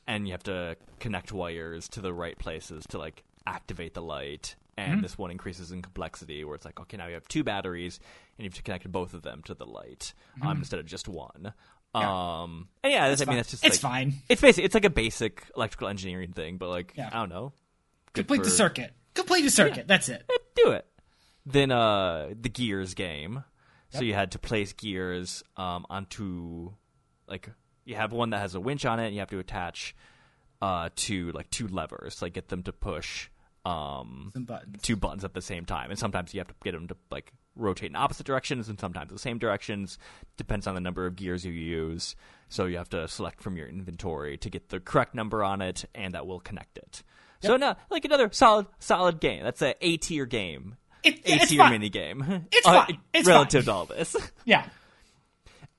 and 0.08 0.28
you 0.28 0.32
have 0.34 0.44
to 0.44 0.76
connect 1.00 1.32
wires 1.32 1.88
to 1.90 2.02
the 2.02 2.14
right 2.14 2.38
places 2.38 2.84
to 2.90 2.98
like 2.98 3.24
activate 3.46 3.94
the 3.94 4.02
light. 4.02 4.56
And 4.78 4.94
Mm-hmm. 4.94 5.02
this 5.02 5.18
one 5.18 5.30
increases 5.30 5.74
in 5.74 5.82
complexity, 5.82 6.46
where 6.46 6.56
it's 6.56 6.64
like, 6.64 6.80
okay, 6.80 6.96
now 6.96 7.08
you 7.08 7.16
have 7.16 7.28
two 7.28 7.44
batteries, 7.44 8.00
and 8.38 8.46
you 8.46 8.50
have 8.50 8.54
to 8.56 8.64
connect 8.64 8.90
both 8.90 9.14
of 9.14 9.24
them 9.24 9.42
to 9.44 9.54
the 9.54 9.66
light 9.66 10.14
um, 10.42 10.60
instead 10.60 10.80
of 10.80 10.86
just 10.86 11.10
one. 11.10 11.52
Um, 11.94 12.70
and 12.84 12.94
yeah, 12.94 13.10
that's, 13.10 13.22
I 13.22 13.26
mean, 13.26 13.28
Mm-hmm. 13.28 13.28
fine. 13.32 13.36
that's 13.38 13.52
just 13.52 13.66
It's 13.66 13.84
like, 13.84 13.92
fine. 13.92 14.14
It's 14.30 14.40
basically 14.42 14.64
it's 14.64 14.74
like 14.74 14.86
a 14.86 14.90
basic 14.90 15.44
electrical 15.56 15.90
engineering 15.90 16.32
thing, 16.32 16.56
but 16.58 16.70
like 16.70 16.94
Yeah. 16.96 17.10
I 17.12 17.18
don't 17.18 17.28
know, 17.30 17.52
Complete 18.14 18.44
the 18.44 18.50
circuit. 18.50 18.94
Complete 19.16 19.42
the 19.42 19.52
circuit. 19.52 19.86
That's 19.88 20.08
it. 20.08 20.24
Do 20.56 20.72
it. 20.72 20.86
Then 21.46 21.72
uh, 21.72 22.30
the 22.40 22.50
gears 22.50 22.94
game. 22.94 23.44
So 23.92 24.02
you 24.02 24.14
had 24.14 24.34
to 24.34 24.40
place 24.40 24.72
gears 24.74 25.44
um, 25.58 25.86
onto 25.90 26.74
like 27.28 27.50
you 27.86 27.96
have 27.96 28.12
one 28.12 28.30
that 28.32 28.40
has 28.40 28.54
a 28.54 28.60
winch 28.60 28.86
on 28.86 29.00
it, 29.00 29.08
and 29.08 29.14
you 29.16 29.20
have 29.20 29.32
to 29.32 29.40
attach 29.40 29.96
uh, 30.62 30.90
to 30.96 31.32
like 31.32 31.50
two 31.50 31.68
levers, 31.68 32.22
like 32.22 32.34
get 32.34 32.50
them 32.50 32.62
to 32.64 32.72
push 32.72 33.30
um, 33.66 34.32
buttons. 34.36 34.82
two 34.84 34.96
buttons 34.96 35.24
at 35.24 35.34
the 35.34 35.42
same 35.42 35.66
time. 35.66 35.90
And 35.90 35.98
sometimes 35.98 36.34
you 36.34 36.40
have 36.40 36.48
to 36.50 36.54
get 36.64 36.74
them 36.74 36.88
to 36.88 36.96
like 37.10 37.34
rotate 37.56 37.90
in 37.90 37.96
opposite 37.96 38.28
directions, 38.28 38.70
and 38.70 38.80
sometimes 38.80 39.12
the 39.12 39.18
same 39.18 39.40
directions. 39.40 39.98
Depends 40.38 40.68
on 40.68 40.76
the 40.76 40.82
number 40.82 41.08
of 41.08 41.16
gears 41.16 41.44
you 41.44 41.52
use. 41.52 42.16
So 42.48 42.66
you 42.66 42.78
have 42.78 42.90
to 42.90 43.08
select 43.08 43.42
from 43.42 43.58
your 43.58 43.68
inventory 43.68 44.38
to 44.38 44.50
get 44.50 44.70
the 44.70 44.80
correct 44.80 45.16
number 45.16 45.44
on 45.44 45.62
it, 45.62 45.86
and 45.96 46.14
that 46.14 46.28
will 46.28 46.40
connect 46.40 46.78
it. 46.78 47.02
So 47.42 47.56
no, 47.58 47.76
like 47.90 48.06
another 48.06 48.30
solid, 48.34 48.68
solid 48.80 49.20
game. 49.20 49.44
That's 49.44 49.62
a 49.62 49.74
A 49.82 49.98
tier 49.98 50.26
game. 50.26 50.76
It- 51.04 51.20
A 51.26 51.34
it's 51.36 51.54
fine. 51.54 51.72
mini 51.72 51.90
game. 51.90 52.46
It's 52.52 52.66
fine. 52.68 53.00
It's 53.14 53.28
relative 53.28 53.66
fine. 53.66 53.74
to 53.74 53.78
all 53.80 53.86
this. 53.86 54.16
Yeah. 54.46 54.66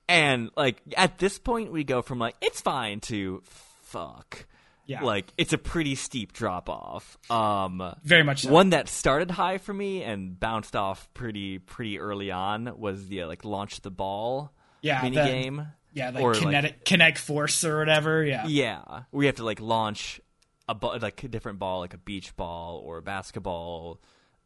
And 0.07 0.49
like 0.57 0.81
at 0.97 1.17
this 1.19 1.37
point, 1.39 1.71
we 1.71 1.83
go 1.83 2.01
from 2.01 2.19
like 2.19 2.35
it's 2.41 2.59
fine 2.61 2.99
to 3.01 3.41
fuck. 3.45 4.45
Yeah. 4.85 5.03
Like 5.03 5.31
it's 5.37 5.53
a 5.53 5.57
pretty 5.57 5.95
steep 5.95 6.33
drop 6.33 6.69
off. 6.69 7.17
Um, 7.29 7.95
Very 8.03 8.23
much 8.23 8.41
so. 8.41 8.49
One 8.51 8.71
that 8.71 8.89
started 8.89 9.31
high 9.31 9.57
for 9.57 9.73
me 9.73 10.03
and 10.03 10.37
bounced 10.37 10.75
off 10.75 11.07
pretty 11.13 11.59
pretty 11.59 11.97
early 11.99 12.29
on 12.29 12.77
was 12.77 13.07
the 13.07 13.21
uh, 13.21 13.27
like 13.27 13.45
launch 13.45 13.81
the 13.81 13.91
ball 13.91 14.51
Yeah, 14.81 15.01
mini 15.01 15.15
game. 15.15 15.67
Yeah, 15.93 16.09
like 16.09 16.23
Or, 16.23 16.33
kinetic 16.33 16.83
kinetic 16.83 17.17
force 17.17 17.63
or 17.63 17.77
whatever. 17.79 18.23
Yeah. 18.23 18.47
Yeah, 18.47 18.81
we 19.13 19.27
have 19.27 19.35
to 19.35 19.45
like 19.45 19.61
launch 19.61 20.19
a 20.67 20.75
like 21.01 21.23
a 21.23 21.27
different 21.29 21.59
ball, 21.59 21.79
like 21.79 21.93
a 21.93 21.97
beach 21.99 22.35
ball 22.35 22.81
or 22.83 22.97
a 22.97 23.01
basketball, 23.01 24.01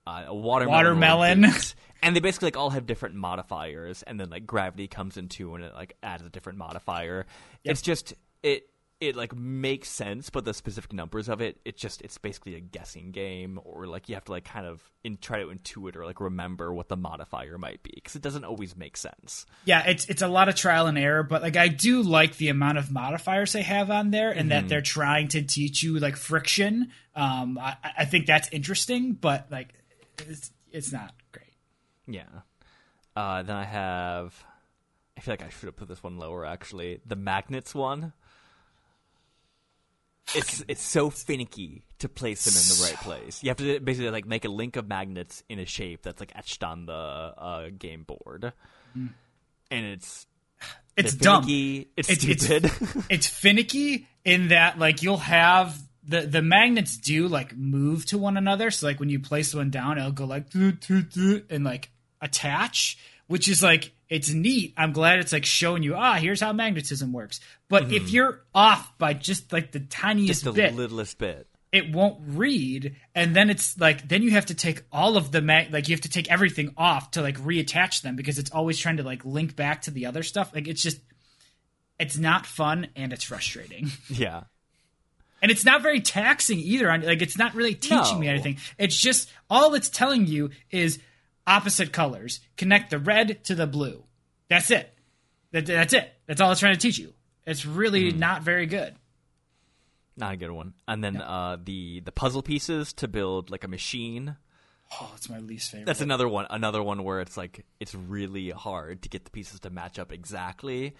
uh, 0.08 0.26
a 0.28 0.36
watermelon, 0.36 1.00
Watermelon. 1.00 1.46
and 2.04 2.15
they 2.15 2.20
basically 2.20 2.48
like 2.48 2.58
all 2.58 2.70
have 2.72 2.86
different 2.86 3.15
modifiers, 3.15 4.04
and 4.04 4.20
then 4.20 4.30
like 4.30 4.46
gravity 4.46 4.88
comes 4.88 5.18
into 5.18 5.56
and 5.56 5.63
it 5.63 5.74
like 5.74 5.96
adds 6.04 6.24
a 6.26 6.30
different 6.30 6.58
modifier. 6.58 7.26
It's 7.63 7.82
just 7.82 8.13
it 8.44 8.70
it 9.02 9.13
like 9.15 9.36
makes 9.36 9.89
sense, 9.89 10.30
but 10.30 10.46
the 10.46 10.54
specific 10.54 10.94
numbers 10.94 11.28
of 11.28 11.41
it, 11.41 11.58
it 11.65 11.76
just 11.76 12.02
it's 12.02 12.18
basically 12.18 12.56
a 12.56 12.60
guessing 12.62 13.12
game, 13.12 13.60
or 13.65 13.88
like 13.88 14.08
you 14.08 14.15
have 14.15 14.24
to 14.26 14.32
like 14.32 14.46
kind 14.46 14.65
of 14.65 14.82
in, 15.04 15.18
try 15.18 15.39
to 15.39 15.48
intuit 15.48 15.96
or 15.98 16.06
like 16.06 16.22
remember 16.22 16.74
what 16.74 16.88
the 16.88 16.96
modifier 16.96 17.58
might 17.58 17.84
be 17.84 17.91
because 17.96 18.15
it 18.15 18.22
doesn't 18.22 18.46
always 18.46 18.76
make 18.78 18.96
sense. 18.96 19.46
Yeah, 19.65 19.84
it's 19.86 20.06
it's 20.06 20.22
a 20.22 20.28
lot 20.30 20.48
of 20.48 20.56
trial 20.56 20.88
and 20.88 20.98
error, 20.98 21.24
but 21.24 21.41
like 21.41 21.58
I 21.58 21.68
do 21.68 22.04
like 22.04 22.38
the 22.38 22.48
amount 22.50 22.78
of 22.78 22.89
modifiers 22.91 23.52
they 23.52 23.63
have 23.63 23.89
on 23.91 24.12
there, 24.12 24.30
and 24.30 24.41
Mm-hmm. 24.41 24.50
that 24.50 24.70
they're 24.70 24.82
trying 24.82 25.28
to 25.30 25.41
teach 25.41 25.84
you 25.84 26.00
like 26.00 26.15
friction. 26.15 26.91
Um, 27.15 27.58
I, 27.60 27.76
I 27.98 28.06
think 28.06 28.28
that's 28.28 28.48
interesting, 28.52 29.13
but 29.13 29.48
like 29.52 29.74
it's 30.28 30.51
it's 30.71 30.91
not 30.91 31.13
great. 31.32 31.54
Yeah. 32.08 32.23
Uh, 33.15 33.43
then 33.43 33.56
I 33.56 33.63
have. 33.65 34.34
I 35.17 35.21
feel 35.21 35.32
like 35.34 35.43
I 35.43 35.49
should 35.49 35.67
have 35.67 35.78
put 35.78 35.88
this 35.88 36.04
one 36.04 36.17
lower. 36.17 36.45
Actually, 36.45 36.99
the 37.06 37.15
magnets 37.15 37.73
one. 37.73 38.13
It's 40.34 40.63
it's 40.67 40.82
so 40.82 41.10
finicky 41.12 41.84
to 41.99 42.10
place 42.10 42.45
them 42.45 42.54
in 42.56 42.78
the 42.78 42.84
right 42.91 43.01
place. 43.01 43.43
You 43.43 43.49
have 43.51 43.58
to 43.58 43.80
basically 43.80 44.10
like 44.10 44.25
make 44.25 44.43
a 44.43 44.49
link 44.49 44.75
of 44.75 44.88
magnets 44.88 45.43
in 45.49 45.60
a 45.60 45.65
shape 45.65 46.01
that's 46.01 46.19
like 46.19 46.32
etched 46.36 46.63
on 46.63 46.88
the 46.88 46.93
uh, 46.93 47.69
game 47.78 48.04
board, 48.04 48.51
and 48.95 49.12
it's 49.71 50.25
It's 50.97 51.13
dumb. 51.13 51.45
It's, 51.47 52.10
It's- 52.10 52.43
it's- 52.49 53.06
it's 53.10 53.28
finicky 53.28 54.08
in 54.25 54.48
that 54.50 54.79
like 54.79 55.04
you'll 55.04 55.17
have 55.17 55.77
the 56.08 56.21
the 56.21 56.41
magnets 56.41 56.97
do 56.97 57.27
like 57.27 57.56
move 57.56 58.06
to 58.08 58.17
one 58.17 58.37
another. 58.37 58.71
So 58.71 58.87
like 58.87 58.99
when 58.99 59.10
you 59.10 59.19
place 59.19 59.53
one 59.53 59.69
down, 59.69 59.97
it'll 59.97 60.12
go 60.12 60.25
like 60.25 60.49
"Doo, 60.49 60.71
doo, 60.71 61.01
doo," 61.01 61.43
and 61.49 61.63
like 61.63 61.89
attach, 62.21 62.97
which 63.27 63.47
is 63.47 63.62
like 63.63 63.91
it's 64.10 64.29
neat. 64.31 64.73
I'm 64.77 64.91
glad 64.91 65.19
it's 65.19 65.33
like 65.33 65.45
showing 65.45 65.81
you 65.83 65.95
ah 65.95 66.13
here's 66.15 66.41
how 66.41 66.53
magnetism 66.53 67.12
works. 67.12 67.39
But 67.69 67.91
if 67.91 68.12
you're 68.12 68.41
off 68.53 68.97
by 68.97 69.13
just 69.13 69.51
like 69.51 69.71
the 69.71 69.79
tiniest 69.79 70.45
Mm-hmm. 70.45 70.56
Just 70.56 70.56
the 70.56 70.62
bit, 70.62 70.75
littlest 70.75 71.17
bit. 71.17 71.47
it 71.71 71.91
won't 71.91 72.19
read 72.25 72.95
and 73.15 73.35
then 73.35 73.49
it's 73.49 73.77
like 73.79 74.08
then 74.08 74.21
you 74.21 74.31
have 74.31 74.45
to 74.45 74.53
take 74.53 74.83
all 74.91 75.17
of 75.17 75.31
the 75.31 75.41
mag 75.41 75.73
like 75.73 75.87
you 75.89 75.95
have 75.95 76.01
to 76.01 76.10
take 76.10 76.31
everything 76.31 76.71
off 76.77 77.12
to 77.12 77.21
like 77.21 77.37
reattach 77.39 78.01
them 78.03 78.15
because 78.15 78.37
it's 78.37 78.51
always 78.51 78.77
trying 78.77 78.97
to 78.97 79.03
like 79.03 79.25
link 79.25 79.56
back 79.56 79.81
to 79.81 79.91
the 79.91 80.06
other 80.06 80.21
stuff 80.23 80.51
like 80.53 80.67
it's 80.67 80.81
just 80.83 80.99
it's 81.99 82.17
not 82.17 82.45
fun 82.45 82.87
and 82.95 83.12
it's 83.12 83.23
frustrating 83.23 83.89
Yeah. 84.10 84.43
And 85.46 85.52
it's 85.52 85.63
not 85.63 85.83
very 85.83 86.00
taxing 86.02 86.58
either 86.58 86.89
on 86.89 87.02
like 87.04 87.21
it's 87.21 87.37
not 87.37 87.54
really 87.54 87.75
teaching 87.75 88.19
me 88.19 88.27
anything 88.27 88.58
it's 88.79 88.98
just 88.98 89.29
all 89.48 89.75
it's 89.75 89.89
telling 89.89 90.25
you 90.25 90.50
is 90.71 90.98
opposite 91.46 91.91
colors 91.91 92.39
connect 92.58 92.89
the 92.89 92.98
red 92.98 93.43
to 93.43 93.54
the 93.54 93.67
blue 93.67 94.04
that's 94.50 94.71
it 94.71 94.91
that, 95.52 95.67
that's 95.67 95.93
it 95.93 96.12
that's 96.25 96.41
all 96.41 96.50
it's 96.50 96.60
trying 96.60 96.73
to 96.73 96.79
teach 96.79 96.98
you 96.98 97.13
it's 97.46 97.63
really 97.63 98.10
Hmm. 98.10 98.17
not 98.19 98.41
very 98.41 98.65
good 98.65 98.96
Not 100.17 100.33
a 100.33 100.37
good 100.37 100.50
one. 100.52 100.73
And 100.87 101.04
then 101.04 101.17
uh, 101.21 101.58
the 101.63 102.00
the 102.00 102.12
puzzle 102.12 102.41
pieces 102.41 102.93
to 102.93 103.08
build 103.08 103.52
like 103.52 103.63
a 103.63 103.67
machine. 103.67 104.37
oh 105.00 105.12
it's 105.15 105.29
my 105.29 105.39
least 105.39 105.71
favorite 105.71 105.85
That's 105.85 106.02
another 106.02 106.27
one. 106.27 106.48
Another 106.50 106.81
one 106.81 107.04
where 107.04 107.19
it's 107.21 107.35
like 107.37 107.65
it's 107.79 107.93
really 107.93 108.50
hard 108.50 109.02
to 109.04 109.10
get 109.10 109.25
the 109.25 109.31
pieces 109.31 109.60
to 109.60 109.69
match 109.69 110.00
up 110.00 110.12
exactly, 110.13 110.96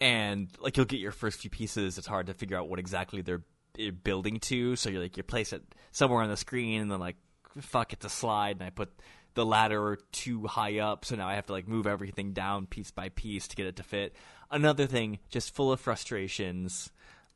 and 0.00 0.48
like 0.60 0.76
you'll 0.76 0.86
get 0.86 1.00
your 1.00 1.12
first 1.12 1.40
few 1.40 1.48
pieces. 1.50 1.96
It's 1.98 2.06
hard 2.06 2.26
to 2.26 2.34
figure 2.34 2.58
out 2.58 2.68
what 2.68 2.78
exactly 2.78 3.22
they're 3.22 3.42
eh, 3.78 3.90
building 3.90 4.40
to. 4.40 4.76
So 4.76 4.90
you're 4.90 5.02
like 5.02 5.16
you 5.16 5.22
place 5.22 5.52
it 5.52 5.62
somewhere 5.92 6.22
on 6.22 6.28
the 6.30 6.36
screen, 6.36 6.82
and 6.82 6.90
then 6.90 6.98
like 7.00 7.16
fuck, 7.60 7.92
it's 7.92 8.04
a 8.04 8.10
slide, 8.10 8.56
and 8.56 8.62
I 8.64 8.70
put 8.70 8.90
the 9.34 9.44
ladder 9.46 9.98
too 10.12 10.46
high 10.46 10.78
up, 10.78 11.04
so 11.04 11.14
now 11.16 11.28
I 11.28 11.34
have 11.34 11.46
to 11.46 11.52
like 11.52 11.68
move 11.68 11.86
everything 11.86 12.32
down 12.32 12.66
piece 12.66 12.90
by 12.90 13.08
piece 13.10 13.46
to 13.48 13.56
get 13.56 13.66
it 13.66 13.76
to 13.76 13.82
fit. 13.82 14.14
Another 14.50 14.86
thing, 14.86 15.18
just 15.30 15.54
full 15.54 15.70
of 15.72 15.80
frustrations. 15.80 16.90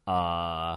Uh, 0.06 0.76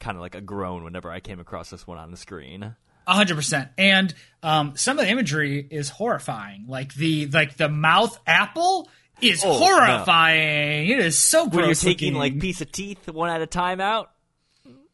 kind 0.00 0.16
of 0.16 0.20
like 0.20 0.34
a 0.34 0.40
groan 0.40 0.84
whenever 0.84 1.10
I 1.10 1.20
came 1.20 1.40
across 1.40 1.70
this 1.70 1.86
one 1.86 1.98
on 1.98 2.10
the 2.10 2.16
screen. 2.16 2.74
A 3.06 3.12
hundred 3.14 3.34
percent. 3.36 3.70
And 3.76 4.14
um, 4.42 4.76
some 4.76 4.98
of 4.98 5.04
the 5.04 5.10
imagery 5.10 5.66
is 5.70 5.88
horrifying. 5.90 6.66
Like 6.68 6.94
the 6.94 7.26
like 7.26 7.56
the 7.56 7.68
mouth 7.68 8.18
apple 8.26 8.88
is 9.20 9.42
Oh, 9.44 9.52
horrifying. 9.58 10.88
It 10.88 10.98
is 11.00 11.18
so 11.18 11.44
gross. 11.48 11.54
Where 11.56 11.66
you're 11.66 11.74
taking 11.74 12.14
looking. 12.14 12.34
like 12.34 12.40
piece 12.40 12.60
of 12.60 12.70
teeth 12.70 13.08
one 13.08 13.30
at 13.30 13.40
a 13.42 13.46
time 13.46 13.80
out. 13.80 14.10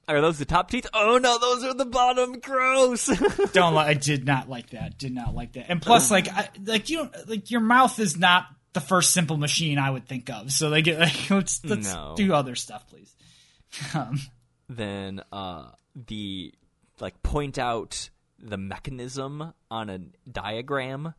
Are 0.08 0.20
those 0.20 0.38
the 0.38 0.44
top 0.44 0.70
teeth? 0.70 0.86
Oh 0.92 1.18
no, 1.18 1.38
those 1.38 1.64
are 1.64 1.74
the 1.74 1.84
bottom. 1.86 2.40
Gross. 2.40 3.06
don't 3.52 3.74
like. 3.74 3.88
I 3.88 3.94
did 3.94 4.24
not 4.26 4.48
like 4.48 4.70
that. 4.70 4.98
Did 4.98 5.14
not 5.14 5.34
like 5.34 5.52
that. 5.54 5.66
And 5.68 5.80
plus, 5.80 6.10
like, 6.10 6.28
I, 6.28 6.48
like 6.64 6.90
you 6.90 6.98
don't 6.98 7.28
like 7.28 7.50
your 7.50 7.60
mouth 7.60 7.98
is 7.98 8.16
not 8.18 8.46
the 8.74 8.80
first 8.80 9.12
simple 9.12 9.36
machine 9.36 9.78
I 9.78 9.90
would 9.90 10.06
think 10.06 10.28
of. 10.30 10.50
So 10.52 10.68
like, 10.68 10.86
like 10.88 11.30
let's 11.30 11.64
let's 11.64 11.92
No. 11.92 12.14
do 12.16 12.32
other 12.34 12.54
stuff, 12.54 12.86
please. 12.88 13.14
Um, 13.94 14.20
then 14.68 15.20
uh, 15.32 15.70
the 16.06 16.52
like 17.00 17.20
point 17.22 17.58
out 17.58 18.08
the 18.38 18.56
mechanism 18.56 19.52
on 19.70 19.90
a 19.90 19.98
diagram. 20.30 21.14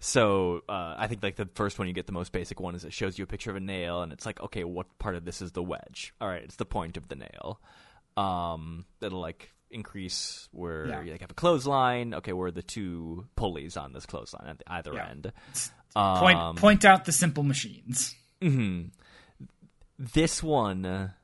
So 0.00 0.62
uh, 0.68 0.96
I 0.98 1.06
think 1.06 1.22
like 1.22 1.36
the 1.36 1.48
first 1.54 1.78
one 1.78 1.86
you 1.86 1.94
get 1.94 2.06
the 2.06 2.12
most 2.12 2.32
basic 2.32 2.58
one 2.58 2.74
is 2.74 2.84
it 2.84 2.92
shows 2.92 3.18
you 3.18 3.22
a 3.22 3.26
picture 3.26 3.50
of 3.50 3.56
a 3.56 3.60
nail 3.60 4.02
and 4.02 4.12
it's 4.12 4.26
like 4.26 4.40
okay 4.42 4.64
what 4.64 4.86
part 4.98 5.14
of 5.14 5.24
this 5.24 5.40
is 5.40 5.52
the 5.52 5.62
wedge? 5.62 6.12
All 6.20 6.26
right, 6.26 6.42
it's 6.42 6.56
the 6.56 6.64
point 6.64 6.96
of 6.96 7.06
the 7.08 7.14
nail. 7.14 7.60
Um, 8.16 8.84
that'll 9.00 9.20
like 9.20 9.50
increase 9.70 10.48
where 10.52 10.86
Yeah. 10.86 11.02
you 11.02 11.12
like 11.12 11.20
have 11.22 11.30
a 11.30 11.34
clothesline. 11.34 12.12
Okay, 12.14 12.32
where 12.32 12.48
are 12.48 12.50
the 12.52 12.62
two 12.62 13.26
pulleys 13.36 13.76
on 13.76 13.92
this 13.94 14.04
clothesline 14.06 14.46
at 14.48 14.62
either 14.66 14.92
Yeah. 14.94 15.08
end? 15.08 15.32
point 15.94 16.38
Um, 16.38 16.56
point 16.56 16.84
out 16.84 17.04
the 17.06 17.12
simple 17.12 17.42
machines. 17.42 18.14
Mm-hmm. 18.40 18.88
this 19.98 20.42
one 20.42 21.14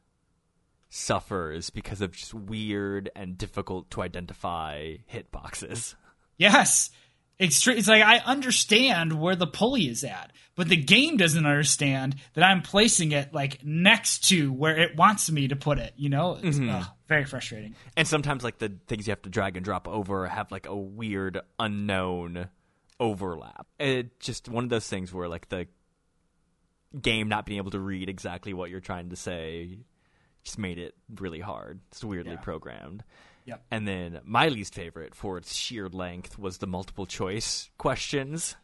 suffers 0.89 1.71
because 1.71 2.01
of 2.01 2.13
just 2.13 2.33
weird 2.33 3.11
and 3.15 3.37
difficult 3.37 3.91
to 3.91 4.03
identify 4.03 4.97
hitboxes. 5.13 5.95
Yes. 6.39 6.91
It's 7.39 7.67
like 7.67 8.03
I 8.03 8.19
understand 8.19 9.21
where 9.21 9.37
the 9.37 9.47
pulley 9.47 9.89
is 9.89 10.03
at, 10.03 10.33
but 10.57 10.69
the 10.69 10.77
game 10.77 11.17
doesn't 11.17 11.47
understand 11.47 12.17
that 12.35 12.43
I'm 12.43 12.63
placing 12.63 13.13
it 13.13 13.33
like 13.33 13.65
next 13.65 14.29
to 14.31 14.53
where 14.53 14.77
it 14.77 14.97
wants 14.97 15.31
me 15.31 15.47
to 15.49 15.55
put 15.57 15.79
it. 15.79 15.93
You 15.97 16.09
know, 16.09 16.39
it's 16.43 16.59
mm-hmm. 16.59 16.71
ugh, 16.71 16.87
very 17.07 17.25
frustrating. 17.25 17.77
And 17.97 18.09
sometimes 18.09 18.43
like 18.43 18.59
the 18.59 18.77
things 18.89 19.07
you 19.07 19.13
have 19.13 19.23
to 19.23 19.31
drag 19.31 19.57
and 19.57 19.65
drop 19.65 19.87
over 19.87 20.27
have 20.27 20.51
like 20.51 20.67
a 20.67 20.75
weird 20.77 21.41
unknown 21.61 22.49
overlap. 22.99 23.69
It 23.79 24.19
just 24.19 24.49
one 24.49 24.65
of 24.65 24.71
those 24.71 24.89
things 24.89 25.15
where 25.15 25.29
like 25.29 25.49
the 25.49 25.69
game 27.01 27.29
not 27.29 27.47
being 27.47 27.59
able 27.59 27.71
to 27.71 27.79
read 27.79 28.09
exactly 28.09 28.53
what 28.53 28.71
you're 28.71 28.81
trying 28.81 29.11
to 29.11 29.17
say 29.17 29.79
just 30.43 30.59
made 30.59 30.79
it 30.79 30.95
really 31.21 31.41
hard. 31.41 31.81
It's 31.93 32.03
weirdly 32.03 32.33
Yeah. 32.33 32.41
programmed. 32.41 33.05
Yep. 33.49 33.65
And 33.71 33.89
then 33.89 34.21
my 34.25 34.49
least 34.49 34.75
favorite 34.75 35.15
for 35.15 35.39
its 35.39 35.55
sheer 35.55 35.89
length 35.89 36.39
was 36.39 36.59
the 36.59 36.67
multiple 36.67 37.07
choice 37.07 37.71
questions. 37.79 38.57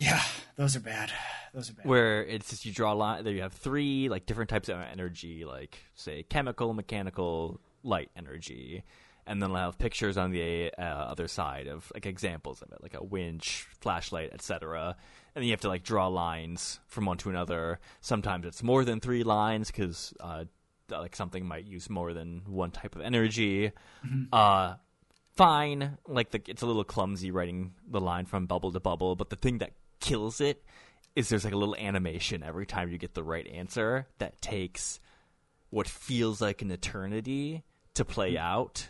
Yeah, 0.00 0.22
those 0.56 0.74
are 0.76 0.80
bad. 0.80 1.12
Those 1.52 1.68
are 1.70 1.74
bad. 1.74 1.86
where 1.86 2.24
it's 2.24 2.48
just 2.48 2.64
you 2.64 2.72
draw 2.72 2.92
a 2.92 2.96
line 2.96 3.22
there 3.22 3.32
you 3.32 3.42
have 3.42 3.52
three 3.52 4.08
like 4.08 4.26
different 4.26 4.50
types 4.50 4.68
of 4.68 4.80
energy 4.80 5.44
like 5.44 5.78
say 5.94 6.24
chemical 6.24 6.74
mechanical 6.74 7.60
light 7.84 8.10
energy 8.16 8.82
and 9.24 9.40
then 9.40 9.52
i'll 9.52 9.66
have 9.66 9.78
pictures 9.78 10.16
on 10.16 10.32
the 10.32 10.72
uh, 10.76 10.82
other 10.82 11.28
side 11.28 11.68
of 11.68 11.92
like 11.94 12.06
examples 12.06 12.60
of 12.60 12.72
it 12.72 12.78
like 12.82 12.94
a 12.94 13.04
winch 13.04 13.68
flashlight 13.78 14.30
etc 14.32 14.96
and 15.36 15.42
then 15.42 15.44
you 15.44 15.52
have 15.52 15.60
to 15.60 15.68
like 15.68 15.84
draw 15.84 16.08
lines 16.08 16.80
from 16.88 17.04
one 17.04 17.18
to 17.18 17.30
another 17.30 17.78
sometimes 18.00 18.46
it's 18.46 18.64
more 18.64 18.84
than 18.84 18.98
three 18.98 19.22
lines 19.22 19.68
because 19.70 20.12
uh, 20.18 20.42
like 20.90 21.16
something 21.16 21.46
might 21.46 21.66
use 21.66 21.88
more 21.88 22.12
than 22.12 22.42
one 22.46 22.70
type 22.70 22.94
of 22.94 23.02
energy 23.02 23.72
uh 24.32 24.74
fine. 25.36 25.98
Like 26.06 26.30
the, 26.30 26.42
it's 26.46 26.62
a 26.62 26.66
little 26.66 26.84
clumsy 26.84 27.30
writing 27.30 27.74
the 27.88 28.00
line 28.00 28.26
from 28.26 28.46
bubble 28.46 28.72
to 28.72 28.80
bubble, 28.80 29.16
but 29.16 29.30
the 29.30 29.36
thing 29.36 29.58
that 29.58 29.72
kills 30.00 30.40
it 30.40 30.64
is 31.16 31.28
there's 31.28 31.44
like 31.44 31.52
a 31.52 31.58
little 31.58 31.76
animation 31.76 32.42
every 32.42 32.66
time 32.66 32.90
you 32.90 32.98
get 32.98 33.14
the 33.14 33.22
right 33.22 33.46
answer 33.46 34.06
that 34.18 34.40
takes 34.40 35.00
what 35.70 35.88
feels 35.88 36.40
like 36.40 36.62
an 36.62 36.70
eternity 36.70 37.64
to 37.94 38.04
play 38.04 38.36
out, 38.36 38.88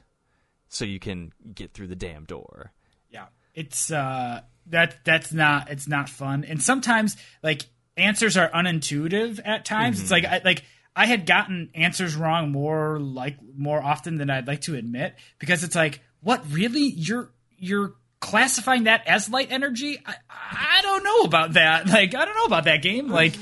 so 0.68 0.84
you 0.84 0.98
can 0.98 1.32
get 1.54 1.72
through 1.72 1.86
the 1.86 1.96
damn 1.96 2.24
door. 2.24 2.72
Yeah, 3.10 3.26
it's 3.54 3.90
uh 3.90 4.42
that 4.66 5.04
that's 5.04 5.32
not 5.32 5.70
it's 5.70 5.88
not 5.88 6.08
fun. 6.08 6.44
And 6.44 6.62
sometimes 6.62 7.16
like 7.42 7.66
answers 7.96 8.36
are 8.36 8.50
unintuitive 8.50 9.40
at 9.44 9.64
times. 9.64 10.00
It's 10.00 10.10
like 10.10 10.24
I 10.24 10.40
like 10.44 10.64
I 10.96 11.06
had 11.06 11.26
gotten 11.26 11.70
answers 11.74 12.16
wrong 12.16 12.52
more 12.52 12.98
like 13.00 13.36
more 13.56 13.82
often 13.82 14.16
than 14.16 14.30
I'd 14.30 14.46
like 14.46 14.62
to 14.62 14.76
admit 14.76 15.16
because 15.38 15.64
it's 15.64 15.74
like 15.74 16.00
what 16.20 16.44
really 16.50 16.84
you're 16.84 17.30
you're 17.58 17.94
classifying 18.20 18.84
that 18.84 19.06
as 19.06 19.28
light 19.28 19.48
energy? 19.50 19.98
I, 20.04 20.14
I 20.30 20.82
don't 20.82 21.04
know 21.04 21.20
about 21.22 21.54
that. 21.54 21.86
Like 21.94 22.14
I 22.14 22.24
don't 22.24 22.34
know 22.36 22.44
about 22.44 22.64
that 22.64 22.82
game. 22.82 23.08
Like 23.08 23.34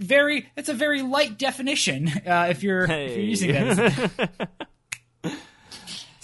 very 0.00 0.48
it's 0.56 0.68
a 0.68 0.74
very 0.74 1.02
light 1.02 1.38
definition 1.38 2.08
uh, 2.26 2.48
if 2.50 2.62
you're 2.62 2.84
if 2.84 3.16
you're 3.16 3.26
using 3.26 3.52
that 3.52 4.50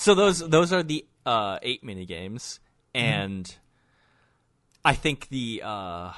So 0.00 0.14
those 0.14 0.38
those 0.38 0.72
are 0.72 0.82
the 0.82 1.04
uh, 1.26 1.58
eight 1.60 1.84
mini 1.84 2.06
games, 2.06 2.58
and 2.94 3.54
I 4.82 4.94
think 4.94 5.28
the 5.28 5.60
uh, 5.62 6.12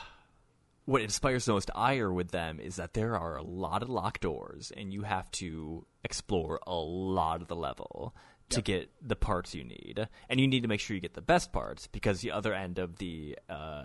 what 0.85 1.03
inspires 1.03 1.45
the 1.45 1.53
most 1.53 1.70
ire 1.74 2.12
with 2.12 2.30
them 2.30 2.59
is 2.59 2.76
that 2.76 2.95
there 2.95 3.16
are 3.16 3.37
a 3.37 3.43
lot 3.43 3.83
of 3.83 3.89
locked 3.89 4.22
doors, 4.22 4.72
and 4.76 4.93
you 4.93 5.03
have 5.03 5.30
to 5.33 5.87
explore 6.05 6.61
a 6.66 6.74
lot 6.74 7.41
of 7.41 7.49
the 7.49 7.57
level 7.57 8.14
to 8.51 8.61
get 8.61 8.91
the 9.01 9.16
parts 9.16 9.55
you 9.55 9.64
need, 9.64 10.07
and 10.28 10.39
you 10.39 10.47
need 10.47 10.61
to 10.61 10.68
make 10.68 10.80
sure 10.80 10.95
you 10.95 11.01
get 11.01 11.14
the 11.14 11.22
best 11.22 11.53
parts 11.53 11.87
because 11.87 12.20
the 12.20 12.30
other 12.30 12.53
end 12.53 12.78
of 12.78 12.97
the 12.99 13.39
uh, 13.49 13.85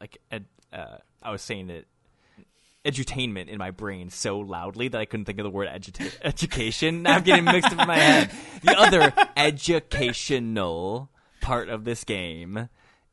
like 0.00 0.18
ed, 0.30 0.46
uh, 0.72 0.96
I 1.22 1.30
was 1.30 1.42
saying 1.42 1.70
it 1.70 1.86
edutainment 2.84 3.48
in 3.48 3.58
my 3.58 3.70
brain 3.70 4.10
so 4.10 4.38
loudly 4.40 4.88
that 4.88 5.00
I 5.00 5.04
couldn't 5.04 5.26
think 5.26 5.38
of 5.38 5.44
the 5.44 5.50
word 5.50 5.68
eduta- 5.68 6.16
education. 6.22 7.02
Now 7.02 7.16
I'm 7.16 7.22
getting 7.22 7.44
mixed 7.44 7.72
up 7.72 7.80
in 7.80 7.86
my 7.86 7.98
head. 7.98 8.30
The 8.62 8.78
other 8.78 9.12
educational 9.36 11.10
part 11.40 11.68
of 11.68 11.84
this 11.84 12.04
game 12.04 12.68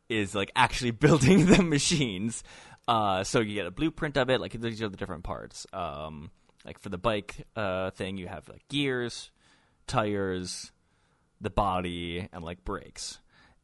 is 0.08 0.34
like 0.34 0.52
actually 0.56 0.92
building 1.06 1.46
the 1.46 1.62
machines. 1.62 2.44
Uh, 2.90 3.24
so 3.24 3.40
you 3.40 3.54
get 3.54 3.68
a 3.68 3.72
blueprint 3.72 4.18
of 4.18 4.32
it. 4.32 4.42
Like 4.42 4.54
these 4.54 4.82
are 4.82 4.90
the 4.90 4.98
different 4.98 5.24
parts. 5.24 5.68
Um, 5.72 6.32
like 6.66 6.80
for 6.80 6.90
the 6.90 6.98
bike 6.98 7.46
uh, 7.56 7.92
thing, 7.92 8.18
you 8.18 8.28
have 8.28 8.50
like 8.50 8.68
gears, 8.68 9.30
tires, 9.86 10.72
the 11.40 11.52
body, 11.52 12.28
and 12.34 12.44
like 12.44 12.66
brakes 12.66 13.20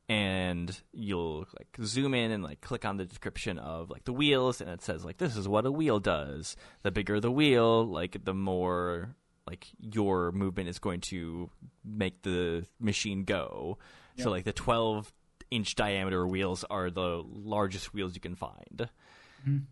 and 0.08 0.80
you'll 0.94 1.48
like 1.58 1.68
zoom 1.84 2.14
in 2.14 2.30
and 2.30 2.44
like 2.44 2.62
click 2.62 2.86
on 2.86 2.98
the 2.98 3.06
description 3.06 3.58
of 3.58 3.90
like 3.90 4.04
the 4.04 4.14
wheels 4.14 4.62
and 4.62 4.70
it 4.70 4.80
says 4.84 5.04
like 5.04 5.18
this 5.18 5.36
is 5.36 5.48
what 5.48 5.66
a 5.66 5.72
wheel 5.72 6.00
does 6.00 6.56
the 6.84 6.92
bigger 6.92 7.20
the 7.20 7.32
wheel 7.32 7.84
like 7.84 8.24
the 8.24 8.34
more 8.34 9.16
like 9.48 9.66
your 9.80 10.32
movement 10.32 10.70
is 10.70 10.78
going 10.78 11.02
to 11.02 11.50
make 11.84 12.22
the 12.22 12.64
machine 12.80 13.24
go 13.24 13.80
so 14.20 14.30
like 14.30 14.44
the 14.44 14.54
12 14.54 15.12
inch 15.50 15.74
diameter 15.74 16.28
wheels 16.28 16.64
are 16.70 16.92
the 16.92 17.24
largest 17.26 17.92
wheels 17.92 18.14
you 18.14 18.22
can 18.22 18.36
find 18.36 18.88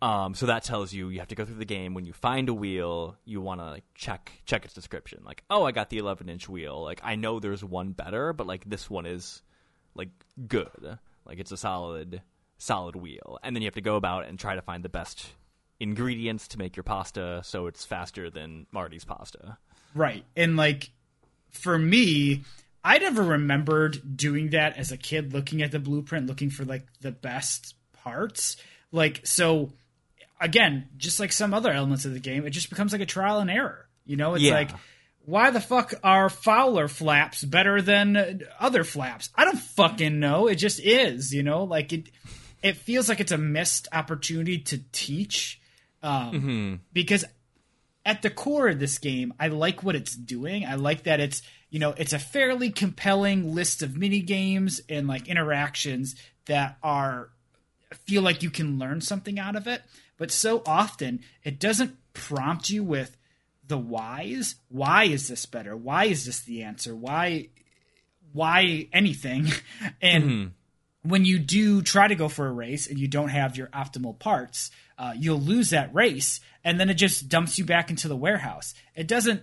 Um, 0.02 0.34
so 0.34 0.46
that 0.46 0.64
tells 0.64 0.92
you 0.92 1.08
you 1.08 1.18
have 1.18 1.28
to 1.28 1.34
go 1.34 1.44
through 1.44 1.56
the 1.56 1.64
game. 1.64 1.94
When 1.94 2.04
you 2.04 2.12
find 2.12 2.48
a 2.48 2.54
wheel, 2.54 3.16
you 3.24 3.40
want 3.40 3.60
to 3.60 3.66
like 3.66 3.84
check 3.94 4.30
check 4.46 4.64
its 4.64 4.74
description. 4.74 5.22
Like, 5.24 5.42
oh, 5.50 5.64
I 5.64 5.72
got 5.72 5.90
the 5.90 5.98
11 5.98 6.28
inch 6.28 6.48
wheel. 6.48 6.82
Like, 6.82 7.00
I 7.02 7.16
know 7.16 7.40
there's 7.40 7.64
one 7.64 7.92
better, 7.92 8.32
but 8.32 8.46
like 8.46 8.68
this 8.68 8.88
one 8.88 9.06
is 9.06 9.42
like 9.94 10.10
good. 10.46 10.98
Like, 11.26 11.38
it's 11.38 11.52
a 11.52 11.56
solid 11.56 12.22
solid 12.58 12.96
wheel. 12.96 13.38
And 13.42 13.54
then 13.54 13.62
you 13.62 13.66
have 13.66 13.74
to 13.74 13.80
go 13.80 13.96
about 13.96 14.26
and 14.26 14.38
try 14.38 14.54
to 14.54 14.62
find 14.62 14.84
the 14.84 14.88
best 14.88 15.32
ingredients 15.80 16.48
to 16.48 16.58
make 16.58 16.76
your 16.76 16.84
pasta, 16.84 17.42
so 17.44 17.66
it's 17.66 17.84
faster 17.84 18.30
than 18.30 18.66
Marty's 18.72 19.04
pasta. 19.04 19.58
Right. 19.94 20.24
And 20.36 20.56
like 20.56 20.90
for 21.50 21.78
me, 21.78 22.42
I 22.82 22.98
never 22.98 23.22
remembered 23.22 24.16
doing 24.16 24.50
that 24.50 24.76
as 24.76 24.92
a 24.92 24.96
kid, 24.96 25.32
looking 25.32 25.62
at 25.62 25.70
the 25.70 25.78
blueprint, 25.78 26.26
looking 26.26 26.50
for 26.50 26.64
like 26.64 26.86
the 27.00 27.12
best 27.12 27.74
parts. 27.92 28.56
Like, 28.94 29.26
so 29.26 29.72
again, 30.40 30.88
just 30.96 31.18
like 31.20 31.32
some 31.32 31.52
other 31.52 31.72
elements 31.72 32.04
of 32.04 32.12
the 32.14 32.20
game, 32.20 32.46
it 32.46 32.50
just 32.50 32.70
becomes 32.70 32.92
like 32.92 33.00
a 33.00 33.06
trial 33.06 33.40
and 33.40 33.50
error. 33.50 33.88
You 34.06 34.16
know, 34.16 34.34
it's 34.34 34.44
Yeah. 34.44 34.54
like, 34.54 34.70
why 35.24 35.50
the 35.50 35.60
fuck 35.60 35.94
are 36.04 36.28
Fowler 36.28 36.86
flaps 36.86 37.42
better 37.42 37.80
than 37.82 38.42
other 38.60 38.84
flaps? 38.84 39.30
I 39.34 39.44
don't 39.44 39.58
fucking 39.58 40.20
know. 40.20 40.46
It 40.46 40.56
just 40.56 40.80
is, 40.80 41.32
you 41.34 41.42
know, 41.42 41.64
like 41.64 41.92
it, 41.92 42.10
it 42.62 42.76
feels 42.76 43.08
like 43.08 43.20
it's 43.20 43.32
a 43.32 43.38
missed 43.38 43.88
opportunity 43.92 44.58
to 44.58 44.78
teach. 44.92 45.60
Um, 46.02 46.80
because 46.92 47.24
at 48.04 48.20
the 48.22 48.28
core 48.30 48.68
of 48.68 48.78
this 48.78 48.98
game, 48.98 49.32
I 49.40 49.48
like 49.48 49.82
what 49.82 49.96
it's 49.96 50.14
doing. 50.14 50.66
I 50.66 50.74
like 50.74 51.04
that 51.04 51.18
it's 51.20 51.40
you 51.70 51.78
know 51.80 51.94
it's 51.96 52.12
a 52.12 52.18
fairly 52.18 52.70
compelling 52.70 53.54
list 53.54 53.82
of 53.82 53.96
mini 53.96 54.20
games 54.20 54.82
and 54.90 55.08
like 55.08 55.26
interactions 55.28 56.14
that 56.46 56.76
are 56.82 57.30
feel 57.94 58.22
like 58.22 58.42
you 58.42 58.50
can 58.50 58.78
learn 58.78 59.00
something 59.00 59.38
out 59.38 59.56
of 59.56 59.66
it. 59.66 59.82
But 60.16 60.30
so 60.30 60.62
often 60.66 61.20
it 61.42 61.58
doesn't 61.58 61.96
prompt 62.12 62.70
you 62.70 62.84
with 62.84 63.16
the 63.66 63.78
whys. 63.78 64.56
Why 64.68 65.04
is 65.04 65.28
this 65.28 65.46
better? 65.46 65.76
Why 65.76 66.04
is 66.04 66.26
this 66.26 66.40
the 66.40 66.62
answer? 66.62 66.94
Why 66.94 67.48
why 68.32 68.88
anything? 68.92 69.48
and 70.02 70.52
when 71.02 71.24
you 71.24 71.38
do 71.38 71.82
try 71.82 72.08
to 72.08 72.14
go 72.14 72.28
for 72.28 72.46
a 72.46 72.52
race 72.52 72.86
and 72.86 72.98
you 72.98 73.06
don't 73.08 73.28
have 73.28 73.56
your 73.56 73.68
optimal 73.68 74.18
parts, 74.18 74.70
uh, 74.98 75.12
you'll 75.16 75.40
lose 75.40 75.70
that 75.70 75.94
race, 75.94 76.40
and 76.64 76.80
then 76.80 76.88
it 76.88 76.94
just 76.94 77.28
dumps 77.28 77.58
you 77.58 77.64
back 77.64 77.90
into 77.90 78.08
the 78.08 78.16
warehouse. 78.16 78.74
It 78.94 79.06
doesn't 79.06 79.42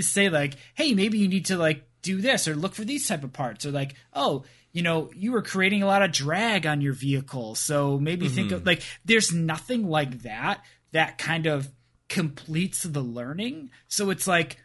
say 0.00 0.28
like, 0.28 0.54
"Hey, 0.74 0.94
maybe 0.94 1.18
you 1.18 1.28
need 1.28 1.46
to 1.46 1.56
like 1.56 1.84
do 2.02 2.20
this 2.20 2.48
or 2.48 2.54
look 2.54 2.74
for 2.74 2.84
these 2.84 3.06
type 3.06 3.24
of 3.24 3.32
parts," 3.32 3.64
or 3.64 3.70
like, 3.70 3.94
"Oh, 4.12 4.44
you 4.72 4.82
know, 4.82 5.10
you 5.14 5.32
were 5.32 5.42
creating 5.42 5.82
a 5.82 5.86
lot 5.86 6.02
of 6.02 6.12
drag 6.12 6.66
on 6.66 6.80
your 6.80 6.92
vehicle, 6.92 7.54
so 7.54 7.98
maybe 7.98 8.28
think 8.28 8.52
of 8.52 8.66
like." 8.66 8.82
There's 9.04 9.32
nothing 9.32 9.88
like 9.88 10.22
that 10.22 10.62
that 10.92 11.18
kind 11.18 11.46
of 11.46 11.68
completes 12.08 12.82
the 12.82 13.00
learning. 13.02 13.70
So 13.86 14.10
it's 14.10 14.26
like 14.26 14.58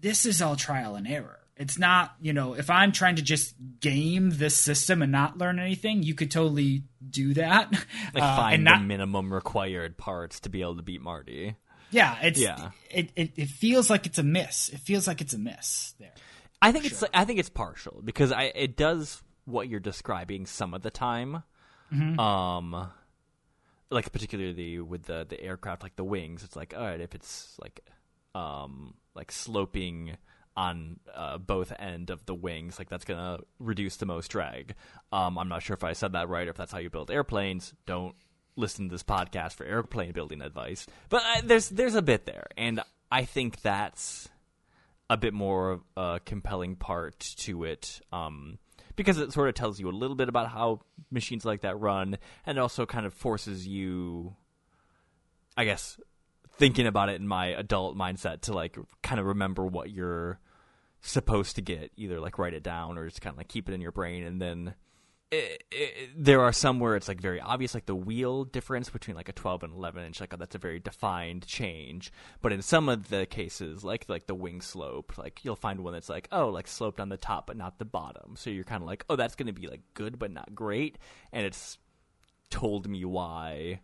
this 0.00 0.26
is 0.26 0.40
all 0.40 0.56
trial 0.56 0.94
and 0.96 1.06
error. 1.06 1.40
It's 1.56 1.76
not, 1.76 2.14
you 2.20 2.32
know, 2.32 2.54
if 2.54 2.70
I'm 2.70 2.92
trying 2.92 3.16
to 3.16 3.22
just 3.22 3.54
game 3.80 4.30
this 4.30 4.56
system 4.56 5.02
and 5.02 5.10
not 5.10 5.38
learn 5.38 5.58
anything, 5.58 6.04
you 6.04 6.14
could 6.14 6.30
totally 6.30 6.84
do 7.10 7.34
that. 7.34 7.72
Like 7.72 7.82
Uh, 8.22 8.36
find 8.36 8.68
and 8.68 8.82
the 8.82 8.86
minimum 8.86 9.32
required 9.32 9.96
parts 9.96 10.38
to 10.40 10.48
be 10.48 10.60
able 10.60 10.76
to 10.76 10.82
beat 10.82 11.00
Marty. 11.00 11.56
yeah, 11.90 12.16
it's 12.22 12.40
Yeah. 12.40 12.70
It, 12.90 13.10
it 13.16 13.32
it 13.36 13.48
feels 13.48 13.90
like 13.90 14.06
it's 14.06 14.18
a 14.18 14.22
miss. 14.22 14.68
It 14.68 14.78
feels 14.78 15.08
like 15.08 15.20
it's 15.20 15.34
a 15.34 15.38
miss 15.38 15.94
there. 15.98 16.12
I 16.62 16.70
think 16.70 16.84
it's 16.84 17.02
I 17.12 17.24
think 17.24 17.40
it's 17.40 17.50
partial 17.50 18.02
because 18.04 18.30
I 18.30 18.52
it 18.54 18.76
does 18.76 19.20
what 19.48 19.68
you're 19.68 19.80
describing 19.80 20.46
some 20.46 20.74
of 20.74 20.82
the 20.82 20.90
time. 20.90 21.42
Um 22.18 22.90
like 23.90 24.12
particularly 24.12 24.78
with 24.80 25.04
the 25.04 25.24
the 25.28 25.40
aircraft 25.42 25.82
like 25.82 25.96
the 25.96 26.04
wings, 26.04 26.44
it's 26.44 26.56
like 26.56 26.74
all 26.76 26.84
right, 26.84 27.00
if 27.00 27.14
it's 27.14 27.56
like 27.60 27.80
um 28.34 28.94
like 29.14 29.32
sloping 29.32 30.16
on 30.56 30.98
uh, 31.14 31.38
both 31.38 31.72
end 31.78 32.10
of 32.10 32.26
the 32.26 32.34
wings, 32.34 32.78
like 32.80 32.88
that's 32.88 33.04
gonna 33.04 33.38
reduce 33.60 33.96
the 33.96 34.06
most 34.06 34.28
drag. 34.28 34.74
Um, 35.12 35.38
I'm 35.38 35.48
not 35.48 35.62
sure 35.62 35.74
if 35.74 35.84
I 35.84 35.92
said 35.92 36.12
that 36.12 36.28
right 36.28 36.48
or 36.48 36.50
if 36.50 36.56
that's 36.56 36.72
how 36.72 36.78
you 36.78 36.90
build 36.90 37.12
airplanes. 37.12 37.72
Don't 37.86 38.16
listen 38.56 38.88
to 38.88 38.92
this 38.92 39.04
podcast 39.04 39.52
for 39.52 39.64
airplane 39.64 40.12
building 40.12 40.42
advice, 40.42 40.86
but 41.08 41.22
uh, 41.22 41.42
there's 41.44 41.68
there's 41.68 41.94
a 41.94 42.02
bit 42.02 42.26
there, 42.26 42.48
and 42.56 42.80
I 43.10 43.24
think 43.24 43.62
that's 43.62 44.28
a 45.08 45.16
bit 45.16 45.32
more 45.32 45.70
of 45.70 45.80
a 45.96 46.20
compelling 46.24 46.74
part 46.74 47.20
to 47.38 47.62
it 47.64 48.00
um, 48.12 48.58
because 48.98 49.18
it 49.18 49.32
sort 49.32 49.48
of 49.48 49.54
tells 49.54 49.78
you 49.78 49.88
a 49.88 49.92
little 49.92 50.16
bit 50.16 50.28
about 50.28 50.50
how 50.50 50.80
machines 51.08 51.44
like 51.44 51.60
that 51.60 51.78
run 51.78 52.18
and 52.44 52.58
also 52.58 52.84
kind 52.84 53.06
of 53.06 53.14
forces 53.14 53.64
you 53.64 54.34
i 55.56 55.64
guess 55.64 56.00
thinking 56.56 56.84
about 56.84 57.08
it 57.08 57.20
in 57.20 57.26
my 57.26 57.46
adult 57.46 57.96
mindset 57.96 58.40
to 58.40 58.52
like 58.52 58.76
kind 59.04 59.20
of 59.20 59.26
remember 59.26 59.64
what 59.64 59.88
you're 59.88 60.40
supposed 61.00 61.54
to 61.54 61.62
get 61.62 61.92
either 61.96 62.18
like 62.18 62.40
write 62.40 62.54
it 62.54 62.64
down 62.64 62.98
or 62.98 63.06
just 63.06 63.20
kind 63.20 63.32
of 63.32 63.38
like 63.38 63.46
keep 63.46 63.68
it 63.68 63.72
in 63.72 63.80
your 63.80 63.92
brain 63.92 64.24
and 64.24 64.42
then 64.42 64.74
it, 65.30 65.64
it, 65.70 66.10
there 66.16 66.40
are 66.40 66.52
some 66.52 66.80
where 66.80 66.96
it's 66.96 67.08
like 67.08 67.20
very 67.20 67.40
obvious, 67.40 67.74
like 67.74 67.86
the 67.86 67.94
wheel 67.94 68.44
difference 68.44 68.88
between 68.88 69.14
like 69.14 69.28
a 69.28 69.32
12 69.32 69.62
and 69.62 69.74
11 69.74 70.04
inch, 70.04 70.20
like 70.20 70.36
that's 70.38 70.54
a 70.54 70.58
very 70.58 70.78
defined 70.78 71.46
change. 71.46 72.10
But 72.40 72.52
in 72.52 72.62
some 72.62 72.88
of 72.88 73.08
the 73.08 73.26
cases, 73.26 73.84
like 73.84 74.06
like 74.08 74.26
the 74.26 74.34
wing 74.34 74.62
slope, 74.62 75.18
like 75.18 75.44
you'll 75.44 75.56
find 75.56 75.80
one 75.80 75.92
that's 75.92 76.08
like 76.08 76.28
oh, 76.32 76.48
like 76.48 76.66
sloped 76.66 77.00
on 77.00 77.10
the 77.10 77.18
top 77.18 77.46
but 77.46 77.56
not 77.56 77.78
the 77.78 77.84
bottom. 77.84 78.36
So 78.36 78.48
you're 78.48 78.64
kind 78.64 78.82
of 78.82 78.86
like 78.86 79.04
oh, 79.10 79.16
that's 79.16 79.34
going 79.34 79.48
to 79.48 79.52
be 79.52 79.66
like 79.66 79.82
good 79.92 80.18
but 80.18 80.30
not 80.30 80.54
great, 80.54 80.96
and 81.32 81.44
it's 81.44 81.76
told 82.50 82.88
me 82.88 83.04
why 83.04 83.80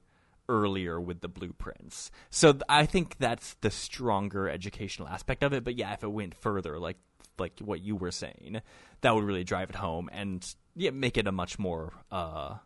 earlier 0.49 1.01
with 1.01 1.21
the 1.21 1.29
blueprints. 1.29 2.11
So 2.31 2.53
th- 2.53 2.63
I 2.69 2.87
think 2.87 3.17
that's 3.19 3.55
the 3.61 3.71
stronger 3.71 4.49
educational 4.49 5.09
aspect 5.09 5.43
of 5.43 5.53
it. 5.53 5.65
But 5.65 5.77
yeah, 5.77 5.93
if 5.93 6.03
it 6.03 6.13
went 6.13 6.35
further, 6.35 6.79
like 6.79 6.97
like 7.39 7.59
what 7.61 7.83
you 7.83 7.97
were 7.97 8.13
saying, 8.13 8.63
that 9.03 9.15
would 9.15 9.25
really 9.25 9.45
drive 9.45 9.69
it 9.69 9.77
home 9.77 10.09
and 10.11 10.55
yeah, 10.77 10.91
make 10.91 11.17
it 11.17 11.27
a 11.27 11.33
much 11.33 11.59
more 11.59 11.93
uh, 12.11 12.57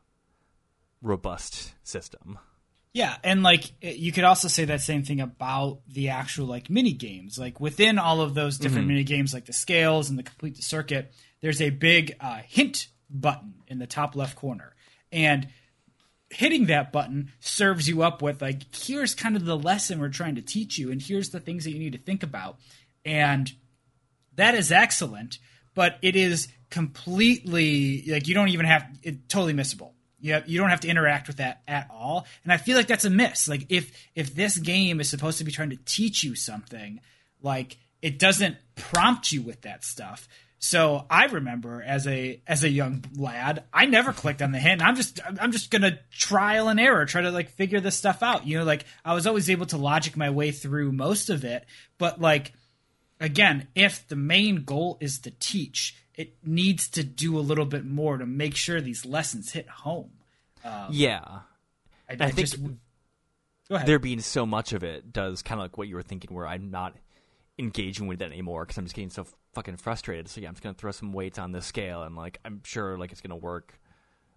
robust 1.03 1.75
system. 1.83 2.39
Yeah, 2.95 3.17
and 3.23 3.43
like 3.43 3.71
you 3.81 4.13
could 4.13 4.25
also 4.25 4.49
say 4.49 4.65
that 4.65 4.81
same 4.81 5.05
thing 5.05 5.21
about 5.21 5.81
the 5.87 6.09
actual 6.09 6.47
like 6.47 6.71
mini 6.71 6.93
games. 6.93 7.39
Like 7.39 7.61
within 7.61 7.99
all 7.99 8.21
of 8.21 8.35
those 8.35 8.59
different 8.59 8.89
mini 8.89 9.05
games, 9.05 9.35
like 9.35 9.45
the 9.45 9.53
scales 9.53 10.09
and 10.09 10.19
the 10.19 10.23
complete 10.23 10.57
the 10.57 10.63
circuit, 10.63 11.13
there's 11.41 11.61
a 11.61 11.71
big 11.71 12.17
uh, 12.19 12.41
hint 12.47 12.89
button 13.11 13.55
in 13.69 13.79
the 13.79 13.87
top 13.87 14.17
left 14.17 14.37
corner, 14.37 14.75
and 15.13 15.49
hitting 16.31 16.67
that 16.67 16.93
button 16.93 17.31
serves 17.41 17.89
you 17.89 18.03
up 18.03 18.21
with 18.21 18.43
like 18.43 18.75
here's 18.75 19.15
kind 19.15 19.37
of 19.37 19.45
the 19.45 19.57
lesson 19.57 20.01
we're 20.01 20.09
trying 20.09 20.35
to 20.35 20.43
teach 20.43 20.79
you, 20.79 20.91
and 20.91 21.03
here's 21.03 21.29
the 21.29 21.41
things 21.41 21.65
that 21.65 21.73
you 21.73 21.79
need 21.79 21.93
to 21.93 21.99
think 21.99 22.23
about, 22.23 22.59
and 23.05 23.53
that 24.35 24.55
is 24.55 24.73
excellent, 24.73 25.39
but 25.75 25.99
it 26.01 26.17
is 26.17 26.49
completely 26.71 28.05
like 28.09 28.27
you 28.29 28.35
don't 28.35 28.49
even 28.49 28.67
have 28.67 28.87
it 29.03 29.29
totally 29.29 29.55
missable. 29.55 29.93
Have, 30.27 30.49
you 30.49 30.59
don't 30.59 30.71
have 30.71 30.81
to 30.81 30.89
interact 30.89 31.29
with 31.29 31.37
that 31.37 31.63
at 31.69 31.89
all, 31.91 32.27
and 32.43 32.53
I 32.53 32.57
feel 32.57 32.77
like 32.77 32.89
that's 32.89 33.05
a 33.05 33.11
miss. 33.11 33.49
Like 33.49 33.67
if 33.69 33.93
if 34.15 34.35
this 34.35 34.59
game 34.59 35.01
is 35.01 35.09
supposed 35.09 35.39
to 35.39 35.45
be 35.45 35.53
trying 35.53 35.71
to 35.71 35.79
teach 35.85 36.25
you 36.25 36.35
something, 36.35 37.01
like 37.41 37.77
it 38.03 38.19
doesn't 38.19 38.57
prompt 38.75 39.33
you 39.33 39.43
with 39.43 39.63
that 39.63 39.85
stuff. 39.85 40.29
So 40.61 41.05
I 41.09 41.27
remember 41.27 41.83
as 41.83 42.07
a 42.09 42.43
as 42.47 42.65
a 42.65 42.69
young 42.69 43.05
lad, 43.17 43.63
I 43.73 43.87
never 43.87 44.13
clicked 44.13 44.43
on 44.43 44.51
the 44.51 44.59
hint. 44.59 44.83
I'm 44.83 44.97
just 44.97 45.21
I'm 45.41 45.53
just 45.53 45.71
gonna 45.71 46.01
trial 46.11 46.69
and 46.69 46.81
error, 46.81 47.07
try 47.07 47.23
to 47.23 47.31
like 47.31 47.51
figure 47.51 47.81
this 47.81 47.97
stuff 47.97 48.23
out. 48.23 48.47
You 48.47 48.59
know, 48.59 48.65
like 48.65 48.85
I 49.05 49.15
was 49.15 49.27
always 49.27 49.51
able 49.51 49.67
to 49.67 49.77
logic 49.77 50.17
my 50.17 50.31
way 50.31 50.51
through 50.51 50.91
most 50.91 51.31
of 51.31 51.45
it, 51.45 51.65
but 51.97 52.21
like 52.21 52.53
again, 53.21 53.69
if 53.77 54.07
the 54.09 54.17
main 54.17 54.65
goal 54.65 54.99
is 55.01 55.21
to 55.21 55.31
teach, 55.31 55.97
it 56.19 56.35
needs 56.45 56.89
to 56.89 57.05
do 57.05 57.39
a 57.39 57.41
little 57.41 57.65
bit 57.65 57.87
more 57.87 58.19
to 58.19 58.27
make 58.27 58.57
sure 58.57 58.81
these 58.81 59.07
lessons 59.07 59.53
hit 59.53 59.69
home. 59.69 60.11
Um, 60.65 60.89
yeah, 60.91 61.21
I, 62.11 62.13
I 62.13 62.17
I 62.19 62.31
think 62.33 62.49
just 62.49 62.59
there 63.87 64.01
being 64.01 64.21
so 64.21 64.45
much 64.45 64.73
of 64.73 64.83
it 64.83 65.13
does 65.13 65.43
kind 65.43 65.61
of 65.61 65.65
like 65.65 65.79
what 65.79 65.87
you 65.87 65.95
were 65.95 66.03
thinking, 66.03 66.35
where 66.35 66.47
I'm 66.47 66.73
not 66.73 66.97
engaging 67.57 68.09
with 68.09 68.21
it 68.21 68.33
anymore 68.33 68.65
because 68.65 68.79
I'm 68.79 68.85
just 68.85 68.97
getting 68.97 69.11
so 69.11 69.27
fucking 69.55 69.77
frustrated. 69.77 70.29
So 70.29 70.41
yeah, 70.41 70.49
I'm 70.49 70.55
just 70.55 70.63
gonna 70.65 70.75
throw 70.75 70.91
some 70.91 71.13
weights 71.13 71.39
on 71.39 71.53
the 71.53 71.63
scale, 71.63 72.03
and 72.03 72.17
like 72.17 72.41
I'm 72.45 72.63
sure 72.65 72.99
like 72.99 73.13
it's 73.13 73.21
gonna 73.21 73.37
work. 73.37 73.79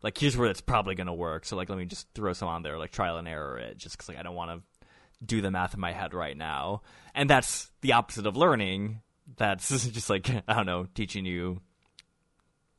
Like 0.03 0.19
here's 0.19 0.37
where 0.37 0.51
it's 0.51 0.61
probably 0.61 0.93
gonna 0.93 1.15
work. 1.15 1.45
So 1.45 1.55
like 1.55 1.69
let 1.69 1.79
me 1.79 1.85
just 1.85 2.07
throw 2.13 2.33
some 2.33 2.47
on 2.47 2.61
there, 2.61 2.77
like 2.77 2.91
trial 2.91 3.17
and 3.17 3.27
error 3.27 3.57
it, 3.57 3.79
just 3.79 3.97
because 3.97 4.07
like 4.07 4.19
I 4.19 4.23
don't 4.23 4.35
want 4.35 4.51
to 4.51 4.87
do 5.25 5.41
the 5.41 5.49
math 5.49 5.73
in 5.73 5.79
my 5.79 5.93
head 5.93 6.13
right 6.13 6.37
now. 6.37 6.83
And 7.15 7.27
that's 7.27 7.71
the 7.81 7.93
opposite 7.93 8.27
of 8.27 8.37
learning. 8.37 9.01
That's 9.35 9.87
just 9.87 10.11
like 10.11 10.29
I 10.47 10.53
don't 10.53 10.67
know, 10.67 10.85
teaching 10.93 11.25
you 11.25 11.59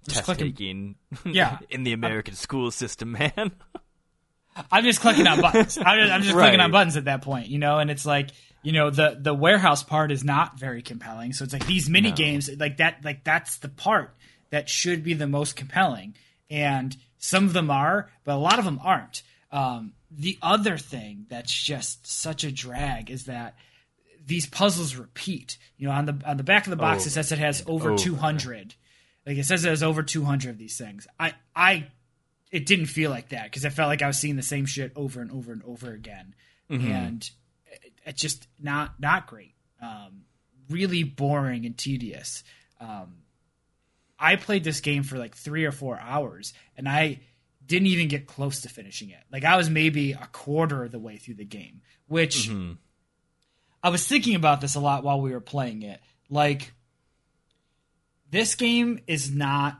Just 0.05 0.17
test 0.17 0.25
clicking- 0.25 0.47
taking. 0.53 0.97
Yeah. 1.35 1.59
in 1.71 1.85
the 1.85 1.93
American 1.93 2.35
school 2.35 2.71
system, 2.71 3.13
man. 3.19 3.53
I'm 4.71 4.85
just 4.85 5.01
clicking 5.01 5.27
on 5.27 5.41
buttons. 5.41 5.79
I'm 5.79 5.99
just, 6.01 6.13
I'm 6.13 6.23
just 6.23 6.35
Right. 6.35 6.43
clicking 6.45 6.61
on 6.61 6.71
buttons 6.71 6.97
at 6.97 7.05
that 7.07 7.23
point, 7.23 7.49
you 7.49 7.59
know. 7.59 7.79
And 7.79 7.91
it's 7.91 8.05
like, 8.05 8.31
you 8.63 8.73
know, 8.73 8.91
the 8.91 9.17
the 9.19 9.33
warehouse 9.35 9.83
part 9.83 10.13
is 10.13 10.23
not 10.25 10.59
very 10.59 10.83
compelling. 10.83 11.33
So 11.33 11.45
it's 11.45 11.53
like 11.53 11.67
these 11.67 11.89
mini 11.89 12.11
No. 12.11 12.17
games, 12.17 12.51
like 12.59 12.77
that, 12.77 12.99
like 13.05 13.25
that's 13.25 13.57
the 13.59 13.69
part 13.71 14.15
that 14.51 14.69
should 14.69 15.03
be 15.03 15.15
the 15.15 15.27
most 15.27 15.57
compelling. 15.57 16.15
And 16.51 16.95
some 17.19 17.45
of 17.45 17.55
them 17.55 17.71
are, 17.71 18.11
but 18.25 18.35
a 18.35 18.37
lot 18.37 18.59
of 18.59 18.65
them 18.67 18.79
aren't. 18.85 19.23
Um, 19.51 19.95
the 20.11 20.39
other 20.43 20.77
thing 20.77 21.25
that's 21.31 21.53
just 21.53 22.07
such 22.07 22.45
a 22.45 22.53
drag 22.53 23.11
is 23.11 23.25
that 23.25 23.55
these 24.25 24.45
puzzles 24.47 24.97
repeat. 24.97 25.57
You 25.79 25.89
know, 25.89 25.95
on 25.95 26.05
the 26.05 26.21
on 26.27 26.37
the 26.37 26.43
back 26.45 26.67
of 26.67 26.71
the 26.71 26.77
box 26.77 27.03
Over 27.03 27.09
it 27.09 27.11
says 27.13 27.33
it 27.33 27.39
has 27.39 27.63
over 27.67 27.93
over. 27.93 27.99
200. 27.99 28.75
Like 29.27 29.37
it 29.37 29.45
says 29.45 29.65
it 29.65 29.69
has 29.69 29.83
over 29.83 30.03
200 30.03 30.51
of 30.51 30.59
these 30.59 30.77
things. 30.77 31.07
I 31.19 31.35
I 31.55 31.87
it 32.51 32.67
didn't 32.67 32.87
feel 32.87 33.11
like 33.11 33.31
that 33.31 33.45
because 33.45 33.65
I 33.65 33.71
felt 33.71 33.89
like 33.89 34.03
I 34.03 34.07
was 34.07 34.19
seeing 34.19 34.37
the 34.37 34.43
same 34.43 34.67
shit 34.67 34.93
over 34.97 35.21
and 35.21 35.31
over 35.31 35.53
and 35.53 35.63
over 35.65 35.93
again, 35.93 36.35
and 36.89 37.31
it, 37.67 37.93
it's 38.05 38.21
just 38.21 38.47
not 38.61 39.01
not 39.01 39.27
great. 39.27 39.55
Um, 39.81 40.25
really 40.69 41.03
boring 41.03 41.67
and 41.67 41.77
tedious. 41.77 42.45
Um, 42.81 43.17
I 44.19 44.37
played 44.37 44.65
this 44.65 44.81
game 44.81 45.03
for 45.03 45.19
like 45.19 45.35
three 45.37 45.65
or 45.65 45.73
four 45.73 45.99
hours, 46.01 46.53
and 46.77 46.89
I 46.89 47.21
didn't 47.65 47.89
even 47.89 48.09
get 48.09 48.27
close 48.27 48.61
to 48.63 48.69
finishing 48.69 49.11
it. 49.11 49.23
Like 49.33 49.45
I 49.45 49.57
was 49.57 49.71
maybe 49.71 50.13
a 50.13 50.29
quarter 50.33 50.85
of 50.85 50.93
the 50.93 50.99
way 50.99 51.17
through 51.17 51.35
the 51.35 51.45
game, 51.45 51.81
which 52.07 52.49
I 53.83 53.89
was 53.91 54.07
thinking 54.07 54.35
about 54.35 54.61
this 54.61 54.75
a 54.75 54.81
lot 54.81 55.05
while 55.05 55.21
we 55.21 55.33
were 55.33 55.41
playing 55.41 55.83
it. 55.83 56.01
Like 56.29 56.73
this 58.33 58.57
game 58.57 58.99
is 59.07 59.31
not 59.31 59.79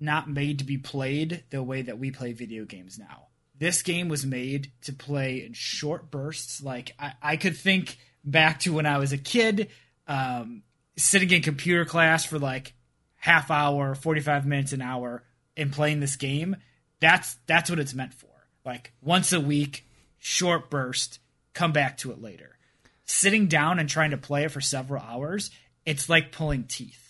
not 0.00 0.28
made 0.28 0.58
to 0.58 0.64
be 0.64 0.76
played 0.76 1.44
the 1.50 1.62
way 1.62 1.82
that 1.82 1.98
we 1.98 2.10
play 2.10 2.32
video 2.32 2.64
games 2.64 2.98
now. 2.98 3.28
This 3.58 3.82
game 3.82 4.08
was 4.08 4.26
made 4.26 4.70
to 4.82 4.92
play 4.92 5.44
in 5.44 5.52
short 5.52 6.10
bursts. 6.10 6.62
Like 6.62 6.94
I, 6.98 7.12
I 7.22 7.36
could 7.36 7.56
think 7.56 7.96
back 8.22 8.60
to 8.60 8.74
when 8.74 8.86
I 8.86 8.98
was 8.98 9.12
a 9.12 9.18
kid, 9.18 9.68
um, 10.06 10.62
sitting 10.96 11.30
in 11.30 11.42
computer 11.42 11.84
class 11.84 12.24
for 12.24 12.38
like 12.38 12.74
half 13.16 13.50
hour, 13.50 13.94
forty 13.94 14.20
five 14.20 14.44
minutes, 14.44 14.72
an 14.72 14.82
hour, 14.82 15.24
and 15.56 15.72
playing 15.72 16.00
this 16.00 16.16
game. 16.16 16.56
That's 17.00 17.36
that's 17.46 17.70
what 17.70 17.78
it's 17.78 17.94
meant 17.94 18.14
for. 18.14 18.28
Like 18.64 18.92
once 19.00 19.32
a 19.32 19.40
week, 19.40 19.86
short 20.18 20.70
burst. 20.70 21.20
Come 21.54 21.72
back 21.72 21.98
to 21.98 22.12
it 22.12 22.20
later. 22.20 22.56
Sitting 23.04 23.46
down 23.46 23.78
and 23.78 23.88
trying 23.88 24.10
to 24.10 24.16
play 24.18 24.44
it 24.44 24.50
for 24.50 24.60
several 24.60 25.02
hours, 25.02 25.50
it's 25.86 26.08
like 26.08 26.30
pulling 26.30 26.64
teeth. 26.64 27.07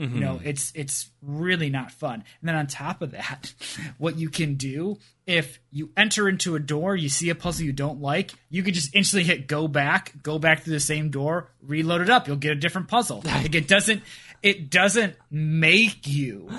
You 0.00 0.06
mm-hmm. 0.06 0.18
know, 0.18 0.40
it's 0.42 0.72
it's 0.74 1.10
really 1.20 1.68
not 1.68 1.92
fun. 1.92 2.14
And 2.14 2.48
then 2.48 2.54
on 2.54 2.66
top 2.66 3.02
of 3.02 3.10
that, 3.10 3.52
what 3.98 4.16
you 4.16 4.30
can 4.30 4.54
do 4.54 4.96
if 5.26 5.60
you 5.70 5.90
enter 5.94 6.26
into 6.26 6.56
a 6.56 6.58
door, 6.58 6.96
you 6.96 7.10
see 7.10 7.28
a 7.28 7.34
puzzle 7.34 7.66
you 7.66 7.72
don't 7.72 8.00
like, 8.00 8.32
you 8.48 8.62
can 8.62 8.72
just 8.72 8.94
instantly 8.94 9.24
hit 9.24 9.46
go 9.46 9.68
back, 9.68 10.14
go 10.22 10.38
back 10.38 10.62
through 10.62 10.72
the 10.72 10.80
same 10.80 11.10
door, 11.10 11.50
reload 11.62 12.00
it 12.00 12.08
up. 12.08 12.26
You'll 12.26 12.36
get 12.36 12.52
a 12.52 12.56
different 12.56 12.88
puzzle. 12.88 13.22
Like 13.26 13.54
it 13.54 13.68
doesn't 13.68 14.02
it 14.42 14.70
doesn't 14.70 15.16
make 15.30 16.06
you 16.06 16.50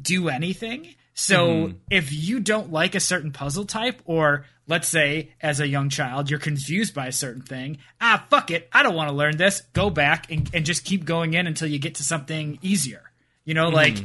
do 0.00 0.30
anything. 0.30 0.94
So 1.12 1.48
mm-hmm. 1.48 1.76
if 1.90 2.12
you 2.12 2.40
don't 2.40 2.72
like 2.72 2.94
a 2.94 3.00
certain 3.00 3.30
puzzle 3.30 3.66
type, 3.66 4.00
or 4.06 4.46
let's 4.66 4.88
say 4.88 5.32
as 5.40 5.60
a 5.60 5.68
young 5.68 5.88
child 5.88 6.30
you're 6.30 6.38
confused 6.38 6.94
by 6.94 7.06
a 7.06 7.12
certain 7.12 7.42
thing, 7.42 7.78
ah 8.00 8.24
fuck 8.30 8.50
it, 8.50 8.68
I 8.72 8.82
don't 8.82 8.94
want 8.94 9.10
to 9.10 9.16
learn 9.16 9.36
this. 9.36 9.62
Go 9.72 9.90
back 9.90 10.30
and, 10.30 10.48
and 10.54 10.64
just 10.64 10.84
keep 10.84 11.04
going 11.04 11.34
in 11.34 11.46
until 11.46 11.68
you 11.68 11.78
get 11.78 11.96
to 11.96 12.02
something 12.02 12.58
easier. 12.62 13.02
You 13.44 13.54
know, 13.54 13.68
like 13.68 13.96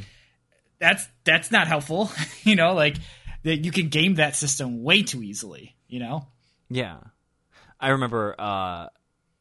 that's 0.79 1.07
that's 1.23 1.51
not 1.51 1.67
helpful. 1.67 2.11
you 2.43 2.55
know, 2.55 2.73
like 2.73 2.97
that 3.43 3.57
you 3.57 3.71
can 3.71 3.89
game 3.89 4.15
that 4.15 4.35
system 4.35 4.83
way 4.83 5.03
too 5.03 5.23
easily. 5.23 5.75
You 5.87 5.99
know, 5.99 6.27
Yeah. 6.69 6.97
I 7.79 7.89
remember 7.89 8.35
uh 8.37 8.87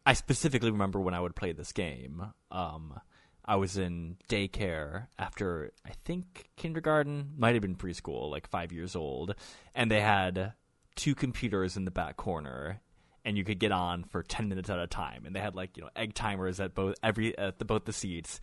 I 0.06 0.12
specifically 0.14 0.70
remember 0.70 1.00
when 1.00 1.14
I 1.14 1.20
would 1.20 1.36
play 1.36 1.52
this 1.52 1.72
game. 1.72 2.22
Um 2.50 3.00
I 3.44 3.56
was 3.56 3.76
in 3.78 4.18
daycare 4.28 5.06
after 5.18 5.72
I 5.84 5.92
think 6.04 6.50
kindergarten, 6.56 7.32
might 7.36 7.54
have 7.54 7.62
been 7.62 7.76
preschool, 7.76 8.30
like 8.30 8.46
5 8.48 8.72
years 8.72 8.94
old, 8.94 9.34
and 9.74 9.90
they 9.90 10.00
had 10.02 10.52
two 10.98 11.14
computers 11.14 11.76
in 11.76 11.84
the 11.84 11.90
back 11.92 12.16
corner 12.16 12.80
and 13.24 13.38
you 13.38 13.44
could 13.44 13.60
get 13.60 13.70
on 13.70 14.02
for 14.02 14.22
10 14.22 14.48
minutes 14.48 14.68
at 14.68 14.80
a 14.80 14.86
time 14.88 15.24
and 15.24 15.34
they 15.34 15.40
had 15.40 15.54
like, 15.54 15.76
you 15.76 15.84
know, 15.84 15.90
egg 15.94 16.12
timers 16.12 16.58
at 16.58 16.74
both 16.74 16.96
every 17.02 17.38
at 17.38 17.58
the 17.58 17.64
both 17.64 17.84
the 17.84 17.92
seats. 17.92 18.40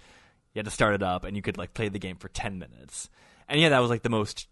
You 0.54 0.60
had 0.60 0.66
to 0.66 0.72
start 0.72 0.96
it 0.96 1.04
up 1.04 1.26
and 1.26 1.36
you 1.36 1.42
could 1.42 1.58
like 1.58 1.74
play 1.74 1.90
the 1.90 2.00
game 2.00 2.16
for 2.16 2.30
10 2.30 2.58
minutes. 2.58 3.10
And 3.50 3.60
yeah, 3.60 3.70
that 3.70 3.80
was 3.80 3.90
like 3.90 4.04
the 4.04 4.10
most 4.10 4.48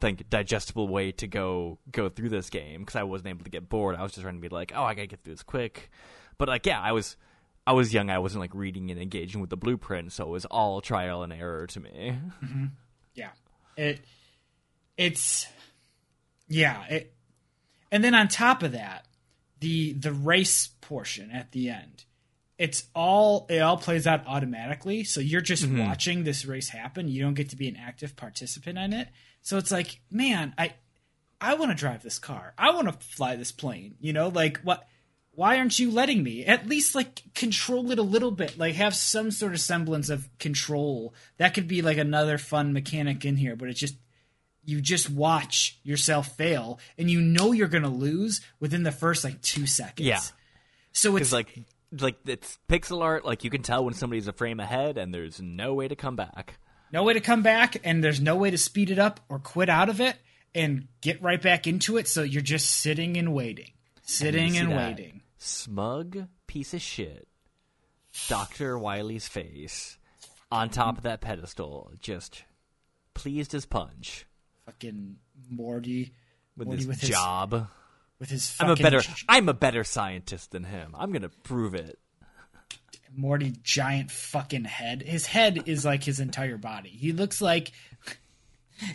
think 0.00 0.28
digestible 0.28 0.88
way 0.88 1.12
to 1.12 1.28
go 1.28 1.78
go 1.92 2.08
through 2.08 2.28
this 2.28 2.50
game 2.50 2.80
because 2.80 2.96
I 2.96 3.04
wasn't 3.04 3.28
able 3.28 3.44
to 3.44 3.50
get 3.50 3.68
bored. 3.68 3.94
I 3.94 4.02
was 4.02 4.12
just 4.12 4.22
trying 4.22 4.34
to 4.34 4.40
be 4.40 4.48
like, 4.48 4.72
oh, 4.74 4.82
I 4.82 4.94
gotta 4.94 5.06
get 5.06 5.22
through 5.22 5.34
this 5.34 5.44
quick. 5.44 5.90
But 6.38 6.48
like, 6.48 6.66
yeah, 6.66 6.80
I 6.80 6.90
was 6.90 7.16
I 7.66 7.72
was 7.72 7.94
young. 7.94 8.10
I 8.10 8.18
wasn't 8.18 8.40
like 8.40 8.54
reading 8.54 8.90
and 8.90 9.00
engaging 9.00 9.40
with 9.40 9.50
the 9.50 9.56
blueprint, 9.56 10.12
so 10.12 10.24
it 10.24 10.30
was 10.30 10.44
all 10.46 10.80
trial 10.80 11.22
and 11.22 11.32
error 11.32 11.68
to 11.68 11.80
me. 11.80 12.18
Mm-hmm. 12.42 12.64
Yeah. 13.14 13.30
It 13.76 14.00
it's 14.96 15.46
yeah, 16.48 16.84
it 16.88 17.14
and 17.94 18.02
then 18.02 18.12
on 18.12 18.26
top 18.26 18.64
of 18.64 18.72
that, 18.72 19.06
the 19.60 19.92
the 19.92 20.12
race 20.12 20.68
portion 20.80 21.30
at 21.30 21.52
the 21.52 21.70
end. 21.70 22.04
It's 22.58 22.88
all 22.92 23.46
it 23.48 23.60
all 23.60 23.76
plays 23.76 24.04
out 24.04 24.26
automatically, 24.26 25.04
so 25.04 25.20
you're 25.20 25.40
just 25.40 25.62
mm-hmm. 25.62 25.78
watching 25.78 26.24
this 26.24 26.44
race 26.44 26.70
happen. 26.70 27.06
You 27.06 27.22
don't 27.22 27.34
get 27.34 27.50
to 27.50 27.56
be 27.56 27.68
an 27.68 27.76
active 27.76 28.16
participant 28.16 28.78
in 28.78 28.92
it. 28.92 29.10
So 29.42 29.58
it's 29.58 29.70
like, 29.70 30.00
man, 30.10 30.54
I 30.58 30.74
I 31.40 31.54
want 31.54 31.70
to 31.70 31.76
drive 31.76 32.02
this 32.02 32.18
car. 32.18 32.52
I 32.58 32.74
want 32.74 32.88
to 32.88 33.06
fly 33.06 33.36
this 33.36 33.52
plane. 33.52 33.94
You 34.00 34.12
know, 34.12 34.26
like 34.26 34.58
what 34.62 34.88
why 35.30 35.58
aren't 35.58 35.78
you 35.78 35.92
letting 35.92 36.24
me 36.24 36.44
at 36.44 36.68
least 36.68 36.96
like 36.96 37.22
control 37.32 37.92
it 37.92 37.98
a 38.00 38.02
little 38.02 38.30
bit 38.32 38.58
like 38.58 38.74
have 38.74 38.94
some 38.94 39.30
sort 39.30 39.52
of 39.52 39.60
semblance 39.60 40.08
of 40.08 40.28
control 40.38 41.12
that 41.38 41.54
could 41.54 41.66
be 41.66 41.82
like 41.82 41.98
another 41.98 42.38
fun 42.38 42.72
mechanic 42.72 43.24
in 43.24 43.36
here 43.36 43.56
but 43.56 43.68
it's 43.68 43.80
just 43.80 43.96
you 44.66 44.80
just 44.80 45.10
watch 45.10 45.78
yourself 45.82 46.36
fail 46.36 46.78
and 46.98 47.10
you 47.10 47.20
know 47.20 47.52
you're 47.52 47.68
gonna 47.68 47.88
lose 47.88 48.40
within 48.60 48.82
the 48.82 48.92
first 48.92 49.24
like 49.24 49.40
two 49.42 49.66
seconds 49.66 50.06
Yeah. 50.06 50.20
so 50.92 51.16
it's 51.16 51.32
like 51.32 51.64
like 52.00 52.16
it's 52.26 52.58
pixel 52.68 53.02
art. 53.02 53.24
Like 53.24 53.44
you 53.44 53.50
can 53.50 53.62
tell 53.62 53.84
when 53.84 53.94
somebody's 53.94 54.26
a 54.26 54.32
frame 54.32 54.58
ahead, 54.58 54.98
and 54.98 55.14
there's 55.14 55.40
no 55.40 55.74
way 55.74 55.86
to 55.86 55.94
come 55.94 56.16
back. 56.16 56.58
no 56.92 57.02
way 57.04 57.12
to 57.12 57.20
come 57.20 57.42
back 57.42 57.76
and 57.84 58.02
there's 58.02 58.20
no 58.20 58.36
way 58.36 58.50
to 58.50 58.58
speed 58.58 58.90
it 58.90 58.98
up 58.98 59.20
or 59.28 59.38
quit 59.38 59.68
out 59.68 59.88
of 59.88 60.00
it 60.00 60.16
and 60.54 60.88
get 61.00 61.22
right 61.22 61.40
back 61.42 61.66
into 61.66 61.96
it 61.96 62.06
so 62.08 62.22
you're 62.22 62.42
just 62.42 62.68
sitting 62.70 63.16
and 63.16 63.32
waiting 63.32 63.70
sitting 64.02 64.54
You 64.54 64.62
and 64.62 64.70
waiting 64.76 65.22
Smug 65.38 66.26
piece 66.46 66.72
of 66.74 66.80
shit. 66.82 67.28
Doctor 68.28 68.78
Wiley's 68.78 69.26
face 69.28 69.98
on 70.50 70.68
top 70.70 70.96
of 70.98 71.02
that 71.04 71.20
pedestal, 71.20 71.92
just 72.00 72.44
pleased 73.14 73.54
as 73.54 73.66
punch 73.66 74.26
fucking 74.66 75.16
morty 75.50 76.12
with 76.56 76.66
Morty 76.66 76.80
his 76.80 76.86
with 76.88 77.00
his 77.00 77.10
job. 77.10 77.68
with 78.18 78.30
his 78.30 78.54
I'm 78.60 78.70
a 78.70 78.76
better 78.76 79.00
I'm 79.28 79.48
a 79.48 79.54
better 79.54 79.84
scientist 79.84 80.50
than 80.52 80.64
him. 80.64 80.94
I'm 80.98 81.12
gonna 81.12 81.28
prove 81.28 81.74
it. 81.74 81.98
Morty 83.16 83.54
giant 83.62 84.10
fucking 84.10 84.64
head. 84.64 85.02
His 85.02 85.26
head 85.26 85.64
is 85.66 85.84
like 85.84 86.02
his 86.02 86.18
entire 86.18 86.56
body. 86.58 86.88
He 86.88 87.12
looks 87.12 87.40
like 87.40 87.72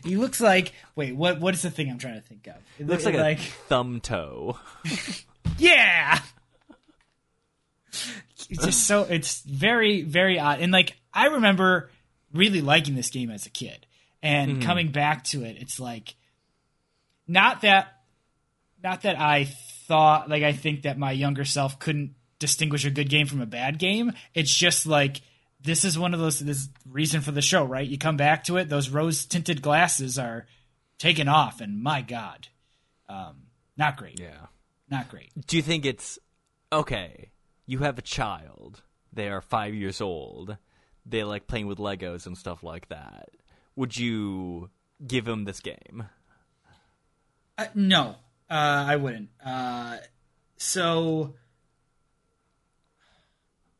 he 0.03 0.17
looks 0.17 0.41
like 0.41 0.74
wait, 0.95 1.15
what 1.15 1.39
what 1.39 1.53
is 1.53 1.61
the 1.61 1.72
thing 1.72 1.89
I'm 1.89 1.97
trying 1.97 2.22
to 2.22 2.28
think 2.28 2.47
of? 2.47 2.55
It 2.78 2.88
Looks 2.88 3.05
like, 3.05 3.15
a 3.15 3.36
thumb 3.67 4.01
toe. 4.01 4.57
yeah. 5.57 6.20
It's 8.49 8.65
just 8.65 8.86
so 8.86 9.03
it's 9.03 9.41
very 9.41 10.01
very 10.01 10.39
odd. 10.39 10.59
And 10.59 10.72
like 10.72 10.97
I 11.13 11.28
remember 11.28 11.89
really 12.34 12.61
liking 12.61 12.95
this 12.95 13.09
game 13.09 13.32
as 13.32 13.45
a 13.45 13.49
kid 13.49 13.86
and 14.22 14.61
coming 14.61 14.91
back 14.91 15.24
to 15.24 15.43
it 15.43 15.57
it's 15.59 15.80
like 15.80 16.15
not 17.28 17.61
that 17.61 18.01
not 18.84 19.01
that 19.03 19.20
I 19.20 19.45
thought 19.88 20.30
like 20.30 20.43
I 20.43 20.53
think 20.53 20.84
that 20.84 20.97
my 20.97 21.11
younger 21.11 21.45
self 21.45 21.80
couldn't 21.80 22.15
distinguish 22.39 22.86
a 22.86 22.89
good 22.91 23.09
game 23.09 23.28
from 23.28 23.41
a 23.41 23.45
bad 23.45 23.78
game. 23.80 24.13
It's 24.34 24.53
just 24.53 24.86
like 24.86 25.22
this 25.61 25.84
is 25.84 25.99
one 25.99 26.13
of 26.13 26.20
those 26.20 26.39
this 26.39 26.70
reason 26.89 27.22
for 27.22 27.32
the 27.32 27.41
show, 27.41 27.65
right? 27.65 27.88
You 27.88 27.97
come 27.97 28.15
back 28.17 28.45
to 28.45 28.57
it, 28.57 28.70
those 28.70 28.89
rose 28.89 29.26
tinted 29.26 29.61
glasses 29.61 30.17
are 30.17 30.45
taken 30.97 31.28
off, 31.28 31.59
and 31.61 31.82
my 31.84 32.01
god, 32.01 32.47
um, 33.09 33.43
not 33.78 33.97
great, 33.97 34.20
Yeah. 34.20 34.47
not 34.89 35.09
great. 35.09 35.32
Do 35.47 35.57
you 35.57 35.63
think 35.63 35.86
it's 35.86 36.17
okay? 36.72 37.30
You 37.65 37.80
have 37.80 37.97
a 37.97 38.01
child. 38.01 38.82
They 39.11 39.28
are 39.30 39.41
five 39.41 39.74
years 39.74 39.99
old. 40.01 40.57
They 41.05 41.24
like 41.24 41.47
playing 41.47 41.67
with 41.67 41.78
Legos 41.78 42.26
and 42.26 42.38
stuff 42.38 42.63
like 42.63 42.88
that. 42.89 43.30
Would 43.76 43.97
you 43.97 44.70
give 45.05 45.28
him 45.28 45.45
this 45.45 45.59
game? 45.59 46.05
Uh, 47.57 47.65
no, 47.76 48.15
uh, 48.49 48.86
I 48.88 48.95
wouldn't. 48.95 49.30
Uh, 49.43 49.97
so 50.57 51.34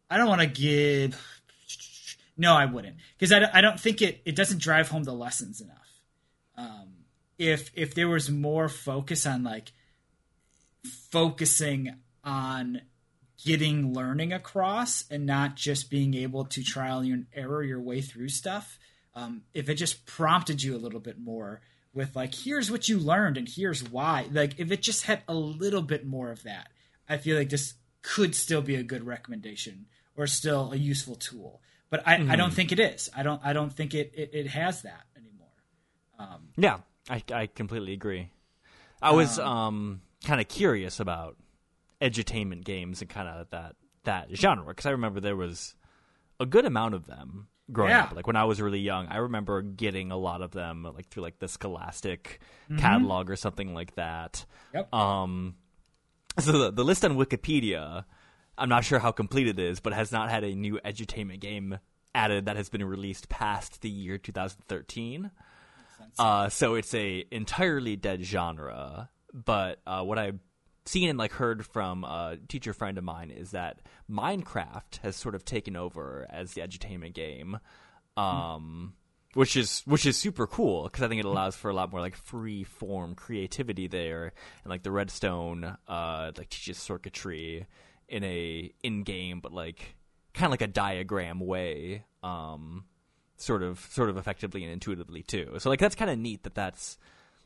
I 0.10 0.18
don't 0.18 0.28
want 0.28 0.42
to 0.42 0.48
give. 0.48 1.22
No, 2.38 2.54
I 2.54 2.66
wouldn't 2.66 2.98
because 3.18 3.32
I, 3.32 3.50
I 3.54 3.62
don't 3.62 3.80
think 3.80 4.02
it 4.02 4.22
it 4.26 4.36
doesn't 4.36 4.62
drive 4.62 4.90
home 4.90 5.04
the 5.04 5.14
lessons 5.14 5.62
enough. 5.62 6.02
Um, 6.56 6.94
if 7.38 7.72
if 7.74 7.94
there 7.94 8.08
was 8.08 8.30
more 8.30 8.70
focus 8.70 9.26
on 9.26 9.44
like 9.44 9.72
focusing 11.12 11.96
on 12.24 12.82
getting 13.44 13.94
learning 13.94 14.34
across 14.34 15.06
and 15.10 15.26
not 15.26 15.56
just 15.56 15.90
being 15.90 16.14
able 16.14 16.46
to 16.46 16.64
trial 16.64 17.00
and 17.00 17.26
error 17.34 17.64
your 17.64 17.80
way 17.80 18.02
through 18.02 18.30
stuff. 18.30 18.78
Um, 19.20 19.44
if 19.54 19.70
it 19.70 19.76
just 19.76 20.06
prompted 20.06 20.64
you 20.64 20.76
a 20.76 20.78
little 20.80 21.00
bit 21.00 21.20
more 21.20 21.62
with 21.94 22.16
like 22.16 22.34
here's 22.34 22.72
what 22.72 22.88
you 22.88 23.00
learned 23.00 23.38
and 23.38 23.48
here's 23.48 23.84
why. 23.84 24.28
Like 24.32 24.60
if 24.60 24.72
it 24.72 24.82
just 24.82 25.06
had 25.06 25.24
a 25.28 25.34
little 25.34 25.82
bit 25.82 26.06
more 26.06 26.32
of 26.32 26.44
that, 26.44 26.70
I 27.08 27.18
feel 27.18 27.38
like 27.38 27.50
this 27.50 27.74
could 28.02 28.36
still 28.36 28.62
be 28.62 28.76
a 28.76 28.84
good 28.84 29.06
recommendation 29.06 29.88
or 30.16 30.28
still 30.28 30.72
a 30.72 30.78
useful 30.78 31.16
tool. 31.16 31.62
But 31.90 32.08
I, 32.08 32.18
mm-hmm. 32.18 32.32
I 32.32 32.36
don't 32.36 32.54
think 32.54 32.72
it 32.72 32.80
is. 32.80 33.10
I 33.16 33.24
don't 33.24 33.42
I 33.44 33.54
don't 33.54 33.74
think 33.74 33.94
it, 33.94 34.14
it, 34.16 34.30
it 34.34 34.48
has 34.48 34.84
that 34.84 35.04
anymore. 35.18 35.48
Um, 36.18 36.50
yeah, 36.56 36.78
I 37.10 37.24
I 37.34 37.48
completely 37.48 37.94
agree. 37.94 38.30
I 39.02 39.12
was 39.12 39.40
um, 39.40 39.48
um 39.48 40.02
kind 40.26 40.40
of 40.40 40.48
curious 40.48 41.00
about 41.00 41.38
edutainment 42.02 42.64
games 42.64 43.02
and 43.02 43.10
kind 43.10 43.28
of 43.28 43.50
that 43.50 43.76
that 44.04 44.28
genre 44.36 44.68
because 44.68 44.86
I 44.86 44.92
remember 44.92 45.20
there 45.20 45.36
was 45.36 45.76
a 46.40 46.46
good 46.46 46.66
amount 46.66 46.94
of 46.94 47.08
them 47.08 47.48
growing 47.72 47.92
yeah. 47.92 48.06
up. 48.06 48.16
Like 48.16 48.28
when 48.28 48.36
I 48.36 48.46
was 48.46 48.62
really 48.62 48.80
young, 48.80 49.08
I 49.08 49.18
remember 49.18 49.62
getting 49.62 50.12
a 50.12 50.18
lot 50.18 50.42
of 50.42 50.52
them 50.52 50.84
like 50.84 51.08
through 51.08 51.24
like 51.24 51.40
the 51.40 51.48
Scholastic 51.48 52.40
mm-hmm. 52.70 52.80
catalog 52.80 53.30
or 53.30 53.36
something 53.36 53.74
like 53.74 53.96
that. 53.96 54.46
Yep. 54.74 54.94
Um, 54.94 55.56
so 56.40 56.52
the, 56.52 56.72
the 56.72 56.84
list 56.84 57.04
on 57.06 57.18
Wikipedia, 57.18 58.06
I'm 58.58 58.70
not 58.70 58.86
sure 58.86 59.00
how 59.00 59.12
complete 59.12 59.48
it 59.48 59.60
is, 59.60 59.80
but 59.80 59.94
has 59.94 60.12
not 60.12 60.30
had 60.30 60.44
a 60.44 60.56
new 60.56 60.80
edutainment 60.86 61.40
game 61.40 61.80
added 62.16 62.46
that 62.46 62.56
has 62.56 62.70
been 62.70 62.84
released 62.84 63.30
past 63.30 63.82
the 63.82 63.90
year 63.90 64.18
2013. 64.18 65.32
Uh, 66.18 66.50
so 66.50 66.76
it's 66.76 66.94
a 66.94 67.26
entirely 67.32 67.96
dead 67.96 68.24
genre. 68.24 69.10
But 69.34 69.80
uh, 69.86 70.04
what 70.04 70.18
I've 70.18 70.40
seen 70.90 71.10
and 71.10 71.20
like 71.20 71.32
heard 71.34 71.66
from 71.66 72.04
a 72.04 72.38
teacher 72.48 72.74
friend 72.74 72.98
of 72.98 73.04
mine 73.04 73.30
is 73.30 73.52
that 73.52 73.82
Minecraft 74.10 74.98
has 75.04 75.16
sort 75.16 75.36
of 75.36 75.46
taken 75.46 75.76
over 75.76 76.26
as 76.30 76.54
the 76.54 76.62
edutainment 76.62 77.14
game. 77.14 77.60
Um, 78.18 78.94
which 79.36 79.56
is 79.56 79.84
which 79.86 80.06
is 80.06 80.18
super 80.18 80.48
cool 80.48 80.84
because 80.84 81.04
I 81.04 81.08
think 81.08 81.20
it 81.20 81.26
allows 81.26 81.56
for 81.56 81.70
a 81.70 81.74
lot 81.74 81.92
more 81.92 82.02
like 82.02 82.16
free 82.16 82.64
form 82.64 83.14
creativity 83.14 83.88
there, 83.88 84.34
and 84.64 84.70
like 84.70 84.84
the 84.84 84.92
Redstone 84.92 85.78
uh, 85.88 86.32
like 86.36 86.50
teaches 86.50 86.78
circuitry 86.78 87.68
in 88.08 88.24
a 88.24 88.72
in 88.82 89.04
game, 89.04 89.40
but 89.40 89.54
like 89.54 89.96
kind 90.34 90.46
of 90.46 90.52
like 90.52 90.64
a 90.64 90.68
diagram 90.68 91.40
way, 91.40 92.06
um, 92.24 92.86
sort 93.38 93.62
of 93.62 93.80
sort 93.92 94.10
of 94.10 94.18
effectively 94.18 94.64
and 94.64 94.74
intuitively 94.74 95.22
too. 95.22 95.56
So 95.60 95.70
like 95.70 95.80
that's 95.80 95.96
kind 95.96 96.10
of 96.10 96.18
neat 96.18 96.44
that 96.44 96.56
that's 96.56 96.98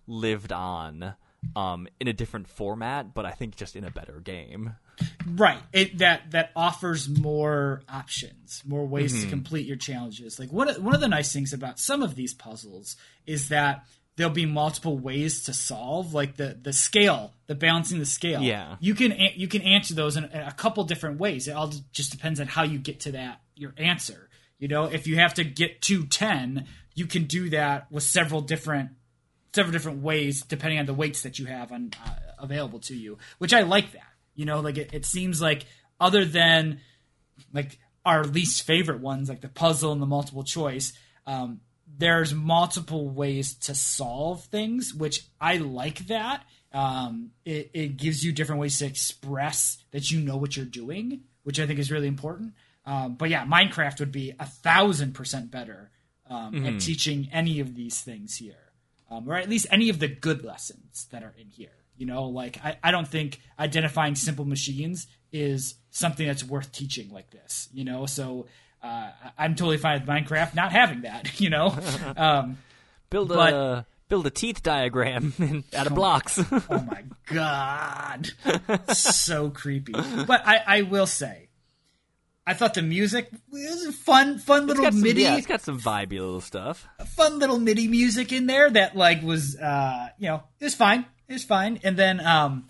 lived 0.07 0.53
on 0.53 1.15
um, 1.55 1.87
in 1.99 2.07
a 2.07 2.13
different 2.13 2.47
format, 2.47 3.13
but 3.13 3.25
I 3.25 3.31
think 3.31 3.55
just 3.55 3.75
in 3.75 3.83
a 3.83 3.91
better 3.91 4.19
game. 4.19 4.75
Right. 5.27 5.59
It 5.71 5.99
that 5.99 6.31
that 6.31 6.51
offers 6.55 7.09
more 7.09 7.81
options, 7.89 8.61
more 8.65 8.85
ways 8.85 9.13
mm-hmm. 9.13 9.23
to 9.23 9.29
complete 9.29 9.65
your 9.65 9.77
challenges. 9.77 10.39
Like 10.39 10.51
one 10.51 10.69
of, 10.69 10.83
one 10.83 10.93
of 10.93 11.01
the 11.01 11.07
nice 11.07 11.33
things 11.33 11.53
about 11.53 11.79
some 11.79 12.03
of 12.03 12.15
these 12.15 12.33
puzzles 12.33 12.95
is 13.25 13.49
that 13.49 13.85
there'll 14.15 14.33
be 14.33 14.45
multiple 14.45 14.97
ways 14.97 15.43
to 15.43 15.53
solve 15.53 16.13
like 16.13 16.35
the 16.35 16.57
the 16.61 16.73
scale 16.73 17.33
the 17.47 17.55
balancing 17.55 17.99
the 17.99 18.05
scale 18.05 18.41
yeah 18.41 18.75
you 18.79 18.93
can 18.93 19.11
you 19.35 19.47
can 19.47 19.61
answer 19.61 19.93
those 19.93 20.17
in 20.17 20.23
a 20.25 20.53
couple 20.55 20.83
different 20.83 21.19
ways 21.19 21.47
it 21.47 21.51
all 21.51 21.71
just 21.91 22.11
depends 22.11 22.39
on 22.39 22.47
how 22.47 22.63
you 22.63 22.77
get 22.77 22.99
to 22.99 23.13
that 23.13 23.41
your 23.55 23.73
answer 23.77 24.29
you 24.59 24.67
know 24.67 24.85
if 24.85 25.07
you 25.07 25.15
have 25.15 25.33
to 25.33 25.43
get 25.43 25.81
to 25.81 26.05
10 26.05 26.67
you 26.95 27.07
can 27.07 27.23
do 27.23 27.49
that 27.49 27.91
with 27.91 28.03
several 28.03 28.41
different 28.41 28.91
several 29.53 29.71
different 29.71 30.01
ways 30.01 30.41
depending 30.41 30.79
on 30.79 30.85
the 30.85 30.93
weights 30.93 31.23
that 31.23 31.39
you 31.39 31.45
have 31.45 31.71
on 31.71 31.91
uh, 32.05 32.09
available 32.39 32.79
to 32.79 32.95
you 32.95 33.17
which 33.37 33.53
i 33.53 33.61
like 33.61 33.91
that. 33.93 34.01
You 34.35 34.45
know 34.45 34.59
like 34.61 34.77
it, 34.77 34.93
it 34.93 35.05
seems 35.05 35.41
like 35.41 35.65
other 35.99 36.25
than 36.25 36.79
like 37.53 37.79
our 38.05 38.23
least 38.23 38.63
favorite 38.63 38.99
ones 38.99 39.29
like 39.29 39.41
the 39.41 39.49
puzzle 39.49 39.91
and 39.91 40.01
the 40.01 40.07
multiple 40.07 40.43
choice 40.43 40.93
um, 41.25 41.61
there's 41.97 42.33
multiple 42.33 43.09
ways 43.09 43.53
to 43.55 43.75
solve 43.75 44.45
things 44.45 44.93
which 44.93 45.25
i 45.39 45.57
like 45.57 46.07
that. 46.07 46.43
Um, 46.73 47.29
it, 47.45 47.69
it 47.75 47.97
gives 47.97 48.25
you 48.25 48.31
different 48.31 48.59
ways 48.59 48.79
to 48.79 48.85
express 48.87 49.77
that 49.91 50.09
you 50.09 50.19
know 50.19 50.37
what 50.37 50.57
you're 50.57 50.65
doing 50.65 51.21
which 51.43 51.59
i 51.59 51.67
think 51.67 51.79
is 51.79 51.91
really 51.91 52.07
important. 52.07 52.53
Um, 52.85 53.15
but 53.15 53.29
yeah 53.29 53.45
minecraft 53.45 53.99
would 53.99 54.11
be 54.11 54.33
a 54.39 54.45
thousand 54.45 55.13
percent 55.13 55.51
better 55.51 55.91
um, 56.27 56.53
mm-hmm. 56.53 56.65
at 56.65 56.81
teaching 56.81 57.29
any 57.31 57.59
of 57.59 57.75
these 57.75 58.01
things 58.01 58.35
here 58.35 58.62
um, 59.13 59.29
or 59.29 59.35
at 59.35 59.49
least 59.49 59.67
any 59.71 59.89
of 59.89 59.99
the 59.99 60.07
good 60.07 60.43
lessons 60.43 61.07
that 61.11 61.23
are 61.23 61.33
in 61.37 61.47
here. 61.47 61.69
You 61.97 62.07
know, 62.07 62.25
like 62.25 62.57
I, 62.63 62.77
I 62.83 62.91
don't 62.91 63.07
think 63.07 63.39
identifying 63.59 64.15
simple 64.15 64.45
machines 64.45 65.07
is 65.31 65.75
something 65.91 66.25
that's 66.25 66.43
worth 66.43 66.71
teaching 66.71 67.11
like 67.11 67.29
this. 67.29 67.69
You 67.71 67.85
know, 67.85 68.05
so 68.05 68.47
uh, 68.81 69.11
I'm 69.37 69.55
totally 69.55 69.77
fine 69.77 70.01
with 70.01 70.09
Minecraft 70.09 70.55
not 70.55 70.71
having 70.71 71.01
that. 71.01 71.29
You 71.39 71.49
know, 71.49 71.77
um, 72.17 72.57
build 73.09 73.31
a 73.31 73.35
but, 73.35 73.85
build 74.09 74.25
a 74.25 74.29
teeth 74.29 74.63
diagram 74.63 75.63
out 75.75 75.87
of 75.87 75.95
blocks. 75.95 76.39
oh 76.39 76.63
my 76.69 77.03
god, 77.27 78.29
so 78.93 79.49
creepy. 79.49 79.93
But 79.93 80.45
I, 80.45 80.61
I 80.65 80.81
will 80.83 81.07
say, 81.07 81.42
I 82.45 82.53
thought 82.53 82.73
the 82.73 82.81
music 82.81 83.29
was 83.49 83.95
fun, 83.95 84.37
fun 84.37 84.67
little 84.67 84.91
MIDI. 84.91 85.21
Yeah, 85.21 85.37
it's 85.37 85.47
got 85.47 85.61
some 85.61 85.79
vibey 85.79 86.19
little 86.19 86.41
stuff. 86.41 86.85
Fun 87.15 87.39
little 87.39 87.57
MIDI 87.57 87.87
music 87.87 88.33
in 88.33 88.47
there 88.47 88.69
that 88.69 88.97
like 88.97 89.21
was, 89.21 89.55
uh, 89.55 90.09
you 90.17 90.27
know, 90.27 90.43
it 90.59 90.65
was 90.65 90.75
fine. 90.75 91.05
It 91.27 91.33
was 91.33 91.43
fine. 91.45 91.79
And 91.83 91.95
then, 91.95 92.19
um, 92.19 92.67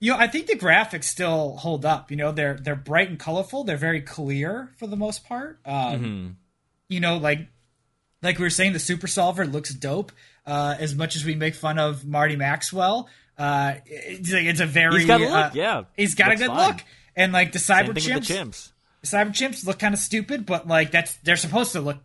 you 0.00 0.12
know, 0.12 0.18
I 0.18 0.26
think 0.26 0.46
the 0.46 0.56
graphics 0.56 1.04
still 1.04 1.56
hold 1.56 1.84
up. 1.84 2.10
You 2.10 2.16
know, 2.16 2.32
they're 2.32 2.54
they're 2.54 2.76
bright 2.76 3.08
and 3.08 3.18
colorful. 3.18 3.64
They're 3.64 3.76
very 3.76 4.02
clear 4.02 4.70
for 4.76 4.86
the 4.86 4.96
most 4.96 5.24
part. 5.24 5.60
Um, 5.64 5.74
mm-hmm. 5.74 6.28
You 6.88 7.00
know, 7.00 7.16
like 7.16 7.46
like 8.22 8.38
we 8.38 8.44
were 8.44 8.50
saying, 8.50 8.72
the 8.72 8.78
Super 8.78 9.06
Solver 9.06 9.46
looks 9.46 9.72
dope. 9.72 10.12
Uh, 10.44 10.76
as 10.78 10.94
much 10.94 11.16
as 11.16 11.24
we 11.24 11.34
make 11.34 11.54
fun 11.54 11.78
of 11.78 12.06
Marty 12.06 12.36
Maxwell, 12.36 13.08
uh, 13.38 13.74
it's, 13.86 14.32
it's 14.32 14.60
a 14.60 14.66
very 14.66 14.98
he's 14.98 15.06
got 15.06 15.20
a 15.20 15.24
look. 15.24 15.32
Uh, 15.32 15.50
yeah, 15.54 15.82
he's 15.96 16.14
got 16.14 16.32
a 16.32 16.36
good 16.36 16.48
fine. 16.48 16.68
look. 16.68 16.84
And 17.16 17.32
like 17.32 17.52
the 17.52 17.58
cyber 17.58 17.94
chimps, 17.94 18.26
the 18.26 18.34
chimps, 18.34 18.72
the 19.00 19.06
cyber 19.06 19.30
chimps 19.30 19.66
look 19.66 19.78
kind 19.78 19.94
of 19.94 20.00
stupid, 20.00 20.44
but 20.44 20.68
like 20.68 20.90
that's 20.90 21.16
they're 21.18 21.36
supposed 21.36 21.72
to 21.72 21.80
look 21.80 21.98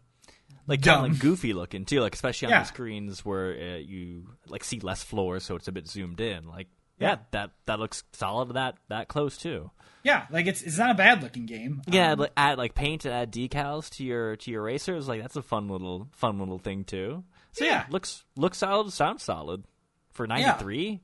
like 0.67 0.81
dumb. 0.81 0.95
kind 0.95 1.05
of 1.07 1.11
like 1.13 1.21
goofy 1.21 1.53
looking 1.53 1.85
too, 1.85 1.99
like 1.99 2.15
especially 2.15 2.47
on 2.47 2.51
yeah. 2.51 2.59
the 2.59 2.67
screens 2.67 3.25
where 3.25 3.53
uh, 3.53 3.77
you 3.77 4.27
like 4.47 4.63
see 4.63 4.79
less 4.79 5.03
floor, 5.03 5.39
so 5.39 5.55
it's 5.55 5.67
a 5.67 5.71
bit 5.71 5.87
zoomed 5.87 6.21
in. 6.21 6.47
Like 6.47 6.67
yeah, 6.97 7.09
yeah, 7.09 7.17
that 7.31 7.51
that 7.65 7.79
looks 7.79 8.03
solid. 8.13 8.53
That 8.53 8.75
that 8.87 9.09
close 9.09 9.37
too. 9.37 9.71
Yeah, 10.03 10.25
like 10.31 10.47
it's 10.47 10.61
it's 10.61 10.77
not 10.77 10.91
a 10.91 10.95
bad 10.95 11.21
looking 11.21 11.45
game. 11.45 11.81
Yeah, 11.87 12.13
um, 12.13 12.19
like 12.19 12.31
add 12.37 12.57
like 12.57 12.73
paint 12.73 13.05
and 13.05 13.13
add 13.13 13.31
decals 13.31 13.89
to 13.97 14.03
your 14.03 14.37
to 14.37 14.51
your 14.51 14.63
racers. 14.63 15.07
Like 15.07 15.21
that's 15.21 15.35
a 15.35 15.41
fun 15.41 15.67
little 15.67 16.07
fun 16.13 16.39
little 16.39 16.57
thing 16.57 16.85
too. 16.85 17.23
So 17.51 17.65
yeah, 17.65 17.71
yeah 17.71 17.85
looks 17.89 18.23
looks 18.37 18.59
solid, 18.59 18.93
sounds 18.93 19.23
solid 19.23 19.65
for 20.11 20.25
ninety 20.25 20.51
three. 20.59 21.01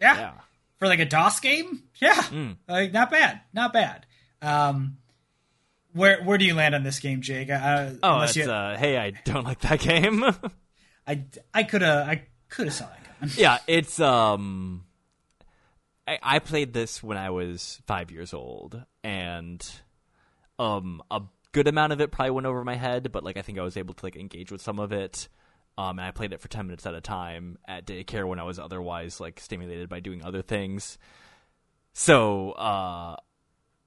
Yeah. 0.00 0.16
yeah 0.16 0.32
for 0.82 0.88
like 0.88 0.98
a 0.98 1.04
DOS 1.04 1.38
game, 1.38 1.84
yeah, 2.00 2.14
mm. 2.14 2.56
like 2.66 2.92
not 2.92 3.08
bad, 3.08 3.40
not 3.52 3.72
bad. 3.72 4.04
Um, 4.42 4.96
where 5.92 6.20
where 6.24 6.38
do 6.38 6.44
you 6.44 6.56
land 6.56 6.74
on 6.74 6.82
this 6.82 6.98
game, 6.98 7.20
Jake? 7.20 7.50
Uh, 7.50 7.90
oh, 8.02 8.22
it's, 8.22 8.34
you, 8.34 8.50
uh, 8.50 8.76
hey, 8.76 8.98
I 8.98 9.10
don't 9.24 9.44
like 9.44 9.60
that 9.60 9.78
game. 9.78 10.24
I 11.06 11.24
I 11.54 11.62
could 11.62 11.82
have 11.82 12.08
I 12.08 12.24
could 12.48 12.64
have 12.64 12.74
saw 12.74 12.86
that 12.86 13.20
coming. 13.20 13.32
Yeah, 13.38 13.58
it's 13.68 14.00
um, 14.00 14.82
I, 16.08 16.18
I 16.20 16.38
played 16.40 16.72
this 16.72 17.00
when 17.00 17.16
I 17.16 17.30
was 17.30 17.80
five 17.86 18.10
years 18.10 18.34
old, 18.34 18.82
and 19.04 19.64
um, 20.58 21.00
a 21.12 21.22
good 21.52 21.68
amount 21.68 21.92
of 21.92 22.00
it 22.00 22.10
probably 22.10 22.32
went 22.32 22.48
over 22.48 22.64
my 22.64 22.74
head, 22.74 23.12
but 23.12 23.22
like 23.22 23.36
I 23.36 23.42
think 23.42 23.60
I 23.60 23.62
was 23.62 23.76
able 23.76 23.94
to 23.94 24.04
like 24.04 24.16
engage 24.16 24.50
with 24.50 24.60
some 24.60 24.80
of 24.80 24.90
it. 24.90 25.28
Um, 25.78 25.98
and 25.98 26.06
I 26.06 26.10
played 26.10 26.32
it 26.32 26.40
for 26.40 26.48
10 26.48 26.66
minutes 26.66 26.86
at 26.86 26.94
a 26.94 27.00
time 27.00 27.58
at 27.66 27.86
daycare 27.86 28.26
when 28.28 28.38
I 28.38 28.42
was 28.42 28.58
otherwise 28.58 29.20
like 29.20 29.40
stimulated 29.40 29.88
by 29.88 30.00
doing 30.00 30.22
other 30.22 30.42
things. 30.42 30.98
So, 31.94 32.52
uh, 32.52 33.16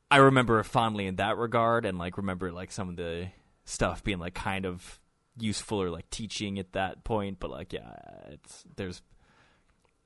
I 0.09 0.17
remember 0.17 0.61
fondly 0.63 1.07
in 1.07 1.17
that 1.17 1.37
regard 1.37 1.85
and 1.85 1.97
like 1.97 2.17
remember 2.17 2.51
like 2.51 2.71
some 2.71 2.89
of 2.89 2.95
the 2.95 3.27
stuff 3.65 4.03
being 4.03 4.19
like 4.19 4.33
kind 4.33 4.65
of 4.65 4.99
useful 5.37 5.81
or 5.81 5.89
like 5.89 6.09
teaching 6.09 6.59
at 6.59 6.73
that 6.73 7.03
point, 7.03 7.39
but 7.39 7.49
like, 7.49 7.73
yeah, 7.73 7.95
it's, 8.29 8.63
there's 8.75 9.01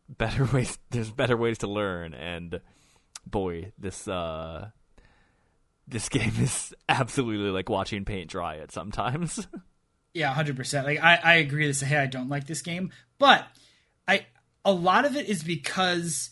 better 0.07 0.45
ways, 0.53 0.79
there's 0.89 1.11
better 1.11 1.37
ways 1.37 1.59
to 1.59 1.67
learn. 1.67 2.13
And 2.13 2.61
boy, 3.25 3.71
this, 3.77 4.07
uh, 4.07 4.69
this 5.87 6.09
game 6.09 6.33
is 6.39 6.73
absolutely 6.87 7.51
like 7.51 7.69
watching 7.69 8.05
paint 8.05 8.29
dry 8.29 8.57
at 8.57 8.71
sometimes. 8.71 9.47
Yeah, 10.19 10.33
hundred 10.33 10.57
percent. 10.57 10.85
Like 10.85 11.01
I, 11.01 11.15
I 11.23 11.35
agree. 11.35 11.65
To 11.65 11.73
say, 11.73 11.85
hey, 11.85 11.97
I 11.97 12.05
don't 12.05 12.27
like 12.27 12.45
this 12.45 12.61
game, 12.61 12.91
but 13.19 13.47
I 14.05 14.25
a 14.65 14.73
lot 14.73 15.05
of 15.05 15.15
it 15.15 15.29
is 15.29 15.43
because 15.43 16.29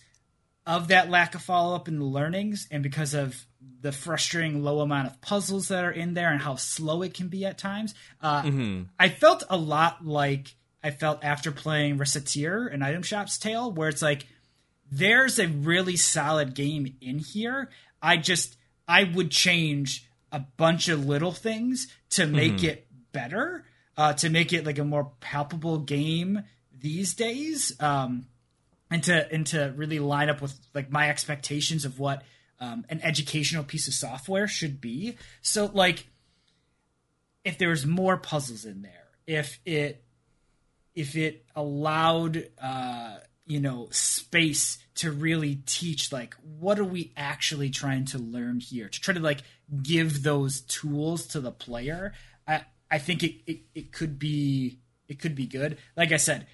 of 0.65 0.89
that 0.89 1.09
lack 1.09 1.35
of 1.35 1.41
follow 1.41 1.73
up 1.73 1.88
in 1.88 1.97
the 1.97 2.03
learnings, 2.03 2.67
and 2.69 2.83
because 2.83 3.13
of 3.13 3.45
the 3.79 3.93
frustrating 3.93 4.61
low 4.61 4.81
amount 4.81 5.07
of 5.07 5.21
puzzles 5.21 5.69
that 5.69 5.85
are 5.85 5.91
in 5.91 6.15
there, 6.15 6.29
and 6.29 6.41
how 6.41 6.55
slow 6.55 7.01
it 7.01 7.13
can 7.13 7.29
be 7.29 7.45
at 7.45 7.57
times. 7.57 7.95
Uh, 8.19 8.41
mm-hmm. 8.41 8.81
I 8.99 9.07
felt 9.07 9.43
a 9.49 9.55
lot 9.55 10.05
like 10.05 10.53
I 10.83 10.91
felt 10.91 11.23
after 11.23 11.53
playing 11.53 11.97
Recettear: 11.97 12.73
An 12.73 12.81
Item 12.81 13.03
Shop's 13.03 13.38
Tale, 13.38 13.71
where 13.71 13.88
it's 13.88 14.01
like 14.01 14.27
there's 14.91 15.39
a 15.39 15.47
really 15.47 15.95
solid 15.95 16.55
game 16.55 16.97
in 16.99 17.19
here. 17.19 17.69
I 18.01 18.17
just 18.17 18.57
I 18.85 19.05
would 19.05 19.31
change 19.31 20.05
a 20.33 20.41
bunch 20.57 20.89
of 20.89 21.05
little 21.05 21.31
things 21.31 21.88
to 22.09 22.27
make 22.27 22.55
mm-hmm. 22.55 22.65
it 22.65 22.88
better. 23.13 23.63
Uh, 23.97 24.13
to 24.13 24.29
make 24.29 24.53
it 24.53 24.65
like 24.65 24.77
a 24.77 24.83
more 24.83 25.11
palpable 25.19 25.79
game 25.79 26.43
these 26.79 27.13
days, 27.15 27.75
um, 27.81 28.27
and 28.89 29.03
to 29.03 29.31
and 29.31 29.47
to 29.47 29.73
really 29.75 29.99
line 29.99 30.29
up 30.29 30.41
with 30.41 30.57
like 30.73 30.91
my 30.91 31.09
expectations 31.09 31.83
of 31.83 31.99
what 31.99 32.23
um, 32.59 32.85
an 32.89 33.01
educational 33.01 33.63
piece 33.63 33.87
of 33.87 33.93
software 33.93 34.47
should 34.47 34.79
be. 34.79 35.17
So 35.41 35.69
like, 35.73 36.07
if 37.43 37.57
there 37.57 37.69
was 37.69 37.85
more 37.85 38.17
puzzles 38.17 38.65
in 38.65 38.83
there, 38.83 39.07
if 39.25 39.59
it 39.65 40.03
if 40.95 41.15
it 41.15 41.45
allowed 41.55 42.49
uh, 42.61 43.17
you 43.47 43.59
know 43.59 43.87
space 43.91 44.77
to 44.95 45.11
really 45.11 45.61
teach 45.65 46.11
like 46.11 46.35
what 46.59 46.77
are 46.77 46.83
we 46.83 47.13
actually 47.15 47.69
trying 47.69 48.05
to 48.05 48.17
learn 48.19 48.59
here 48.59 48.89
to 48.89 48.99
try 48.99 49.13
to 49.13 49.19
like 49.19 49.41
give 49.81 50.21
those 50.21 50.61
tools 50.61 51.27
to 51.27 51.39
the 51.39 51.51
player 51.51 52.13
i 52.47 52.61
i 52.91 52.97
think 52.97 53.23
it 53.23 53.35
it, 53.45 53.59
it 53.73 53.91
could 53.91 54.19
be 54.19 54.79
it 55.07 55.19
could 55.19 55.35
be 55.35 55.45
good. 55.45 55.77
Like 55.95 56.11
i 56.11 56.17
said 56.17 56.47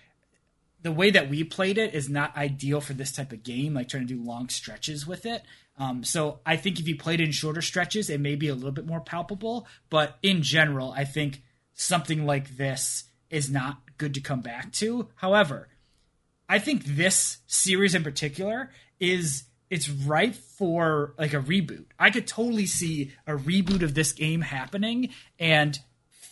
the 0.81 0.91
way 0.91 1.11
that 1.11 1.29
we 1.29 1.45
played 1.45 1.77
it 1.77 1.93
is 1.93 2.09
not 2.09 2.36
ideal 2.36 2.81
for 2.81 2.93
this 2.93 3.13
type 3.13 3.31
of 3.31 3.43
game 3.43 3.73
like 3.73 3.88
trying 3.88 4.05
to 4.07 4.13
do 4.13 4.21
long 4.21 4.49
stretches 4.49 5.07
with 5.07 5.25
it. 5.25 5.43
Um, 5.77 6.03
so 6.03 6.39
i 6.45 6.55
think 6.55 6.79
if 6.79 6.88
you 6.88 6.95
played 6.95 7.21
in 7.21 7.31
shorter 7.31 7.61
stretches 7.61 8.09
it 8.09 8.19
may 8.19 8.36
be 8.36 8.47
a 8.47 8.55
little 8.55 8.71
bit 8.71 8.86
more 8.86 9.01
palpable 9.01 9.67
but 9.89 10.17
in 10.21 10.43
general 10.43 10.91
i 10.91 11.03
think 11.03 11.41
something 11.73 12.25
like 12.25 12.57
this 12.57 13.05
is 13.29 13.49
not 13.49 13.79
good 13.97 14.13
to 14.13 14.21
come 14.21 14.41
back 14.41 14.71
to. 14.73 15.09
However 15.15 15.69
I 16.47 16.59
think 16.59 16.86
this 16.86 17.39
series 17.47 17.95
in 17.95 18.03
particular 18.03 18.69
is 18.99 19.45
it's 19.69 19.89
ripe 19.89 20.36
for 20.36 21.15
like 21.17 21.34
a 21.34 21.39
reboot. 21.39 21.86
I 21.97 22.11
could 22.11 22.27
totally 22.27 22.67
see 22.67 23.11
a 23.25 23.31
reboot 23.31 23.81
of 23.81 23.95
this 23.95 24.11
game 24.11 24.41
happening 24.41 25.09
and 25.39 25.79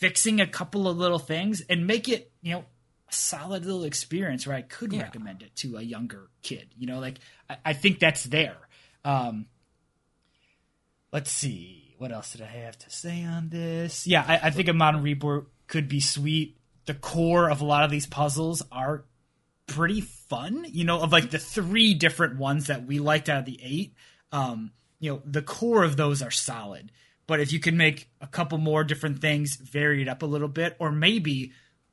fixing 0.02 0.40
a 0.40 0.46
couple 0.48 0.88
of 0.88 0.98
little 0.98 1.20
things 1.20 1.60
and 1.70 1.86
make 1.86 2.08
it, 2.08 2.32
you 2.42 2.52
know, 2.52 2.64
a 3.08 3.12
solid 3.14 3.64
little 3.64 3.84
experience 3.84 4.48
where 4.48 4.56
I 4.56 4.62
could 4.62 4.92
Yeah. 4.92 5.02
recommend 5.02 5.42
it 5.42 5.54
to 5.56 5.76
a 5.76 5.80
younger 5.82 6.28
kid. 6.42 6.66
You 6.76 6.88
know, 6.88 6.98
like 6.98 7.20
I, 7.48 7.56
I 7.66 7.72
think 7.72 8.00
that's 8.00 8.24
there. 8.24 8.56
Um, 9.04 9.46
let's 11.12 11.30
see. 11.30 11.94
What 11.98 12.10
else 12.10 12.32
did 12.32 12.42
I 12.42 12.46
have 12.46 12.76
to 12.78 12.90
say 12.90 13.22
on 13.22 13.48
this? 13.48 14.08
Yeah, 14.08 14.24
I, 14.26 14.48
I 14.48 14.50
think 14.50 14.68
a 14.68 14.72
modern 14.72 15.04
reboot 15.04 15.46
could 15.68 15.88
be 15.88 16.00
sweet. 16.00 16.56
The 16.86 16.94
core 16.94 17.48
of 17.48 17.60
a 17.60 17.64
lot 17.64 17.84
of 17.84 17.92
these 17.92 18.06
puzzles 18.06 18.60
are 18.72 19.04
pretty 19.68 20.00
fun. 20.00 20.66
You 20.68 20.84
know, 20.84 21.00
of 21.00 21.12
like 21.12 21.30
the 21.30 21.38
three 21.38 21.94
different 21.94 22.38
ones 22.38 22.66
that 22.66 22.86
we 22.86 22.98
liked 22.98 23.28
out 23.28 23.38
of 23.38 23.44
the 23.44 23.60
eight, 23.62 23.94
um, 24.32 24.72
you 24.98 25.12
know, 25.12 25.22
the 25.24 25.42
core 25.42 25.84
of 25.84 25.96
those 25.96 26.22
are 26.22 26.30
solid. 26.32 26.90
But 27.26 27.40
if 27.40 27.52
you 27.52 27.60
can 27.60 27.76
make 27.76 28.08
a 28.20 28.26
couple 28.26 28.58
more 28.58 28.84
different 28.84 29.20
things, 29.20 29.56
vary 29.56 30.02
it 30.02 30.08
up 30.08 30.22
a 30.22 30.26
little 30.26 30.48
bit, 30.48 30.76
or 30.78 30.90
maybe, 30.90 31.52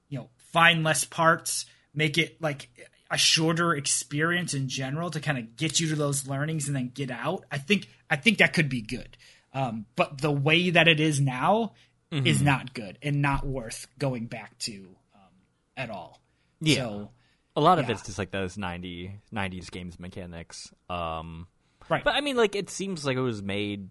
you 0.09 0.17
know, 0.19 0.29
find 0.51 0.83
less 0.83 1.03
parts, 1.05 1.65
make 1.93 2.17
it 2.17 2.41
like 2.41 2.69
a 3.11 3.17
shorter 3.17 3.73
experience 3.73 4.53
in 4.53 4.67
general 4.69 5.09
to 5.11 5.19
kind 5.19 5.37
of 5.37 5.55
get 5.55 5.79
you 5.79 5.89
to 5.89 5.95
those 5.95 6.27
learnings 6.27 6.67
and 6.67 6.75
then 6.75 6.91
get 6.93 7.11
out. 7.11 7.45
I 7.51 7.57
think 7.57 7.87
I 8.09 8.15
think 8.15 8.39
that 8.39 8.53
could 8.53 8.69
be 8.69 8.81
good. 8.81 9.17
Um, 9.53 9.85
but 9.95 10.19
the 10.21 10.31
way 10.31 10.71
that 10.71 10.87
it 10.87 10.99
is 10.99 11.19
now 11.19 11.73
is 12.11 12.41
not 12.41 12.73
good 12.73 12.97
and 13.03 13.21
not 13.21 13.45
worth 13.45 13.85
going 13.99 14.25
back 14.25 14.57
to 14.59 14.73
um, 15.13 15.21
at 15.77 15.91
all. 15.91 16.19
Yeah. 16.59 16.75
So, 16.77 17.09
A 17.55 17.61
lot 17.61 17.77
of 17.77 17.85
Yeah. 17.85 17.91
it's 17.93 18.01
just 18.03 18.17
like 18.17 18.31
those 18.31 18.57
90, 18.57 19.19
90s 19.31 19.69
games 19.69 19.99
mechanics. 19.99 20.73
Um, 20.89 21.45
right. 21.87 22.03
but 22.03 22.15
I 22.15 22.21
mean, 22.21 22.35
like, 22.35 22.55
it 22.55 22.71
seems 22.71 23.05
like 23.05 23.15
it 23.15 23.21
was 23.21 23.43
made 23.43 23.89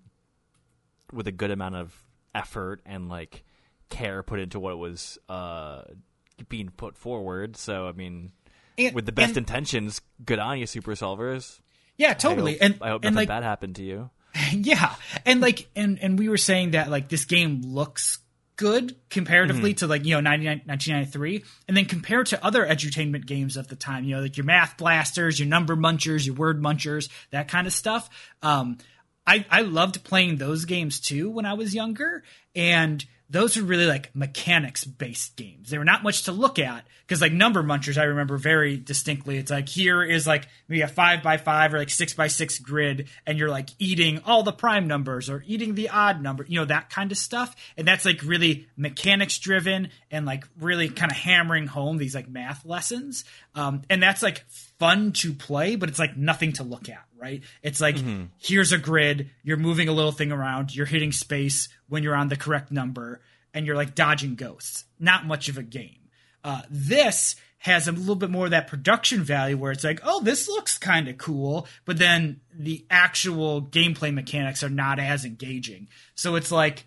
with 1.12 1.26
a 1.26 1.32
good 1.32 1.50
amount 1.50 1.76
of 1.76 1.94
effort 2.34 2.80
and 2.86 3.08
like 3.08 3.44
care 3.88 4.22
put 4.22 4.38
into 4.40 4.60
what 4.60 4.78
was 4.78 5.18
uh, 5.28 5.82
being 6.48 6.68
put 6.70 6.96
forward. 6.96 7.56
So, 7.56 7.88
I 7.88 7.92
mean, 7.92 8.32
And- 8.76 8.94
with 8.94 9.06
the 9.06 9.12
best 9.12 9.30
and- 9.30 9.38
intentions, 9.38 10.00
good 10.24 10.38
on 10.38 10.58
you, 10.58 10.66
Super 10.66 10.92
Solvers. 10.92 11.60
yeah, 11.96 12.14
totally. 12.14 12.60
I 12.60 12.64
hope, 12.66 12.72
and 12.74 12.82
I 12.82 12.88
hope 12.90 13.02
nothing 13.02 13.16
like 13.16 13.28
bad 13.28 13.42
happened 13.42 13.76
to 13.76 13.82
you. 13.84 14.10
yeah, 14.52 14.94
and 15.24 15.40
like 15.40 15.68
and 15.74 15.98
and 16.00 16.18
we 16.18 16.28
were 16.28 16.36
saying 16.36 16.72
that 16.72 16.90
like 16.90 17.08
this 17.08 17.24
game 17.24 17.62
looks 17.64 18.18
good 18.56 18.94
comparatively 19.08 19.70
Mm-hmm. 19.70 19.76
to 19.78 19.86
like 19.86 20.04
you 20.04 20.14
know 20.14 20.20
99, 20.20 20.62
1993 20.66 21.44
and 21.68 21.76
then 21.76 21.84
compared 21.86 22.26
to 22.26 22.44
other 22.44 22.66
edutainment 22.66 23.24
games 23.24 23.56
of 23.56 23.68
the 23.68 23.76
time 23.76 24.02
you 24.04 24.16
know 24.16 24.20
like 24.22 24.36
your 24.36 24.44
math 24.46 24.76
blasters 24.76 25.38
your 25.38 25.48
number 25.48 25.76
munchers 25.76 26.26
your 26.26 26.34
word 26.34 26.60
munchers 26.60 27.08
that 27.30 27.46
kind 27.46 27.68
of 27.68 27.72
stuff 27.72 28.10
um 28.42 28.76
i 29.28 29.44
i 29.50 29.60
loved 29.62 30.02
playing 30.04 30.36
those 30.36 30.64
games 30.64 30.98
too 30.98 31.30
when 31.30 31.44
i 31.44 31.54
was 31.54 31.74
younger 31.74 32.22
and 32.56 33.04
those 33.30 33.56
were 33.56 33.62
really 33.62 33.86
like 33.86 34.14
mechanics 34.14 34.84
based 34.84 35.36
games. 35.36 35.68
They 35.68 35.76
were 35.76 35.84
not 35.84 36.02
much 36.02 36.24
to 36.24 36.32
look 36.32 36.58
at 36.58 36.86
because 37.06 37.20
like 37.20 37.32
number 37.32 37.62
munchers, 37.62 37.98
I 37.98 38.04
remember 38.04 38.38
very 38.38 38.78
distinctly. 38.78 39.36
It's 39.36 39.50
like 39.50 39.68
here 39.68 40.02
is 40.02 40.26
like 40.26 40.48
maybe 40.66 40.80
a 40.80 40.88
five 40.88 41.22
by 41.22 41.36
five 41.36 41.74
or 41.74 41.78
like 41.78 41.90
six 41.90 42.14
by 42.14 42.28
six 42.28 42.58
grid, 42.58 43.08
and 43.26 43.38
you're 43.38 43.50
like 43.50 43.68
eating 43.78 44.22
all 44.24 44.42
the 44.42 44.52
prime 44.52 44.88
numbers 44.88 45.28
or 45.28 45.44
eating 45.46 45.74
the 45.74 45.90
odd 45.90 46.22
number, 46.22 46.44
you 46.48 46.58
know 46.58 46.64
that 46.64 46.88
kind 46.88 47.12
of 47.12 47.18
stuff. 47.18 47.54
And 47.76 47.86
that's 47.86 48.06
like 48.06 48.22
really 48.22 48.66
mechanics 48.76 49.38
driven 49.38 49.90
and 50.10 50.24
like 50.24 50.44
really 50.58 50.88
kind 50.88 51.12
of 51.12 51.18
hammering 51.18 51.66
home 51.66 51.98
these 51.98 52.14
like 52.14 52.28
math 52.28 52.64
lessons. 52.64 53.24
Um, 53.54 53.82
and 53.90 54.02
that's 54.02 54.22
like 54.22 54.44
fun 54.78 55.12
to 55.12 55.32
play, 55.32 55.76
but 55.76 55.88
it's 55.88 55.98
like 55.98 56.16
nothing 56.16 56.52
to 56.54 56.62
look 56.62 56.88
at, 56.88 57.04
right? 57.16 57.42
It's 57.62 57.80
like 57.80 57.96
here's 58.38 58.72
a 58.72 58.78
grid, 58.78 59.30
you're 59.42 59.56
moving 59.56 59.88
a 59.88 59.92
little 59.92 60.12
thing 60.12 60.32
around, 60.32 60.74
you're 60.74 60.86
hitting 60.86 61.12
space 61.12 61.68
when 61.88 62.02
you're 62.02 62.14
on 62.14 62.28
the 62.28 62.36
correct 62.36 62.70
number, 62.70 63.20
and 63.52 63.66
you're 63.66 63.76
like 63.76 63.94
dodging 63.94 64.34
ghosts. 64.34 64.84
Not 64.98 65.26
much 65.26 65.48
of 65.48 65.58
a 65.58 65.62
game. 65.62 66.08
Uh, 66.44 66.62
this 66.70 67.36
has 67.58 67.88
a 67.88 67.92
little 67.92 68.14
bit 68.14 68.30
more 68.30 68.44
of 68.44 68.52
that 68.52 68.68
production 68.68 69.22
value 69.22 69.56
where 69.56 69.72
it's 69.72 69.82
like, 69.82 70.00
oh, 70.04 70.22
this 70.22 70.48
looks 70.48 70.78
kind 70.78 71.08
of 71.08 71.18
cool, 71.18 71.66
but 71.84 71.98
then 71.98 72.40
the 72.54 72.84
actual 72.88 73.60
gameplay 73.60 74.14
mechanics 74.14 74.62
are 74.62 74.68
not 74.68 75.00
as 75.00 75.24
engaging. 75.24 75.88
So 76.14 76.36
it's 76.36 76.52
like, 76.52 76.86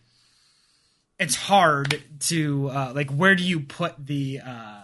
it's 1.19 1.35
hard 1.35 2.01
to 2.21 2.69
uh, 2.69 2.93
like 2.95 3.11
where 3.11 3.35
do 3.35 3.43
you 3.43 3.59
put 3.59 3.93
the 4.03 4.39
uh, 4.43 4.80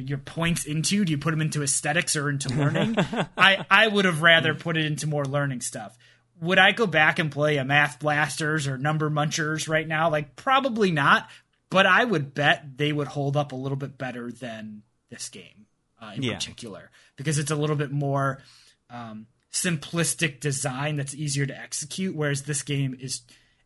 your, 0.00 0.18
points 0.18 0.64
into? 0.64 1.04
Do 1.04 1.12
you 1.12 1.18
put 1.18 1.30
them 1.32 1.40
into 1.40 1.62
aesthetics 1.62 2.16
or 2.16 2.28
into 2.30 2.48
learning? 2.56 2.96
I 3.36 3.64
I 3.70 3.86
would 3.88 4.04
have 4.04 4.22
rather 4.22 4.54
put 4.54 4.76
it 4.76 4.84
into 4.86 5.06
more 5.06 5.24
learning 5.24 5.60
stuff. 5.60 5.96
Would 6.40 6.58
I 6.58 6.72
go 6.72 6.86
back 6.86 7.18
and 7.18 7.30
play 7.30 7.56
a 7.58 7.64
Math 7.64 8.00
Blasters 8.00 8.66
or 8.66 8.76
Number 8.76 9.08
Munchers 9.10 9.68
right 9.68 9.86
now? 9.86 10.10
Like 10.10 10.34
probably 10.36 10.90
not, 10.90 11.28
but 11.70 11.86
I 11.86 12.04
would 12.04 12.34
bet 12.34 12.76
they 12.76 12.92
would 12.92 13.06
hold 13.08 13.36
up 13.36 13.52
a 13.52 13.56
little 13.56 13.76
bit 13.76 13.96
better 13.96 14.30
than 14.32 14.82
this 15.10 15.28
game 15.28 15.66
uh, 16.02 16.12
in 16.16 16.22
Yeah. 16.24 16.34
particular 16.34 16.90
because 17.16 17.38
it's 17.38 17.50
a 17.52 17.56
little 17.56 17.76
bit 17.76 17.92
more 17.92 18.42
um, 18.90 19.26
simplistic 19.52 20.40
design 20.40 20.96
that's 20.96 21.14
easier 21.14 21.46
to 21.46 21.56
execute. 21.58 22.14
Whereas 22.14 22.42
this 22.42 22.62
game 22.62 22.96
is 23.00 23.22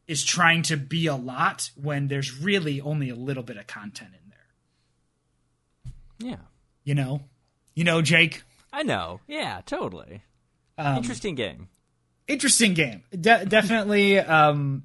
is 0.07 0.25
trying 0.25 0.63
to 0.63 0.77
be 0.77 1.07
a 1.07 1.17
lot 1.17 1.71
when 1.75 2.09
there's 2.09 2.39
really 2.39 2.81
only 2.81 3.11
a 3.11 3.15
little 3.15 3.43
bit 3.43 3.57
of 3.59 3.67
content 3.67 4.11
in. 4.15 4.28
Yeah. 6.19 6.37
You 6.85 6.95
know, 6.95 7.23
you 7.75 7.85
know, 7.85 8.03
Jake. 8.03 8.43
I 8.73 8.83
know. 8.83 9.21
Yeah, 9.27 9.61
totally. 9.67 10.23
Um, 10.77 10.97
Interesting 10.99 11.35
game. 11.35 11.69
interesting 12.27 12.75
game. 12.75 13.03
De- 13.11 13.47
definitely 13.47 14.19
um, 14.19 14.85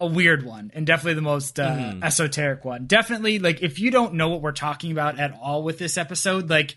a 0.00 0.06
weird 0.06 0.44
one, 0.44 0.70
and 0.74 0.86
definitely 0.86 1.14
the 1.14 1.22
most 1.22 1.58
uh, 1.60 1.94
esoteric 2.02 2.64
one. 2.64 2.86
Definitely, 2.86 3.38
like 3.38 3.62
if 3.62 3.78
you 3.78 3.90
don't 3.90 4.14
know 4.14 4.28
what 4.28 4.40
we're 4.42 4.52
talking 4.52 4.92
about 4.92 5.18
at 5.18 5.36
all 5.40 5.62
with 5.62 5.78
this 5.78 5.96
episode, 5.98 6.48
like 6.50 6.76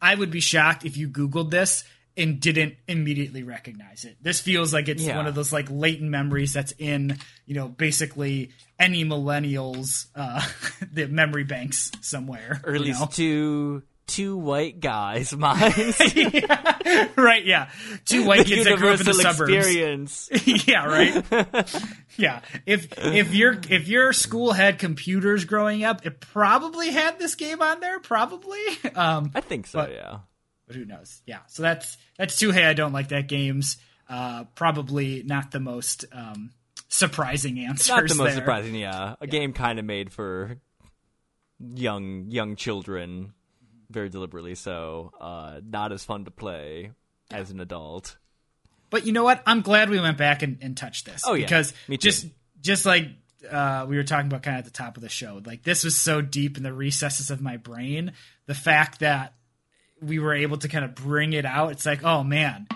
I 0.00 0.14
would 0.14 0.30
be 0.30 0.40
shocked 0.40 0.84
if 0.84 0.96
you 0.96 1.08
Googled 1.08 1.50
this 1.50 1.84
and 2.16 2.40
didn't 2.40 2.74
immediately 2.88 3.42
recognize 3.42 4.04
it. 4.04 4.16
This 4.20 4.40
feels 4.40 4.72
like 4.72 4.88
it's 4.88 5.02
Yeah. 5.02 5.16
one 5.16 5.26
of 5.26 5.34
those 5.34 5.52
like 5.52 5.68
latent 5.70 6.10
memories 6.10 6.52
that's 6.52 6.72
in 6.78 7.16
you 7.46 7.54
know 7.54 7.68
basically 7.68 8.50
any 8.78 9.04
millennials 9.04 10.06
uh, 10.14 10.46
the 10.92 11.06
memory 11.08 11.44
banks 11.44 11.90
somewhere. 12.00 12.60
Or 12.64 12.74
at 12.74 12.80
least 12.80 13.00
know? 13.00 13.06
two 13.06 13.82
two 14.08 14.36
white 14.36 14.80
guys 14.80 15.32
minds. 15.36 15.98
right? 17.16 17.44
Yeah, 17.44 17.70
two 18.04 18.26
white 18.26 18.46
kids 18.46 18.64
that 18.64 18.76
grew 18.78 18.90
up 18.90 19.00
in 19.00 19.06
the 19.06 19.12
Universal 19.12 19.14
suburbs. 19.14 19.52
experience. 19.54 20.28
yeah, 20.68 20.84
right. 20.86 21.74
yeah, 22.18 22.40
if 22.66 22.88
if 22.98 23.34
your 23.34 23.58
if 23.70 23.88
your 23.88 24.12
school 24.12 24.52
had 24.52 24.78
computers 24.78 25.44
growing 25.44 25.84
up, 25.84 26.04
it 26.04 26.20
probably 26.20 26.90
had 26.90 27.18
this 27.18 27.34
game 27.36 27.62
on 27.62 27.80
there. 27.80 28.00
Probably, 28.00 28.60
um, 28.94 29.30
I 29.34 29.40
think 29.40 29.66
so, 29.66 29.88
yeah. 29.88 30.18
But 30.66 30.76
who 30.76 30.84
knows? 30.84 31.22
Yeah, 31.26 31.40
so 31.48 31.62
that's 31.62 31.96
that's 32.18 32.38
two. 32.38 32.50
Hey, 32.50 32.64
I 32.64 32.74
don't 32.74 32.92
like 32.92 33.08
that. 33.08 33.28
Games, 33.28 33.76
uh, 34.08 34.44
probably 34.54 35.22
not 35.22 35.50
the 35.50 35.60
most 35.60 36.04
um, 36.12 36.50
surprising 36.88 37.58
answers. 37.60 37.88
Not 37.88 38.08
the 38.08 38.14
most 38.14 38.26
there. 38.26 38.34
surprising, 38.34 38.74
yeah. 38.74 39.16
A 39.20 39.26
game 39.26 39.52
kind 39.52 39.78
of 39.78 39.84
made 39.84 40.12
for 40.12 40.56
young 41.58 42.26
young 42.28 42.56
children, 42.56 43.32
very 43.90 44.08
deliberately 44.08 44.54
so. 44.54 45.12
Uh, 45.20 45.60
not 45.64 45.92
as 45.92 46.04
fun 46.04 46.24
to 46.24 46.30
play 46.30 46.92
as 47.30 47.50
an 47.50 47.60
adult. 47.60 48.16
But 48.90 49.06
you 49.06 49.12
know 49.12 49.24
what? 49.24 49.42
I'm 49.46 49.62
glad 49.62 49.88
we 49.88 49.98
went 49.98 50.18
back 50.18 50.42
and, 50.42 50.58
and 50.60 50.76
touched 50.76 51.06
this. 51.06 51.22
Oh, 51.26 51.32
yeah. 51.32 51.46
because 51.46 51.72
Me 51.88 51.96
too. 51.96 52.10
just 52.10 52.26
just 52.60 52.84
like 52.84 53.08
uh, 53.50 53.86
we 53.88 53.96
were 53.96 54.02
talking 54.04 54.26
about 54.26 54.42
kind 54.42 54.56
of 54.56 54.60
at 54.60 54.64
the 54.66 54.70
top 54.70 54.96
of 54.96 55.02
the 55.02 55.08
show. 55.08 55.40
Like 55.44 55.62
this 55.62 55.84
was 55.84 55.96
so 55.96 56.20
deep 56.20 56.56
in 56.56 56.62
the 56.62 56.72
recesses 56.72 57.30
of 57.30 57.40
my 57.40 57.56
brain. 57.56 58.12
The 58.46 58.54
fact 58.54 59.00
that 59.00 59.34
we 60.02 60.18
were 60.18 60.34
able 60.34 60.58
to 60.58 60.68
kind 60.68 60.84
of 60.84 60.94
bring 60.94 61.32
it 61.32 61.44
out, 61.44 61.72
it's 61.72 61.86
like, 61.86 62.04
oh 62.04 62.22
man, 62.22 62.66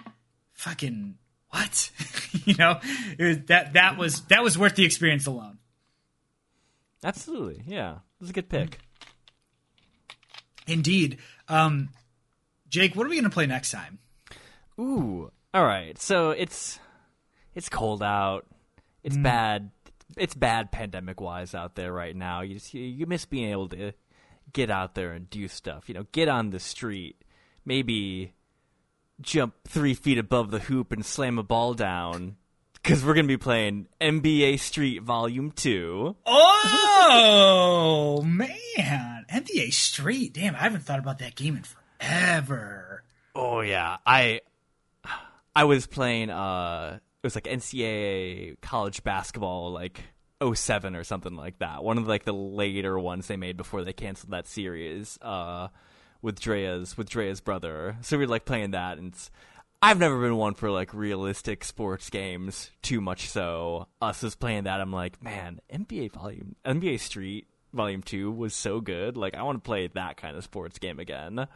fucking 0.55 1.16
what? 1.51 1.91
you 2.45 2.55
know, 2.55 2.81
was, 3.18 3.39
that 3.47 3.74
that 3.74 3.97
was 3.99 4.22
that 4.22 4.43
was 4.43 4.59
worth 4.59 4.74
the 4.74 4.85
experience 4.85 5.27
alone. 5.27 5.59
Absolutely, 7.05 7.62
yeah, 7.66 7.93
it 7.93 8.20
was 8.20 8.31
a 8.31 8.33
good 8.33 8.49
pick. 8.49 8.79
Indeed, 10.66 11.18
um, 11.49 11.91
Jake. 12.68 12.97
What 12.97 13.07
are 13.07 13.11
we 13.11 13.16
going 13.16 13.24
to 13.24 13.31
play 13.31 13.47
next 13.47 13.70
time? 13.70 13.99
Ooh, 14.79 15.31
all 15.55 15.64
right. 15.64 15.99
So 15.99 16.31
it's 16.31 16.79
it's 17.55 17.68
cold 17.68 18.03
out. 18.03 18.47
It's 19.03 19.16
mm. 19.16 19.22
bad. 19.22 19.70
It's 20.16 20.35
bad 20.35 20.70
pandemic 20.70 21.20
wise 21.20 21.55
out 21.55 21.74
there 21.74 21.93
right 21.93 22.14
now. 22.14 22.43
You 22.43 22.55
just, 22.55 22.72
you 22.74 23.07
miss 23.07 23.24
being 23.24 23.51
able 23.51 23.68
to 23.70 23.93
get 24.57 24.70
out 24.70 24.94
there 24.94 25.12
and 25.12 25.28
do 25.28 25.46
stuff. 25.46 25.86
You 25.86 25.94
know, 25.94 26.07
get 26.12 26.28
on 26.28 26.48
the 26.50 26.59
street. 26.59 27.22
Maybe 27.64 28.32
jump 29.20 29.54
three 29.68 29.92
feet 29.92 30.16
above 30.18 30.50
the 30.50 30.61
hoop 30.61 30.92
and 30.92 31.04
slam 31.04 31.38
a 31.38 31.42
ball 31.42 31.74
down. 31.74 32.36
Because 32.72 33.04
we're 33.04 33.14
going 33.14 33.26
to 33.26 33.28
be 33.28 33.36
playing 33.36 33.88
NBA 34.00 34.59
Street 34.61 35.02
Volume 35.02 35.50
2. 35.50 36.16
Oh, 36.24 38.22
man. 38.24 39.26
NBA 39.30 39.72
Street. 39.74 40.32
Damn, 40.32 40.54
I 40.54 40.61
haven't 40.61 40.84
thought 40.84 41.00
about 41.00 41.18
that 41.18 41.34
game 41.34 41.57
in 41.57 41.64
forever. 41.64 43.02
Oh, 43.34 43.61
yeah. 43.61 43.98
I 44.07 44.40
I 45.54 45.64
was 45.64 45.86
playing, 45.86 46.30
uh, 46.30 46.98
it 46.98 47.26
was 47.26 47.34
like 47.34 47.44
NCAA 47.44 48.61
college 48.62 49.02
basketball, 49.02 49.72
like 49.72 50.00
07 50.43 50.97
or 50.97 51.05
something 51.05 51.37
like 51.37 51.59
that. 51.59 51.82
One 51.82 51.99
of 51.99 52.07
like 52.07 52.24
the 52.24 52.34
later 52.34 52.99
ones 52.99 53.26
they 53.26 53.37
made 53.37 53.57
before 53.57 53.84
they 53.84 53.93
canceled 53.93 54.32
that 54.32 54.47
series. 54.47 55.18
Uh, 55.22 55.68
with 56.22 56.41
Drea's 56.41 56.97
with 56.97 57.09
Drea's 57.09 57.41
brother. 57.41 57.97
So 58.03 58.18
we 58.18 58.24
are 58.24 58.28
like 58.28 58.45
playing 58.45 58.72
that, 58.72 58.99
and 58.99 59.14
I've 59.80 59.99
never 59.99 60.20
been 60.20 60.37
one 60.37 60.55
for 60.55 60.70
like 60.70 60.93
realistic 60.93 61.64
sports 61.64 62.11
games 62.11 62.70
too 62.82 63.01
much. 63.01 63.28
So 63.28 63.89
us 64.01 64.24
as 64.24 64.34
playing 64.34 64.64
that, 64.64 64.80
I'm 64.80 64.93
like, 64.93 65.22
man, 65.22 65.61
NBA 65.72 66.12
Volume 66.12 66.57
NBA 66.64 67.01
Street 67.01 67.47
Volume 67.72 68.03
Two 68.03 68.32
was 68.32 68.55
so 68.55 68.80
good. 68.80 69.16
Like 69.16 69.37
I 69.37 69.43
want 69.43 69.62
to 69.62 69.66
play 69.66 69.87
that 69.89 70.16
kind 70.16 70.37
of 70.37 70.45
sports 70.45 70.78
game 70.78 70.99
again. 70.99 71.47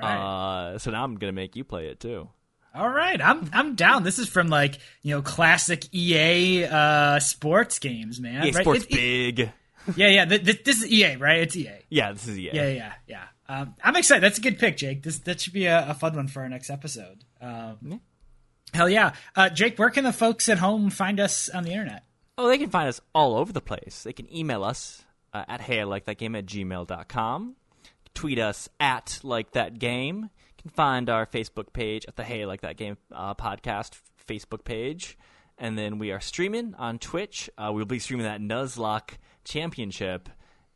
Right. 0.00 0.72
Uh, 0.72 0.78
so 0.78 0.90
now 0.90 1.04
I'm 1.04 1.16
gonna 1.16 1.32
make 1.32 1.56
you 1.56 1.64
play 1.64 1.86
it 1.86 2.00
too. 2.00 2.28
All 2.74 2.88
right, 2.88 3.20
I'm 3.20 3.50
I'm 3.52 3.74
down. 3.74 4.04
This 4.04 4.18
is 4.18 4.28
from 4.28 4.48
like 4.48 4.78
you 5.02 5.14
know 5.14 5.22
classic 5.22 5.92
EA 5.92 6.64
uh, 6.64 7.18
sports 7.18 7.78
games, 7.78 8.20
man. 8.20 8.46
EA 8.46 8.52
right? 8.52 8.62
Sports 8.62 8.84
it, 8.84 8.90
big. 8.90 9.40
It, 9.40 9.50
yeah, 9.96 10.08
yeah. 10.08 10.24
This, 10.24 10.58
this 10.64 10.82
is 10.82 10.86
EA, 10.86 11.16
right? 11.16 11.40
It's 11.40 11.56
EA. 11.56 11.70
Yeah, 11.88 12.12
this 12.12 12.28
is 12.28 12.38
EA. 12.38 12.50
Yeah, 12.52 12.68
yeah, 12.68 12.92
yeah. 13.08 13.24
Um, 13.48 13.74
I'm 13.82 13.96
excited. 13.96 14.22
That's 14.22 14.38
a 14.38 14.42
good 14.42 14.58
pick, 14.58 14.76
Jake. 14.76 15.02
This 15.02 15.18
that 15.20 15.40
should 15.40 15.52
be 15.52 15.66
a, 15.66 15.90
a 15.90 15.94
fun 15.94 16.14
one 16.14 16.28
for 16.28 16.42
our 16.42 16.48
next 16.48 16.70
episode. 16.70 17.24
Um, 17.40 17.78
yeah. 17.82 17.96
Hell 18.72 18.88
yeah, 18.88 19.12
uh, 19.34 19.48
Jake. 19.48 19.76
Where 19.76 19.90
can 19.90 20.04
the 20.04 20.12
folks 20.12 20.48
at 20.48 20.58
home 20.58 20.90
find 20.90 21.18
us 21.18 21.48
on 21.48 21.64
the 21.64 21.72
internet? 21.72 22.04
Oh, 22.38 22.48
they 22.48 22.58
can 22.58 22.70
find 22.70 22.88
us 22.88 23.00
all 23.14 23.34
over 23.34 23.52
the 23.52 23.60
place. 23.60 24.04
They 24.04 24.12
can 24.12 24.32
email 24.34 24.62
us 24.62 25.04
uh, 25.32 25.44
at 25.48 25.60
hey 25.60 25.80
I 25.80 25.84
like 25.84 26.04
that 26.04 26.18
game 26.18 26.36
at 26.36 26.46
gmail.com. 26.46 27.56
Tweet 28.14 28.38
us 28.38 28.68
at 28.78 29.20
like 29.22 29.52
that 29.52 29.78
game. 29.78 30.30
You 30.60 30.70
can 30.70 30.76
find 30.76 31.08
our 31.08 31.24
Facebook 31.24 31.72
page 31.72 32.04
at 32.06 32.16
the 32.16 32.24
Hey 32.24 32.44
like 32.44 32.60
that 32.60 32.76
game 32.76 32.98
uh, 33.10 33.34
podcast 33.34 33.98
Facebook 34.28 34.62
page. 34.62 35.16
And 35.56 35.78
then 35.78 35.98
we 35.98 36.12
are 36.12 36.20
streaming 36.20 36.74
on 36.78 36.98
Twitch. 36.98 37.48
Uh, 37.56 37.70
we'll 37.72 37.86
be 37.86 37.98
streaming 37.98 38.24
that 38.26 38.40
Nuzlocke 38.42 39.12
Championship 39.44 40.28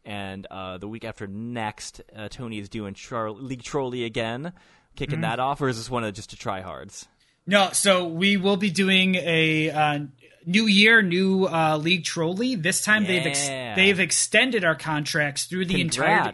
and 0.05 0.47
uh, 0.51 0.79
the 0.79 0.89
week 0.89 1.05
after 1.05 1.27
next, 1.27 2.01
uh, 2.15 2.29
Tony 2.29 2.59
is 2.59 2.69
doing 2.69 2.95
Char- 2.95 3.31
League 3.31 3.63
Trolley 3.63 4.05
again, 4.05 4.53
kicking 4.97 5.17
mm-hmm. 5.17 5.23
that 5.23 5.41
off, 5.41 5.61
or 5.61 5.69
is 5.69 5.77
this 5.77 5.91
one 5.91 6.05
of 6.05 6.13
just 6.15 6.31
to 6.31 6.37
try 6.37 6.61
hards? 6.61 7.07
No, 7.47 7.71
so 7.73 8.07
we 8.07 8.37
will 8.37 8.57
be 8.57 8.71
doing 8.71 9.17
a 9.17 9.71
uh, 9.71 9.99
new 10.47 10.67
year, 10.67 11.03
new 11.03 11.47
uh, 11.47 11.79
League 11.79 12.05
Trolley. 12.05 12.55
This 12.55 12.83
time 12.83 13.03
yeah. 13.05 13.09
they've 13.09 13.27
ex- 13.27 13.77
they've 13.77 14.01
extended 14.01 14.65
our 14.65 14.75
contracts 14.75 15.45
through 15.45 15.67
the 15.67 15.81
entire 15.81 16.33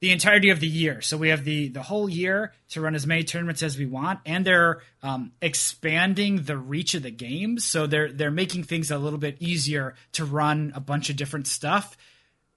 the 0.00 0.12
entirety 0.12 0.50
of 0.50 0.60
the 0.60 0.68
year. 0.68 1.00
So 1.00 1.16
we 1.16 1.30
have 1.30 1.44
the 1.44 1.68
the 1.68 1.82
whole 1.82 2.08
year 2.08 2.52
to 2.70 2.80
run 2.80 2.94
as 2.94 3.06
many 3.06 3.24
tournaments 3.24 3.62
as 3.62 3.78
we 3.78 3.86
want, 3.86 4.20
and 4.26 4.44
they're 4.44 4.82
um, 5.02 5.32
expanding 5.40 6.42
the 6.42 6.58
reach 6.58 6.94
of 6.94 7.02
the 7.02 7.10
games. 7.10 7.64
So 7.64 7.86
they're 7.86 8.12
they're 8.12 8.30
making 8.30 8.64
things 8.64 8.90
a 8.90 8.98
little 8.98 9.18
bit 9.18 9.36
easier 9.40 9.94
to 10.12 10.24
run 10.24 10.72
a 10.74 10.80
bunch 10.80 11.10
of 11.10 11.16
different 11.16 11.46
stuff 11.46 11.96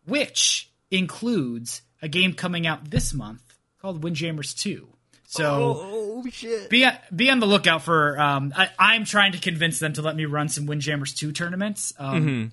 which 0.09 0.71
includes 0.91 1.81
a 2.01 2.07
game 2.07 2.33
coming 2.33 2.67
out 2.67 2.89
this 2.89 3.13
month 3.13 3.41
called 3.81 4.03
Windjammers 4.03 4.53
2. 4.55 4.87
So 5.27 5.77
oh, 5.79 6.25
shit. 6.31 6.69
be 6.71 6.87
be 7.15 7.29
on 7.29 7.39
the 7.39 7.45
lookout 7.45 7.83
for. 7.83 8.19
Um, 8.19 8.51
I, 8.55 8.95
am 8.95 9.05
trying 9.05 9.33
to 9.33 9.37
convince 9.37 9.77
them 9.77 9.93
to 9.93 10.01
let 10.01 10.15
me 10.15 10.25
run 10.25 10.49
some 10.49 10.65
Windjammers 10.65 11.13
2 11.13 11.31
tournaments. 11.31 11.93
Um, 11.99 12.21
mm-hmm. 12.21 12.47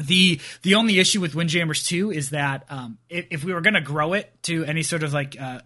The 0.00 0.40
the 0.62 0.76
only 0.76 1.00
issue 1.00 1.20
with 1.20 1.34
Windjammers 1.34 1.84
2 1.86 2.12
is 2.12 2.30
that 2.30 2.64
um, 2.70 2.98
if, 3.08 3.26
if, 3.30 3.44
we 3.44 3.52
were 3.52 3.60
going 3.60 3.74
to 3.74 3.80
grow 3.80 4.12
it 4.12 4.32
to 4.44 4.64
any 4.64 4.84
sort 4.84 5.02
of 5.02 5.12
like 5.12 5.36
uh, 5.40 5.58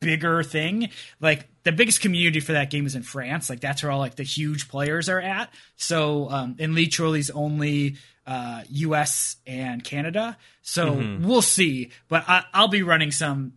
bigger 0.00 0.42
thing, 0.42 0.88
like 1.20 1.46
the 1.64 1.72
biggest 1.72 2.00
community 2.00 2.40
for 2.40 2.52
that 2.52 2.70
game 2.70 2.86
is 2.86 2.94
in 2.94 3.02
France. 3.02 3.50
Like 3.50 3.60
that's 3.60 3.82
where 3.82 3.92
all 3.92 3.98
like 3.98 4.14
the 4.14 4.22
huge 4.22 4.68
players 4.68 5.08
are 5.08 5.20
at. 5.20 5.50
So 5.76 6.30
um, 6.30 6.56
in 6.58 6.74
Lee 6.74 6.88
Trolley's 6.88 7.28
only 7.30 7.96
uh, 8.26 8.62
U.S. 8.70 9.36
and 9.46 9.82
Canada. 9.84 10.36
So 10.62 10.92
mm-hmm. 10.94 11.26
we'll 11.26 11.42
see. 11.42 11.90
But 12.08 12.24
I, 12.26 12.44
will 12.54 12.68
be 12.68 12.82
running 12.82 13.10
some 13.10 13.54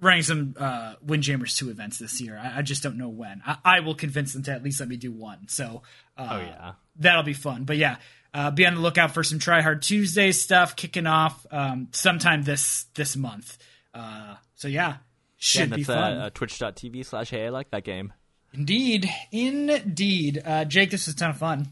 running 0.00 0.22
some 0.22 0.54
uh, 0.58 0.94
Windjammers 1.04 1.56
two 1.56 1.70
events 1.70 1.98
this 1.98 2.20
year. 2.20 2.38
I, 2.38 2.58
I 2.58 2.62
just 2.62 2.82
don't 2.82 2.96
know 2.96 3.08
when. 3.08 3.42
I, 3.46 3.56
I, 3.64 3.80
will 3.80 3.94
convince 3.94 4.32
them 4.32 4.42
to 4.44 4.52
at 4.52 4.62
least 4.62 4.80
let 4.80 4.88
me 4.88 4.96
do 4.96 5.12
one. 5.12 5.48
So 5.48 5.82
uh, 6.16 6.28
oh 6.30 6.38
yeah, 6.38 6.72
that'll 6.96 7.22
be 7.22 7.34
fun. 7.34 7.64
But 7.64 7.76
yeah. 7.76 7.96
Uh, 8.32 8.50
be 8.50 8.64
on 8.64 8.76
the 8.76 8.80
lookout 8.80 9.12
for 9.12 9.24
some 9.24 9.38
Try 9.38 9.60
Hard 9.60 9.82
Tuesday 9.82 10.30
stuff 10.32 10.76
kicking 10.76 11.06
off 11.06 11.44
um, 11.50 11.88
sometime 11.92 12.42
this 12.42 12.84
this 12.94 13.16
month. 13.16 13.58
Uh, 13.92 14.36
so 14.54 14.68
yeah, 14.68 14.96
should 15.36 15.70
yeah, 15.70 15.76
be 15.76 15.82
fun. 15.82 16.18
Uh, 16.18 16.24
uh, 16.26 16.30
Twitch.tv 16.30 17.04
slash 17.04 17.30
Hey 17.30 17.46
I 17.46 17.48
like 17.48 17.70
that 17.70 17.84
game. 17.84 18.12
Indeed, 18.52 19.08
indeed. 19.32 20.42
Uh, 20.44 20.64
Jake, 20.64 20.90
this 20.90 21.06
was 21.06 21.14
a 21.14 21.18
ton 21.18 21.30
of 21.30 21.38
fun. 21.38 21.68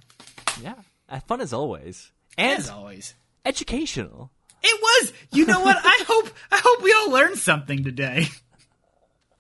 Yeah, 0.60 0.74
uh, 1.08 1.20
fun 1.20 1.40
as 1.40 1.52
always 1.52 2.12
and 2.36 2.58
as 2.58 2.68
always, 2.70 3.14
educational. 3.44 4.30
It 4.62 4.80
was. 4.80 5.12
You 5.32 5.46
know 5.46 5.60
what? 5.60 5.76
I 5.76 6.04
hope 6.08 6.30
I 6.50 6.60
hope 6.62 6.82
we 6.82 6.92
all 6.92 7.10
learned 7.10 7.38
something 7.38 7.84
today. 7.84 8.26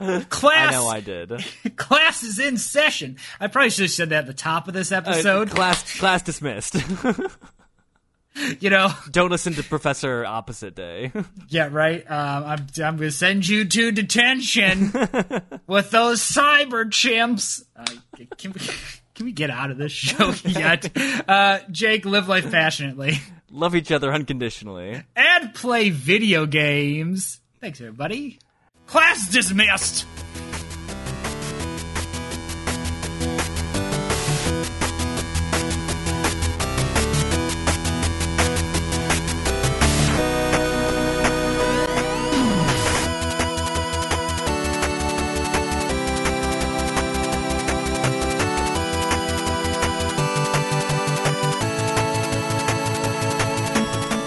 Class. 0.28 0.68
I 0.68 0.76
know 0.76 0.86
I 0.86 1.00
did. 1.00 1.44
Class 1.76 2.22
is 2.22 2.38
in 2.38 2.56
session. 2.56 3.16
I 3.40 3.48
probably 3.48 3.70
should 3.70 3.82
have 3.82 3.90
said 3.90 4.10
that 4.10 4.20
at 4.20 4.26
the 4.26 4.34
top 4.34 4.68
of 4.68 4.74
this 4.74 4.92
episode. 4.92 5.50
Uh, 5.50 5.54
class 5.54 5.98
class 5.98 6.22
dismissed. 6.22 6.74
you 8.60 8.70
know, 8.70 8.90
don't 9.10 9.30
listen 9.30 9.54
to 9.54 9.64
Professor 9.64 10.24
Opposite 10.24 10.76
Day. 10.76 11.10
yeah, 11.48 11.68
right. 11.72 12.08
Um, 12.08 12.44
I'm 12.44 12.58
I'm 12.76 12.96
going 12.96 12.98
to 12.98 13.10
send 13.10 13.48
you 13.48 13.64
to 13.64 13.90
detention 13.90 14.92
with 15.66 15.90
those 15.90 16.20
cyber 16.20 16.84
chimps. 16.84 17.64
Uh, 17.74 17.84
can 18.36 18.52
we? 18.52 18.60
Can 19.14 19.26
we 19.26 19.32
get 19.32 19.50
out 19.50 19.72
of 19.72 19.78
this 19.78 19.90
show 19.90 20.32
yet? 20.44 20.96
Uh, 21.28 21.58
Jake, 21.72 22.04
live 22.04 22.28
life 22.28 22.52
passionately. 22.52 23.18
Love 23.50 23.74
each 23.74 23.90
other 23.90 24.12
unconditionally. 24.12 25.02
And 25.16 25.54
play 25.54 25.90
video 25.90 26.46
games. 26.46 27.40
Thanks, 27.60 27.80
everybody. 27.80 28.38
Class 28.88 29.28
dismissed. 29.28 30.06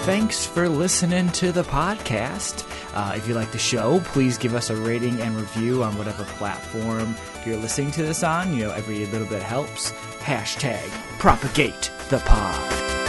Thanks 0.04 0.46
for 0.46 0.68
listening 0.68 1.30
to 1.30 1.50
the 1.50 1.64
podcast. 1.64 2.71
Uh, 2.94 3.14
if 3.16 3.26
you 3.26 3.34
like 3.34 3.50
the 3.52 3.58
show, 3.58 4.00
please 4.06 4.36
give 4.36 4.54
us 4.54 4.70
a 4.70 4.76
rating 4.76 5.20
and 5.20 5.34
review 5.36 5.82
on 5.82 5.96
whatever 5.96 6.24
platform 6.24 7.16
you're 7.46 7.56
listening 7.56 7.90
to 7.92 8.02
this 8.02 8.22
on. 8.22 8.52
You 8.54 8.66
know, 8.66 8.72
every 8.72 9.06
little 9.06 9.26
bit 9.26 9.42
helps. 9.42 9.92
Hashtag 10.20 10.88
propagate 11.18 11.90
the 12.08 12.18
pod. 12.18 13.01